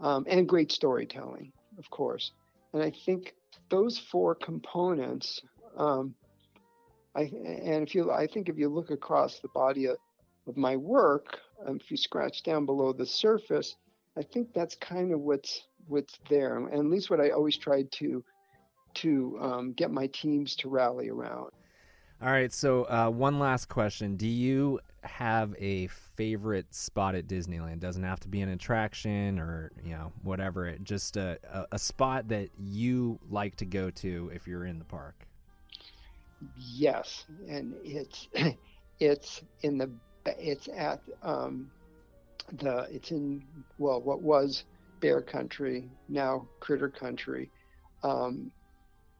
um, 0.00 0.26
and 0.28 0.48
great 0.48 0.70
storytelling, 0.70 1.52
of 1.78 1.88
course. 1.90 2.32
And 2.72 2.82
I 2.82 2.92
think 3.06 3.34
those 3.70 3.98
four 3.98 4.34
components, 4.34 5.40
um, 5.78 6.14
I 7.16 7.22
and 7.22 7.86
if 7.86 7.94
you 7.94 8.10
I 8.10 8.26
think 8.26 8.48
if 8.48 8.58
you 8.58 8.68
look 8.68 8.90
across 8.90 9.40
the 9.40 9.48
body 9.48 9.86
of 9.86 9.96
of 10.46 10.56
my 10.56 10.76
work, 10.76 11.38
um, 11.66 11.78
if 11.82 11.90
you 11.90 11.96
scratch 11.96 12.42
down 12.42 12.66
below 12.66 12.92
the 12.92 13.06
surface, 13.06 13.76
I 14.16 14.22
think 14.22 14.52
that's 14.52 14.74
kind 14.74 15.12
of 15.12 15.20
what's 15.20 15.62
what's 15.86 16.18
there, 16.28 16.56
and 16.56 16.72
at 16.72 16.84
least 16.86 17.10
what 17.10 17.20
I 17.20 17.30
always 17.30 17.56
tried 17.56 17.90
to 17.92 18.24
to 18.94 19.38
um, 19.40 19.72
get 19.72 19.90
my 19.90 20.06
teams 20.08 20.54
to 20.56 20.68
rally 20.68 21.08
around. 21.08 21.50
All 22.22 22.30
right, 22.30 22.52
so 22.52 22.84
uh, 22.84 23.10
one 23.10 23.38
last 23.38 23.68
question: 23.68 24.16
Do 24.16 24.28
you 24.28 24.80
have 25.02 25.54
a 25.58 25.88
favorite 25.88 26.74
spot 26.74 27.14
at 27.14 27.26
Disneyland? 27.26 27.80
Doesn't 27.80 28.02
have 28.02 28.20
to 28.20 28.28
be 28.28 28.40
an 28.40 28.48
attraction 28.48 29.38
or 29.38 29.72
you 29.84 29.92
know 29.92 30.12
whatever. 30.22 30.66
It 30.66 30.84
just 30.84 31.16
a, 31.16 31.38
a, 31.50 31.66
a 31.72 31.78
spot 31.78 32.28
that 32.28 32.50
you 32.58 33.18
like 33.28 33.56
to 33.56 33.66
go 33.66 33.90
to 33.90 34.30
if 34.34 34.46
you're 34.46 34.64
in 34.64 34.78
the 34.78 34.84
park. 34.84 35.26
Yes, 36.56 37.24
and 37.48 37.74
it's 37.82 38.28
it's 39.00 39.42
in 39.62 39.78
the 39.78 39.90
it's 40.26 40.68
at 40.68 41.00
um, 41.22 41.70
the 42.60 42.86
it's 42.90 43.10
in 43.10 43.42
well 43.78 44.00
what 44.00 44.22
was 44.22 44.64
Bear 45.00 45.20
Country 45.20 45.88
now 46.08 46.46
Critter 46.60 46.88
Country. 46.88 47.50
Um, 48.02 48.50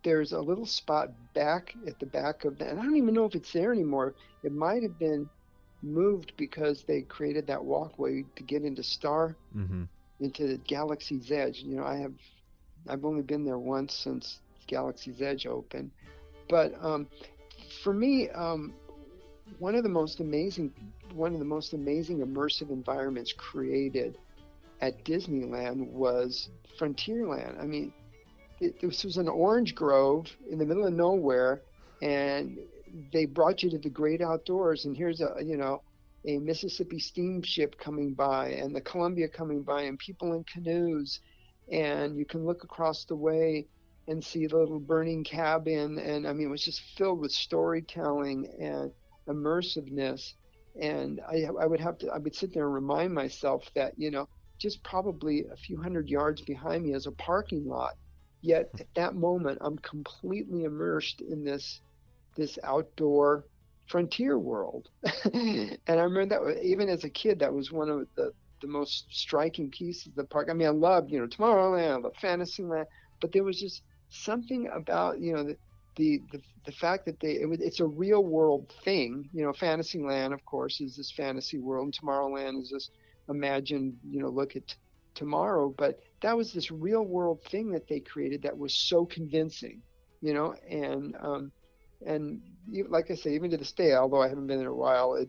there's 0.03 0.33
a 0.33 0.41
little 0.41 0.66
spot 0.66 1.11
back 1.35 1.75
at 1.87 1.99
the 1.99 2.07
back 2.07 2.45
of 2.45 2.59
that, 2.59 2.68
and 2.68 2.79
I 2.79 2.83
don't 2.83 2.97
even 2.97 3.14
know 3.14 3.25
if 3.25 3.35
it's 3.35 3.53
there 3.53 3.72
anymore. 3.72 4.14
It 4.43 4.53
might 4.53 4.83
have 4.83 4.99
been 4.99 5.29
moved 5.83 6.33
because 6.37 6.85
they 6.87 7.03
created 7.03 7.47
that 7.47 7.64
walkway 7.64 8.25
to 8.37 8.43
get 8.43 8.64
into 8.64 8.83
Star, 8.83 9.37
mm-hmm. 9.57 9.85
into 10.20 10.47
the 10.47 10.59
Galaxy's 10.59 11.31
Edge. 11.33 11.61
You 11.61 11.77
know, 11.77 11.85
I 11.85 11.97
have, 11.97 12.14
I've 12.89 13.05
only 13.05 13.22
been 13.22 13.45
there 13.45 13.59
once 13.59 13.95
since 13.95 14.41
Galaxy's 14.66 15.22
Edge 15.22 15.47
opened, 15.47 15.91
but 16.49 16.74
um, 16.80 17.09
for 17.82 17.92
me, 17.92 18.28
um, 18.30 18.74
one 19.59 19.74
of 19.74 19.82
the 19.82 19.88
most 19.88 20.20
amazing, 20.20 20.72
one 21.14 21.32
of 21.32 21.38
the 21.38 21.45
most 21.45 21.72
amazing 21.72 22.18
immersive 22.18 22.70
environments 22.70 23.32
created 23.32 24.18
at 24.80 25.05
Disneyland 25.05 25.86
was 25.88 26.49
Frontierland. 26.78 27.61
I 27.61 27.66
mean 27.66 27.92
it, 28.61 28.80
this 28.80 29.05
was 29.05 29.16
an 29.16 29.28
orange 29.28 29.74
grove 29.74 30.26
in 30.51 30.59
the 30.59 30.64
middle 30.64 30.86
of 30.86 30.92
nowhere, 30.92 31.62
and 32.03 32.59
they 33.12 33.26
brought 33.26 33.62
you 33.62 33.70
to 33.70 33.78
the 33.78 33.90
great 33.90 34.20
outdoors. 34.20 34.84
And 34.84 34.97
here's 34.97 35.20
a 35.20 35.36
you 35.45 35.57
know 35.57 35.82
a 36.26 36.38
Mississippi 36.38 36.99
steamship 36.99 37.78
coming 37.78 38.14
by, 38.14 38.49
and 38.49 38.74
the 38.74 38.80
Columbia 38.80 39.28
coming 39.28 39.62
by, 39.62 39.82
and 39.82 39.99
people 39.99 40.32
in 40.34 40.45
canoes, 40.45 41.20
and 41.70 42.16
you 42.16 42.24
can 42.24 42.45
look 42.45 42.64
across 42.64 43.05
the 43.05 43.16
way 43.16 43.66
and 44.09 44.23
see 44.23 44.47
the 44.47 44.57
little 44.57 44.81
burning 44.81 45.25
cabin. 45.25 45.99
And 45.99 46.27
I 46.27 46.33
mean, 46.33 46.49
it 46.49 46.51
was 46.51 46.65
just 46.65 46.83
filled 46.97 47.21
with 47.21 47.33
storytelling 47.33 48.49
and 48.61 48.93
immersiveness. 49.29 50.35
And 50.81 51.21
I, 51.29 51.47
I 51.61 51.67
would 51.67 51.81
have 51.81 51.99
to, 51.99 52.09
I 52.09 52.19
would 52.19 52.35
sit 52.35 52.53
there 52.53 52.65
and 52.65 52.75
remind 52.75 53.15
myself 53.15 53.71
that, 53.75 53.95
you 53.97 54.11
know, 54.11 54.29
just 54.59 54.83
probably 54.83 55.45
a 55.53 55.57
few 55.57 55.81
hundred 55.81 56.09
yards 56.09 56.43
behind 56.43 56.85
me 56.85 56.95
is 56.95 57.07
a 57.07 57.13
parking 57.13 57.67
lot 57.67 57.95
Yet 58.45 58.69
at 58.79 58.93
that 58.95 59.15
moment, 59.15 59.57
I'm 59.63 59.79
completely 59.79 60.65
immersed 60.65 61.23
in 61.23 61.45
this 61.45 61.81
this 62.37 62.59
outdoor 62.63 63.47
frontier 63.87 64.39
world. 64.39 64.91
and 65.33 65.79
I 65.89 65.95
remember 65.95 66.27
that 66.27 66.63
even 66.63 66.91
as 66.91 67.05
a 67.05 67.09
kid, 67.09 67.39
that 67.39 67.55
was 67.55 67.73
one 67.73 67.89
of 67.89 68.07
the 68.17 68.35
the 68.61 68.67
most 68.67 69.07
striking 69.09 69.71
pieces 69.71 70.09
of 70.09 70.17
the 70.17 70.25
park. 70.25 70.49
I 70.51 70.53
mean, 70.53 70.69
I 70.69 70.73
loved 70.73 71.11
you 71.11 71.21
know 71.21 71.27
Tomorrowland, 71.27 71.91
I 71.91 71.97
loved 71.97 72.19
Fantasyland, 72.19 72.87
but 73.19 73.33
there 73.33 73.45
was 73.45 73.59
just 73.59 73.81
something 74.15 74.69
about 74.73 75.21
you 75.21 75.33
know 75.35 75.45
the 75.45 75.57
the 75.97 76.23
the, 76.33 76.41
the 76.67 76.73
fact 76.73 77.07
that 77.07 77.21
they 77.21 77.33
it 77.33 77.49
it's 77.61 77.81
a 77.81 77.87
real 77.87 78.25
world 78.25 78.73
thing. 78.85 79.29
You 79.33 79.45
know, 79.45 79.53
Fantasyland, 79.53 80.33
of 80.35 80.45
course, 80.45 80.81
is 80.81 80.97
this 80.97 81.12
fantasy 81.12 81.59
world, 81.59 81.87
and 81.87 81.95
Tomorrowland 81.95 82.61
is 82.62 82.71
this 82.71 82.91
imagined 83.29 83.95
you 84.09 84.21
know 84.21 84.29
look 84.29 84.57
at 84.57 84.75
tomorrow 85.15 85.75
but 85.79 85.99
that 86.23 86.37
was 86.37 86.53
this 86.53 86.71
real 86.71 87.03
world 87.03 87.41
thing 87.51 87.71
that 87.71 87.87
they 87.89 88.01
created 88.01 88.43
that 88.43 88.57
was 88.57 88.75
so 88.75 89.07
convincing 89.07 89.83
you 90.21 90.33
know 90.35 90.55
and 90.69 91.17
um 91.21 91.53
and 92.07 92.41
like 92.89 93.11
i 93.11 93.15
say 93.15 93.35
even 93.35 93.51
to 93.51 93.57
this 93.57 93.73
day 93.73 93.95
although 93.95 94.23
i 94.23 94.29
haven't 94.29 94.47
been 94.47 94.59
there 94.59 94.71
a 94.71 94.77
while 94.77 95.15
it 95.15 95.29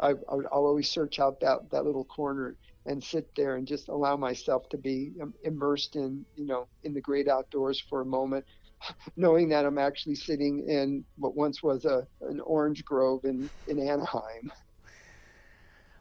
I, 0.00 0.14
will 0.14 0.46
always 0.50 0.88
search 0.90 1.18
out 1.18 1.40
that 1.40 1.70
that 1.70 1.84
little 1.84 2.04
corner 2.04 2.56
and 2.86 3.02
sit 3.02 3.28
there 3.36 3.56
and 3.56 3.66
just 3.66 3.88
allow 3.88 4.16
myself 4.16 4.68
to 4.68 4.78
be 4.78 5.12
um, 5.20 5.34
immersed 5.44 5.96
in 5.96 6.24
you 6.36 6.46
know 6.46 6.66
in 6.84 6.94
the 6.94 7.00
great 7.00 7.28
outdoors 7.28 7.82
for 7.88 8.00
a 8.00 8.06
moment 8.06 8.44
knowing 9.16 9.48
that 9.48 9.64
i'm 9.64 9.78
actually 9.78 10.14
sitting 10.14 10.64
in 10.68 11.04
what 11.16 11.36
once 11.36 11.62
was 11.62 11.84
a 11.84 12.06
an 12.22 12.40
orange 12.40 12.84
grove 12.84 13.24
in 13.24 13.50
in 13.66 13.78
anaheim 13.78 14.50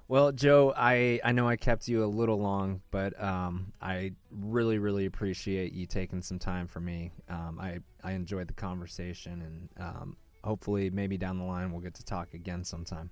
well, 0.10 0.32
Joe, 0.32 0.74
I, 0.76 1.20
I 1.22 1.34
know 1.34 1.50
I 1.50 1.58
kept 1.58 1.90
you 1.90 2.06
a 2.06 2.08
little 2.08 2.40
long, 2.40 2.82
but 2.92 3.22
um, 3.22 3.74
I 3.82 4.14
really, 4.32 4.78
really 4.78 5.06
appreciate 5.06 5.74
you 5.74 5.86
taking 5.86 6.22
some 6.22 6.40
time 6.40 6.66
for 6.66 6.80
me. 6.80 7.12
Um, 7.28 7.60
I, 7.60 7.80
I 8.06 8.14
enjoyed 8.14 8.48
the 8.48 8.54
conversation, 8.54 9.42
and 9.42 9.86
um, 9.86 10.18
hopefully, 10.46 10.90
maybe 10.90 11.18
down 11.18 11.38
the 11.38 11.44
line, 11.44 11.74
we'll 11.74 11.82
get 11.82 11.94
to 11.96 12.06
talk 12.06 12.34
again 12.34 12.64
sometime. 12.64 13.10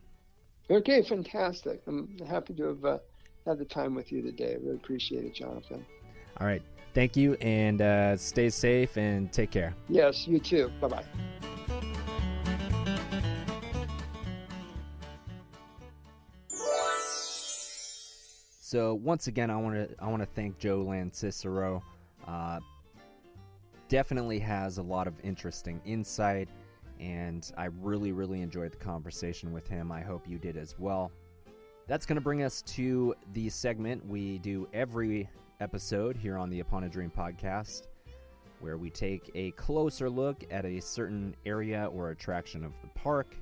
Okay, 0.70 1.01
fantastic. 1.01 1.82
I'm 1.86 2.18
happy 2.28 2.53
to 2.53 2.63
have 2.63 2.86
uh, 2.86 2.97
had 3.45 3.59
the 3.59 3.65
time 3.65 3.95
with 3.95 4.11
you 4.11 4.21
today. 4.21 4.53
I 4.53 4.63
really 4.63 4.75
appreciate 4.75 5.25
it, 5.25 5.35
Jonathan. 5.35 5.85
All 6.39 6.47
right. 6.47 6.61
Thank 6.93 7.17
you, 7.17 7.33
and 7.35 7.81
uh, 7.81 8.15
stay 8.15 8.49
safe 8.49 8.97
and 8.97 9.31
take 9.31 9.51
care. 9.51 9.75
Yes, 9.89 10.27
you 10.27 10.39
too. 10.39 10.71
Bye 10.79 10.87
bye. 10.87 11.05
So 18.61 18.95
once 18.95 19.27
again, 19.27 19.49
I 19.49 19.57
want 19.57 19.75
to 19.75 19.89
I 19.99 20.07
want 20.07 20.21
to 20.21 20.29
thank 20.35 20.57
Joe 20.57 20.85
Lanzisero. 20.85 21.81
Uh, 22.27 22.59
definitely 23.89 24.39
has 24.39 24.77
a 24.77 24.81
lot 24.81 25.05
of 25.07 25.13
interesting 25.23 25.81
insight, 25.85 26.49
and 26.99 27.51
I 27.57 27.65
really 27.65 28.13
really 28.13 28.41
enjoyed 28.41 28.71
the 28.71 28.77
conversation 28.77 29.51
with 29.51 29.67
him. 29.67 29.91
I 29.91 30.01
hope 30.01 30.27
you 30.27 30.37
did 30.37 30.57
as 30.57 30.75
well. 30.79 31.11
That's 31.88 32.07
going 32.07 32.15
to 32.15 32.21
bring 32.21 32.41
us 32.41 32.63
to 32.63 33.13
the 33.33 33.47
segment 33.49 34.03
we 34.07 34.39
do 34.39 34.67
every 34.73 35.29
episode 35.59 36.17
here 36.17 36.36
on 36.36 36.49
the 36.49 36.61
Upon 36.61 36.86
a 36.86 36.89
Dream 36.89 37.11
podcast, 37.15 37.83
where 38.59 38.75
we 38.75 38.89
take 38.89 39.29
a 39.36 39.51
closer 39.51 40.09
look 40.09 40.43
at 40.49 40.65
a 40.65 40.79
certain 40.79 41.36
area 41.45 41.88
or 41.93 42.09
attraction 42.09 42.63
of 42.63 42.73
the 42.81 42.88
park. 42.99 43.36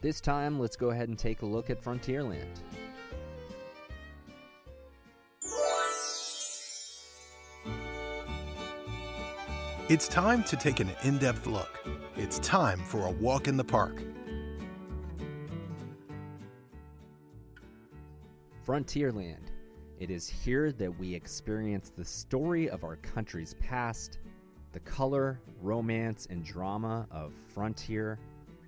This 0.00 0.22
time, 0.22 0.58
let's 0.58 0.74
go 0.74 0.88
ahead 0.88 1.10
and 1.10 1.18
take 1.18 1.42
a 1.42 1.46
look 1.46 1.68
at 1.68 1.84
Frontierland. 1.84 2.46
It's 9.90 10.08
time 10.08 10.44
to 10.44 10.56
take 10.56 10.80
an 10.80 10.90
in 11.02 11.18
depth 11.18 11.46
look. 11.46 11.78
It's 12.16 12.38
time 12.38 12.78
for 12.86 13.06
a 13.06 13.10
walk 13.10 13.48
in 13.48 13.58
the 13.58 13.64
park. 13.64 14.02
Frontierland. 18.70 19.48
It 19.98 20.12
is 20.12 20.28
here 20.28 20.70
that 20.70 20.96
we 20.96 21.12
experience 21.12 21.90
the 21.90 22.04
story 22.04 22.70
of 22.70 22.84
our 22.84 22.94
country's 22.94 23.54
past, 23.54 24.18
the 24.70 24.78
color, 24.78 25.40
romance, 25.60 26.28
and 26.30 26.44
drama 26.44 27.08
of 27.10 27.32
frontier 27.52 28.16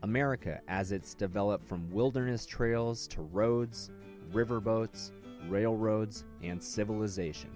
America 0.03 0.61
as 0.67 0.91
it's 0.91 1.15
developed 1.15 1.69
from 1.69 1.89
wilderness 1.93 2.47
trails 2.47 3.07
to 3.07 3.23
roads, 3.23 3.93
riverboats, 4.33 5.13
railroads, 5.49 6.25
and 6.43 6.61
civilization. 6.61 7.51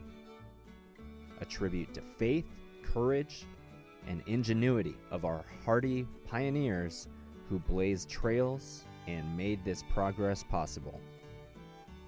A 1.40 1.44
tribute 1.44 1.92
to 1.94 2.02
faith, 2.16 2.46
courage, 2.84 3.44
and 4.06 4.22
ingenuity 4.28 4.96
of 5.10 5.24
our 5.24 5.44
hardy 5.64 6.06
pioneers 6.28 7.08
who 7.48 7.58
blazed 7.58 8.08
trails 8.08 8.84
and 9.08 9.36
made 9.36 9.64
this 9.64 9.82
progress 9.92 10.44
possible. 10.44 11.00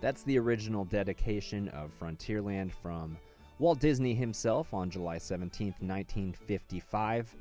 That's 0.00 0.22
the 0.22 0.38
original 0.38 0.84
dedication 0.84 1.68
of 1.68 1.90
Frontierland 1.98 2.72
from 2.72 3.18
Walt 3.58 3.80
Disney 3.80 4.14
himself 4.14 4.72
on 4.72 4.90
July 4.90 5.18
17, 5.18 5.74
1955. 5.80 7.34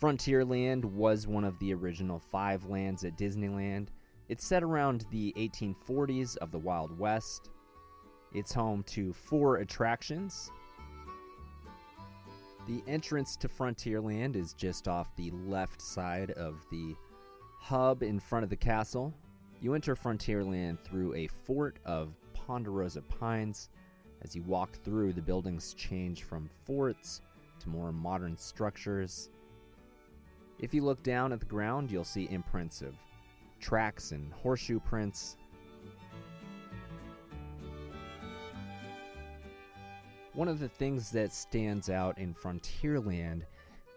Frontierland 0.00 0.84
was 0.84 1.26
one 1.26 1.44
of 1.44 1.58
the 1.58 1.72
original 1.72 2.18
five 2.18 2.64
lands 2.66 3.04
at 3.04 3.16
Disneyland. 3.16 3.88
It's 4.28 4.46
set 4.46 4.62
around 4.62 5.06
the 5.10 5.32
1840s 5.38 6.36
of 6.38 6.50
the 6.50 6.58
Wild 6.58 6.98
West. 6.98 7.50
It's 8.32 8.52
home 8.52 8.82
to 8.88 9.12
four 9.12 9.58
attractions 9.58 10.50
the 12.66 12.82
entrance 12.86 13.36
to 13.36 13.48
Frontierland 13.48 14.36
is 14.36 14.54
just 14.54 14.88
off 14.88 15.14
the 15.16 15.30
left 15.32 15.82
side 15.82 16.30
of 16.32 16.64
the 16.70 16.94
hub 17.58 18.02
in 18.02 18.18
front 18.18 18.44
of 18.44 18.50
the 18.50 18.56
castle. 18.56 19.12
You 19.64 19.72
enter 19.72 19.96
Frontierland 19.96 20.78
through 20.80 21.14
a 21.14 21.26
fort 21.26 21.78
of 21.86 22.12
ponderosa 22.34 23.00
pines. 23.00 23.70
As 24.20 24.36
you 24.36 24.42
walk 24.42 24.76
through, 24.84 25.14
the 25.14 25.22
buildings 25.22 25.72
change 25.72 26.24
from 26.24 26.50
forts 26.66 27.22
to 27.60 27.70
more 27.70 27.90
modern 27.90 28.36
structures. 28.36 29.30
If 30.58 30.74
you 30.74 30.82
look 30.84 31.02
down 31.02 31.32
at 31.32 31.40
the 31.40 31.46
ground, 31.46 31.90
you'll 31.90 32.04
see 32.04 32.28
imprints 32.30 32.82
of 32.82 32.94
tracks 33.58 34.12
and 34.12 34.30
horseshoe 34.34 34.80
prints. 34.80 35.38
One 40.34 40.48
of 40.48 40.60
the 40.60 40.68
things 40.68 41.10
that 41.12 41.32
stands 41.32 41.88
out 41.88 42.18
in 42.18 42.34
Frontierland 42.34 43.44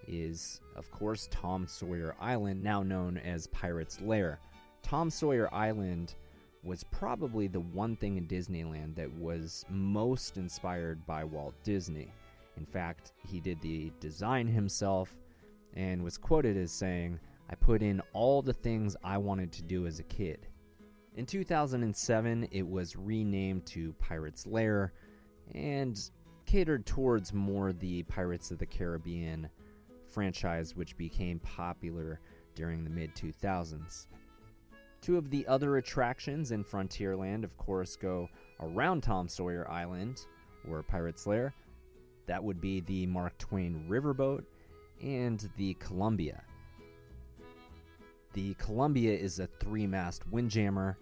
is, 0.08 0.62
of 0.78 0.90
course, 0.92 1.28
Tom 1.30 1.68
Sawyer 1.68 2.16
Island, 2.22 2.64
now 2.64 2.84
known 2.84 3.18
as 3.18 3.48
Pirate's 3.48 4.00
Lair. 4.00 4.40
Tom 4.82 5.10
Sawyer 5.10 5.54
Island 5.54 6.16
was 6.64 6.84
probably 6.86 7.48
the 7.48 7.60
one 7.60 7.96
thing 7.96 8.18
in 8.18 8.28
Disneyland 8.28 8.96
that 8.96 9.12
was 9.12 9.66
most 9.70 10.38
inspired 10.38 11.06
by 11.06 11.24
Walt 11.24 11.56
Disney. 11.64 12.12
In 12.58 12.66
fact, 12.66 13.14
he 13.26 13.40
did 13.40 13.62
the 13.62 13.92
design 14.00 14.48
himself 14.48 15.16
and 15.74 16.04
was 16.04 16.18
quoted 16.18 16.58
as 16.58 16.72
saying, 16.72 17.20
I 17.50 17.56
put 17.56 17.82
in 17.82 18.02
all 18.14 18.42
the 18.42 18.54
things 18.54 18.96
I 19.04 19.18
wanted 19.18 19.52
to 19.54 19.64
do 19.64 19.88
as 19.88 20.00
a 20.00 20.04
kid. 20.04 20.48
In 21.16 21.26
2007, 21.26 22.50
it 22.52 22.68
was 22.68 22.96
renamed 22.96 23.66
to 23.68 23.94
Pirate's 23.94 24.46
Lair 24.46 24.94
and 25.54 26.00
catered 26.46 26.86
towards 26.86 27.34
more 27.34 27.74
the 27.74 28.04
Pirates 28.04 28.52
of 28.52 28.58
the 28.58 28.66
Caribbean 28.66 29.50
franchise, 30.08 30.76
which 30.76 30.98
became 30.98 31.40
popular 31.40 32.20
during 32.56 32.84
the 32.84 32.90
mid 32.90 33.16
2000s. 33.16 34.08
Two 35.08 35.18
of 35.18 35.30
the 35.30 35.48
other 35.48 35.78
attractions 35.78 36.52
in 36.52 36.66
Frontierland, 36.66 37.46
of 37.46 37.56
course, 37.56 37.96
go 37.96 38.28
around 38.60 39.04
Tom 39.04 39.30
Sawyer 39.30 39.66
Island, 39.72 40.26
or 40.70 40.84
Pirate's 40.84 41.26
Lair. 41.26 41.54
That 42.26 42.44
would 42.44 42.60
be 42.60 42.82
the 42.82 43.06
Mark 43.06 43.38
Twain 43.38 43.86
Riverboat 43.88 44.44
and 45.02 45.50
the 45.56 45.76
Columbia. 45.76 46.44
The 48.34 48.54
Columbia 48.56 49.18
is 49.18 49.40
a 49.40 49.48
three 49.62 49.88
mast 49.88 50.28
windjammer. 50.28 50.98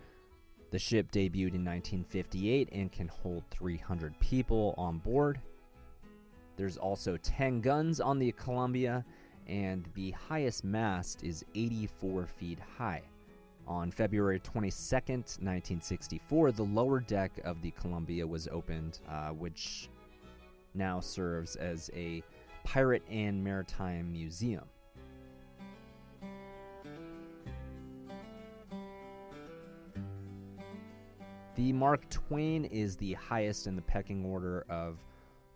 The 0.69 0.77
ship 0.77 1.11
debuted 1.11 1.55
in 1.55 1.65
1958 1.65 2.69
and 2.73 2.91
can 2.91 3.07
hold 3.07 3.43
300 3.49 4.19
people 4.19 4.75
on 4.77 4.99
board. 4.99 5.41
There's 6.57 6.77
also 6.77 7.17
10 7.17 7.59
guns 7.59 7.99
on 7.99 8.19
the 8.19 8.31
Columbia, 8.33 9.03
and 9.47 9.89
the 9.95 10.11
highest 10.11 10.63
mast 10.63 11.23
is 11.23 11.43
84 11.55 12.27
feet 12.27 12.59
high. 12.77 13.01
On 13.67 13.89
February 13.89 14.39
22nd, 14.39 15.39
1964, 15.41 16.51
the 16.51 16.63
lower 16.63 16.99
deck 16.99 17.31
of 17.43 17.61
the 17.63 17.71
Columbia 17.71 18.25
was 18.25 18.47
opened, 18.49 18.99
uh, 19.09 19.29
which 19.29 19.89
now 20.75 20.99
serves 20.99 21.55
as 21.55 21.89
a 21.95 22.21
pirate 22.63 23.03
and 23.09 23.43
maritime 23.43 24.11
museum. 24.11 24.65
The 31.55 31.71
Mark 31.73 32.07
Twain 32.09 32.65
is 32.65 32.97
the 32.97 33.13
highest 33.13 33.65
in 33.65 33.75
the 33.75 33.81
pecking 33.81 34.25
order 34.25 34.65
of 34.69 34.97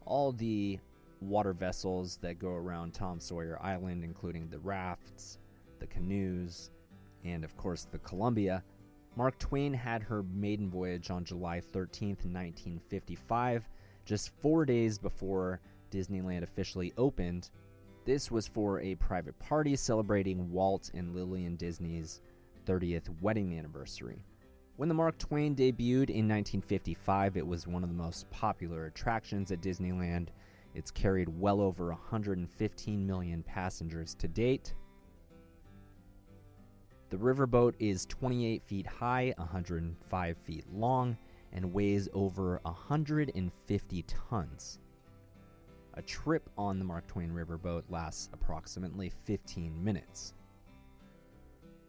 all 0.06 0.32
the 0.32 0.80
water 1.22 1.54
vessels 1.54 2.18
that 2.22 2.40
go 2.40 2.50
around 2.50 2.94
Tom 2.94 3.20
Sawyer 3.20 3.60
Island, 3.62 4.04
including 4.04 4.50
the 4.50 4.60
rafts, 4.60 5.38
the 5.80 5.88
canoes, 5.88 6.72
and 7.24 7.44
of 7.44 7.56
course 7.58 7.86
the 7.86 8.00
Columbia. 8.00 8.64
Mark 9.16 9.38
Twain 9.40 9.74
had 9.74 10.04
her 10.04 10.24
maiden 10.24 10.70
voyage 10.70 11.10
on 11.10 11.26
July 11.26 11.60
13th, 11.60 12.26
1955, 12.26 13.68
just 14.06 14.30
four 14.40 14.66
days 14.66 14.98
before 14.98 15.60
Disneyland 15.92 16.44
officially 16.44 16.94
opened. 16.98 17.50
This 18.06 18.32
was 18.32 18.48
for 18.48 18.80
a 18.80 18.96
private 18.96 19.38
party 19.40 19.76
celebrating 19.76 20.52
Walt 20.52 20.92
and 20.94 21.14
Lillian 21.14 21.56
Disney's 21.56 22.22
30th 22.66 23.10
wedding 23.22 23.58
anniversary. 23.58 24.24
When 24.78 24.88
the 24.88 24.96
Mark 24.96 25.18
Twain 25.18 25.56
debuted 25.56 26.10
in 26.10 26.28
1955, 26.28 27.36
it 27.36 27.46
was 27.46 27.68
one 27.68 27.84
of 27.84 27.90
the 27.90 27.96
most 27.96 28.30
popular 28.30 28.86
attractions 28.86 29.52
at 29.52 29.62
Disneyland. 29.62 30.30
It's 30.74 30.92
carried 30.92 31.28
well 31.28 31.60
over 31.60 31.90
115 31.90 33.06
million 33.06 33.44
passengers 33.44 34.16
to 34.16 34.28
date. 34.30 34.74
The 37.10 37.18
riverboat 37.18 37.74
is 37.80 38.06
28 38.06 38.64
feet 38.64 38.86
high, 38.86 39.34
105 39.38 40.38
feet 40.38 40.66
long, 40.72 41.18
and 41.52 41.74
weighs 41.74 42.08
over 42.14 42.60
150 42.64 44.04
tons. 44.04 44.80
A 45.96 46.02
trip 46.04 46.50
on 46.56 46.78
the 46.78 46.86
Mark 46.86 47.08
Twain 47.08 47.32
riverboat 47.32 47.84
lasts 47.90 48.30
approximately 48.32 49.10
15 49.26 49.84
minutes. 49.84 50.36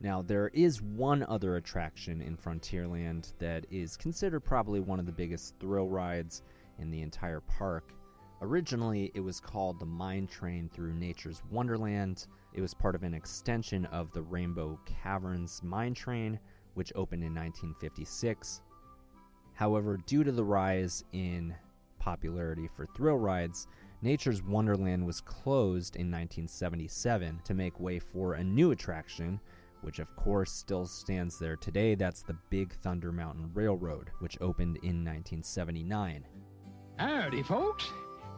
Now, 0.00 0.22
there 0.22 0.48
is 0.54 0.80
one 0.80 1.22
other 1.24 1.56
attraction 1.56 2.22
in 2.22 2.38
Frontierland 2.38 3.34
that 3.38 3.66
is 3.70 3.98
considered 3.98 4.40
probably 4.40 4.80
one 4.80 4.98
of 4.98 5.04
the 5.04 5.12
biggest 5.12 5.54
thrill 5.60 5.88
rides 5.88 6.42
in 6.78 6.90
the 6.90 7.02
entire 7.02 7.40
park. 7.40 7.92
Originally, 8.40 9.12
it 9.14 9.20
was 9.20 9.38
called 9.38 9.78
the 9.78 9.84
Mine 9.84 10.26
Train 10.26 10.70
through 10.72 10.94
Nature's 10.94 11.42
Wonderland. 11.50 12.26
It 12.52 12.60
was 12.60 12.74
part 12.74 12.94
of 12.94 13.02
an 13.02 13.14
extension 13.14 13.84
of 13.86 14.12
the 14.12 14.22
Rainbow 14.22 14.78
Caverns 14.84 15.62
Mine 15.62 15.94
Train, 15.94 16.38
which 16.74 16.92
opened 16.94 17.22
in 17.22 17.34
1956. 17.34 18.62
However, 19.54 19.98
due 20.06 20.24
to 20.24 20.32
the 20.32 20.44
rise 20.44 21.04
in 21.12 21.54
popularity 21.98 22.68
for 22.74 22.86
thrill 22.86 23.18
rides, 23.18 23.66
Nature's 24.02 24.42
Wonderland 24.42 25.04
was 25.06 25.20
closed 25.20 25.96
in 25.96 26.10
1977 26.10 27.40
to 27.44 27.54
make 27.54 27.78
way 27.78 27.98
for 27.98 28.34
a 28.34 28.44
new 28.44 28.70
attraction, 28.70 29.38
which 29.82 29.98
of 29.98 30.14
course 30.16 30.50
still 30.50 30.86
stands 30.86 31.38
there 31.38 31.56
today. 31.56 31.94
That's 31.94 32.22
the 32.22 32.36
Big 32.48 32.72
Thunder 32.72 33.12
Mountain 33.12 33.50
Railroad, 33.52 34.10
which 34.20 34.38
opened 34.40 34.76
in 34.78 35.04
1979. 35.04 36.24
Howdy, 36.98 37.42
folks. 37.42 37.90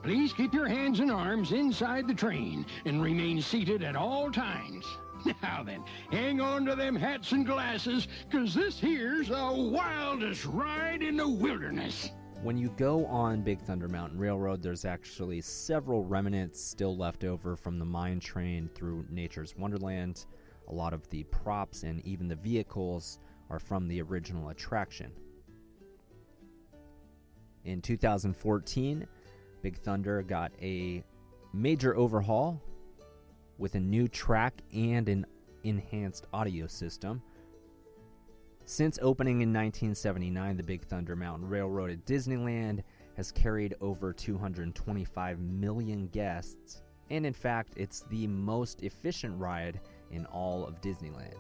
Please 0.03 0.33
keep 0.33 0.53
your 0.53 0.67
hands 0.67 0.99
and 0.99 1.13
arms 1.13 1.53
inside 1.53 2.09
the 2.09 2.15
train 2.15 2.67
and 2.85 3.01
remain 3.01 3.41
seated 3.41 3.83
at 3.83 3.97
all 3.97 4.31
times. 4.31 4.85
Now 5.41 5.63
then, 5.63 5.85
hang 6.11 6.41
on 6.41 6.65
to 6.67 6.75
them 6.75 6.97
hats 6.97 7.31
and 7.31 7.47
glasses, 7.47 8.09
cause 8.29 8.55
this 8.55 8.81
here's 8.81 9.29
the 9.29 9.53
wildest 9.53 10.45
ride 10.47 11.01
in 11.01 11.17
the 11.17 11.29
wilderness. 11.29 12.11
When 12.43 12.59
you 12.59 12.71
go 12.71 13.07
on 13.07 13.43
Big 13.43 13.61
Thunder 13.61 13.87
Mountain 13.87 14.19
Railroad, 14.19 14.65
there's 14.65 14.85
actually 14.85 15.41
several 15.41 16.05
remnants 16.05 16.61
still 16.61 16.97
left 16.97 17.23
over 17.23 17.55
from 17.55 17.79
the 17.79 17.85
mine 17.85 18.19
train 18.19 18.69
through 18.75 19.07
Nature's 19.09 19.57
Wonderland. 19.57 20.27
A 20.67 20.73
lot 20.73 20.93
of 20.93 21.09
the 21.11 21.23
props 21.25 21.85
and 21.85 22.05
even 22.05 22.27
the 22.27 22.35
vehicles 22.35 23.21
are 23.49 23.61
from 23.61 23.87
the 23.87 24.03
original 24.03 24.49
attraction. 24.49 25.13
In 27.65 27.81
2014, 27.81 29.07
Big 29.63 29.79
Thunder 29.79 30.23
got 30.23 30.53
a 30.61 31.05
major 31.53 31.97
overhaul 31.97 32.61
with 33.59 33.77
a 33.77 33.81
new 33.81 34.09
track 34.09 34.61
and 34.75 35.09
an 35.09 35.25
enhanced 35.63 36.27
audio 36.33 36.67
system. 36.67 37.23
Since 38.65 38.99
opening 39.03 39.41
in 39.43 39.53
1979, 39.53 40.57
the 40.57 40.63
Big 40.63 40.85
Thunder 40.85 41.15
Mountain 41.15 41.49
Railroad 41.49 41.91
at 41.91 42.05
Disneyland 42.05 42.83
has 43.17 43.31
carried 43.31 43.75
over 43.81 44.13
225 44.13 45.39
million 45.39 46.09
guests, 46.09 46.83
and 47.11 47.25
in 47.25 47.33
fact, 47.33 47.75
it's 47.77 48.01
the 48.11 48.27
most 48.27 48.83
efficient 48.83 49.39
ride 49.39 49.81
in 50.11 50.27
all 50.27 50.67
of 50.67 50.81
Disneyland. 50.81 51.35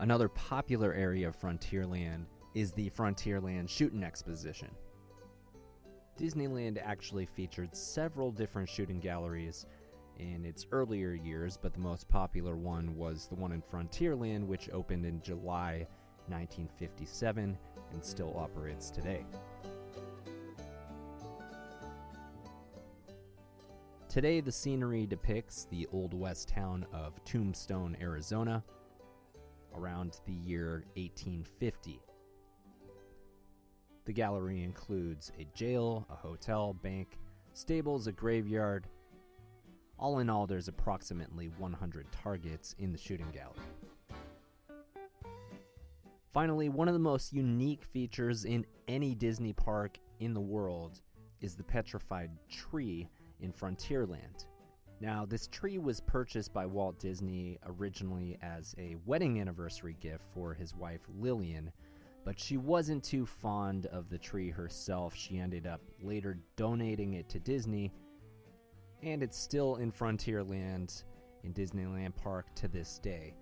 Another 0.00 0.28
popular 0.28 0.92
area 0.94 1.28
of 1.28 1.38
Frontierland 1.38 2.24
is 2.54 2.72
the 2.72 2.90
Frontierland 2.90 3.68
Shooting 3.68 4.02
Exposition. 4.02 4.70
Disneyland 6.18 6.78
actually 6.84 7.26
featured 7.26 7.74
several 7.74 8.30
different 8.30 8.68
shooting 8.68 9.00
galleries 9.00 9.66
in 10.18 10.44
its 10.44 10.66
earlier 10.70 11.14
years, 11.14 11.56
but 11.56 11.72
the 11.72 11.80
most 11.80 12.08
popular 12.08 12.56
one 12.56 12.94
was 12.96 13.26
the 13.26 13.34
one 13.34 13.52
in 13.52 13.62
Frontierland, 13.62 14.46
which 14.46 14.68
opened 14.70 15.06
in 15.06 15.22
July 15.22 15.86
1957 16.28 17.56
and 17.92 18.04
still 18.04 18.36
operates 18.36 18.90
today. 18.90 19.24
Today, 24.08 24.40
the 24.40 24.52
scenery 24.52 25.06
depicts 25.06 25.66
the 25.70 25.86
Old 25.92 26.12
West 26.12 26.48
town 26.48 26.84
of 26.92 27.24
Tombstone, 27.24 27.96
Arizona, 28.00 28.62
around 29.76 30.18
the 30.26 30.32
year 30.32 30.84
1850. 30.96 32.00
The 34.04 34.12
gallery 34.12 34.62
includes 34.62 35.30
a 35.38 35.46
jail, 35.54 36.06
a 36.10 36.14
hotel, 36.14 36.74
bank, 36.74 37.18
stables, 37.52 38.06
a 38.06 38.12
graveyard. 38.12 38.86
All 39.98 40.20
in 40.20 40.30
all, 40.30 40.46
there's 40.46 40.68
approximately 40.68 41.50
100 41.58 42.06
targets 42.10 42.74
in 42.78 42.92
the 42.92 42.98
shooting 42.98 43.30
gallery. 43.32 43.60
Finally, 46.32 46.68
one 46.68 46.88
of 46.88 46.94
the 46.94 47.00
most 47.00 47.32
unique 47.32 47.84
features 47.84 48.44
in 48.44 48.64
any 48.88 49.14
Disney 49.14 49.52
park 49.52 49.98
in 50.20 50.32
the 50.32 50.40
world 50.40 51.00
is 51.40 51.54
the 51.54 51.64
petrified 51.64 52.30
tree 52.48 53.08
in 53.40 53.52
Frontierland. 53.52 54.46
Now, 55.00 55.24
this 55.24 55.46
tree 55.48 55.78
was 55.78 56.00
purchased 56.00 56.52
by 56.52 56.66
Walt 56.66 56.98
Disney 56.98 57.58
originally 57.66 58.38
as 58.42 58.74
a 58.78 58.96
wedding 59.06 59.40
anniversary 59.40 59.96
gift 59.98 60.24
for 60.32 60.52
his 60.54 60.74
wife 60.74 61.00
Lillian, 61.18 61.72
but 62.24 62.38
she 62.38 62.56
wasn't 62.56 63.02
too 63.02 63.26
fond 63.26 63.86
of 63.86 64.08
the 64.08 64.18
tree 64.18 64.50
herself. 64.50 65.14
She 65.14 65.38
ended 65.38 65.66
up 65.66 65.80
later 66.02 66.38
donating 66.56 67.14
it 67.14 67.28
to 67.30 67.38
Disney, 67.38 67.92
and 69.02 69.22
it's 69.22 69.38
still 69.38 69.76
in 69.76 69.90
Frontierland 69.90 71.04
in 71.44 71.54
Disneyland 71.54 72.14
Park 72.16 72.54
to 72.56 72.68
this 72.68 72.98
day. 72.98 73.34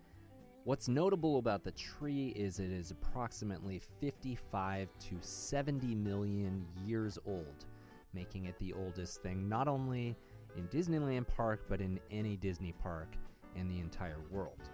What's 0.65 0.89
notable 0.89 1.39
about 1.39 1.65
the 1.65 1.73
tree 1.73 2.29
is 2.37 2.59
it 2.59 2.71
is 2.71 2.91
approximately 2.91 3.81
55 4.01 4.89
to 4.99 5.17
70 5.21 5.95
million 5.95 6.67
years 6.85 7.19
old, 7.27 7.65
making 8.13 8.45
it 8.45 8.59
the 8.59 8.75
oldest 8.75 9.23
thing 9.23 9.49
not 9.49 9.67
only 9.67 10.17
in 10.57 10.69
Disneyland 10.69 11.27
Park 11.27 11.65
but 11.69 11.81
in 11.81 11.99
any 12.11 12.37
Disney 12.37 12.73
park 12.73 13.09
in 13.57 13.69
the 13.69 13.81
entire 13.81 14.21
world. 14.31 14.69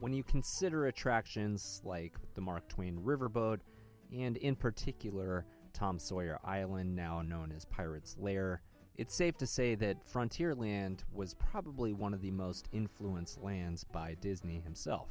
When 0.00 0.12
you 0.12 0.22
consider 0.22 0.86
attractions 0.86 1.82
like 1.84 2.14
the 2.34 2.40
Mark 2.40 2.68
Twain 2.68 3.00
Riverboat, 3.04 3.58
and 4.16 4.36
in 4.36 4.54
particular 4.54 5.44
Tom 5.72 5.98
Sawyer 5.98 6.38
Island, 6.44 6.94
now 6.94 7.20
known 7.20 7.52
as 7.54 7.64
Pirate's 7.64 8.16
Lair, 8.16 8.62
it's 8.96 9.14
safe 9.14 9.36
to 9.38 9.46
say 9.46 9.74
that 9.74 10.04
Frontierland 10.06 11.00
was 11.12 11.34
probably 11.34 11.92
one 11.92 12.14
of 12.14 12.22
the 12.22 12.30
most 12.30 12.68
influenced 12.72 13.42
lands 13.42 13.82
by 13.82 14.14
Disney 14.20 14.60
himself. 14.60 15.08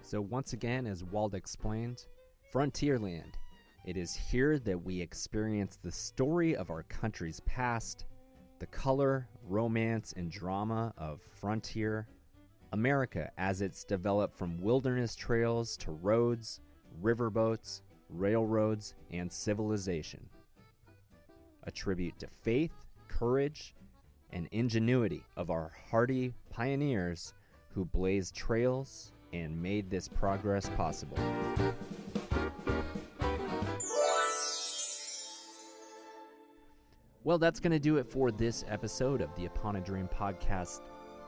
So, 0.00 0.22
once 0.22 0.54
again, 0.54 0.86
as 0.86 1.04
Walt 1.04 1.34
explained, 1.34 2.06
Frontierland. 2.52 3.34
It 3.84 3.98
is 3.98 4.14
here 4.14 4.58
that 4.60 4.82
we 4.82 4.98
experience 4.98 5.76
the 5.76 5.92
story 5.92 6.56
of 6.56 6.70
our 6.70 6.84
country's 6.84 7.40
past, 7.40 8.06
the 8.60 8.66
color, 8.66 9.28
romance, 9.42 10.14
and 10.16 10.30
drama 10.30 10.94
of 10.96 11.20
frontier 11.20 12.06
America 12.74 13.30
as 13.38 13.62
it's 13.62 13.84
developed 13.84 14.36
from 14.36 14.60
wilderness 14.60 15.14
trails 15.14 15.76
to 15.76 15.92
roads, 15.92 16.60
riverboats, 17.00 17.82
railroads, 18.10 18.94
and 19.12 19.32
civilization. 19.32 20.18
A 21.62 21.70
tribute 21.70 22.18
to 22.18 22.26
faith, 22.26 22.72
courage, 23.06 23.76
and 24.32 24.48
ingenuity 24.50 25.22
of 25.36 25.50
our 25.50 25.70
hardy 25.88 26.34
pioneers 26.50 27.32
who 27.72 27.84
blazed 27.84 28.34
trails 28.34 29.12
and 29.32 29.62
made 29.62 29.88
this 29.88 30.08
progress 30.08 30.68
possible. 30.70 31.16
Well, 37.22 37.38
that's 37.38 37.60
going 37.60 37.70
to 37.70 37.78
do 37.78 37.98
it 37.98 38.06
for 38.06 38.32
this 38.32 38.64
episode 38.66 39.20
of 39.20 39.32
the 39.36 39.46
Upon 39.46 39.76
a 39.76 39.80
Dream 39.80 40.08
podcast. 40.12 40.80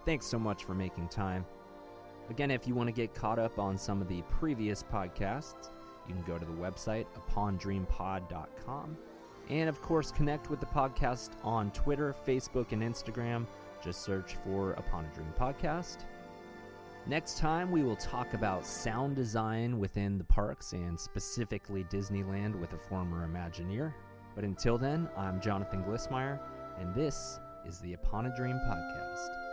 Thanks 0.07 0.25
so 0.25 0.39
much 0.39 0.65
for 0.65 0.73
making 0.73 1.09
time. 1.09 1.45
Again, 2.31 2.53
if 2.53 2.67
you 2.67 2.77
want 2.77 2.87
to 2.89 2.93
get 2.93 3.13
caught 3.13 3.41
up 3.41 3.59
on 3.59 3.77
some 3.77 4.01
of 4.01 4.09
the 4.09 4.23
previous 4.23 4.83
podcasts, 4.83 5.71
you 6.07 6.15
can 6.15 6.23
go 6.23 6.39
to 6.39 6.47
the 6.47 6.53
website 6.53 7.07
upondreampod.com. 7.29 8.97
And 9.49 9.69
of 9.69 9.83
course, 9.83 10.13
connect 10.13 10.49
with 10.49 10.61
the 10.61 10.67
podcast 10.67 11.31
on 11.43 11.73
Twitter, 11.73 12.15
Facebook, 12.27 12.71
and 12.71 12.83
Instagram. 12.83 13.47
Just 13.83 14.03
search 14.03 14.37
for 14.45 14.73
Upon 14.73 15.05
a 15.07 15.15
Dream 15.15 15.33
Podcast. 15.39 15.99
Next 17.07 17.39
time, 17.39 17.73
we 17.73 17.83
will 17.83 17.97
talk 17.97 18.33
about 18.35 18.65
sound 18.65 19.17
design 19.17 19.79
within 19.79 20.19
the 20.19 20.25
parks 20.25 20.73
and 20.73 20.99
specifically 20.99 21.85
Disneyland 21.85 22.59
with 22.61 22.73
a 22.73 22.79
former 22.79 23.29
Imagineer. 23.29 23.93
But 24.37 24.45
until 24.45 24.79
then, 24.79 25.09
I'm 25.17 25.41
Jonathan 25.41 25.83
Glissmeyer, 25.85 26.41
and 26.81 26.95
this 26.95 27.39
is 27.65 27.79
the 27.81 27.95
Upon 27.95 28.27
a 28.27 28.37
Dream 28.37 28.61
Podcast. 28.69 29.46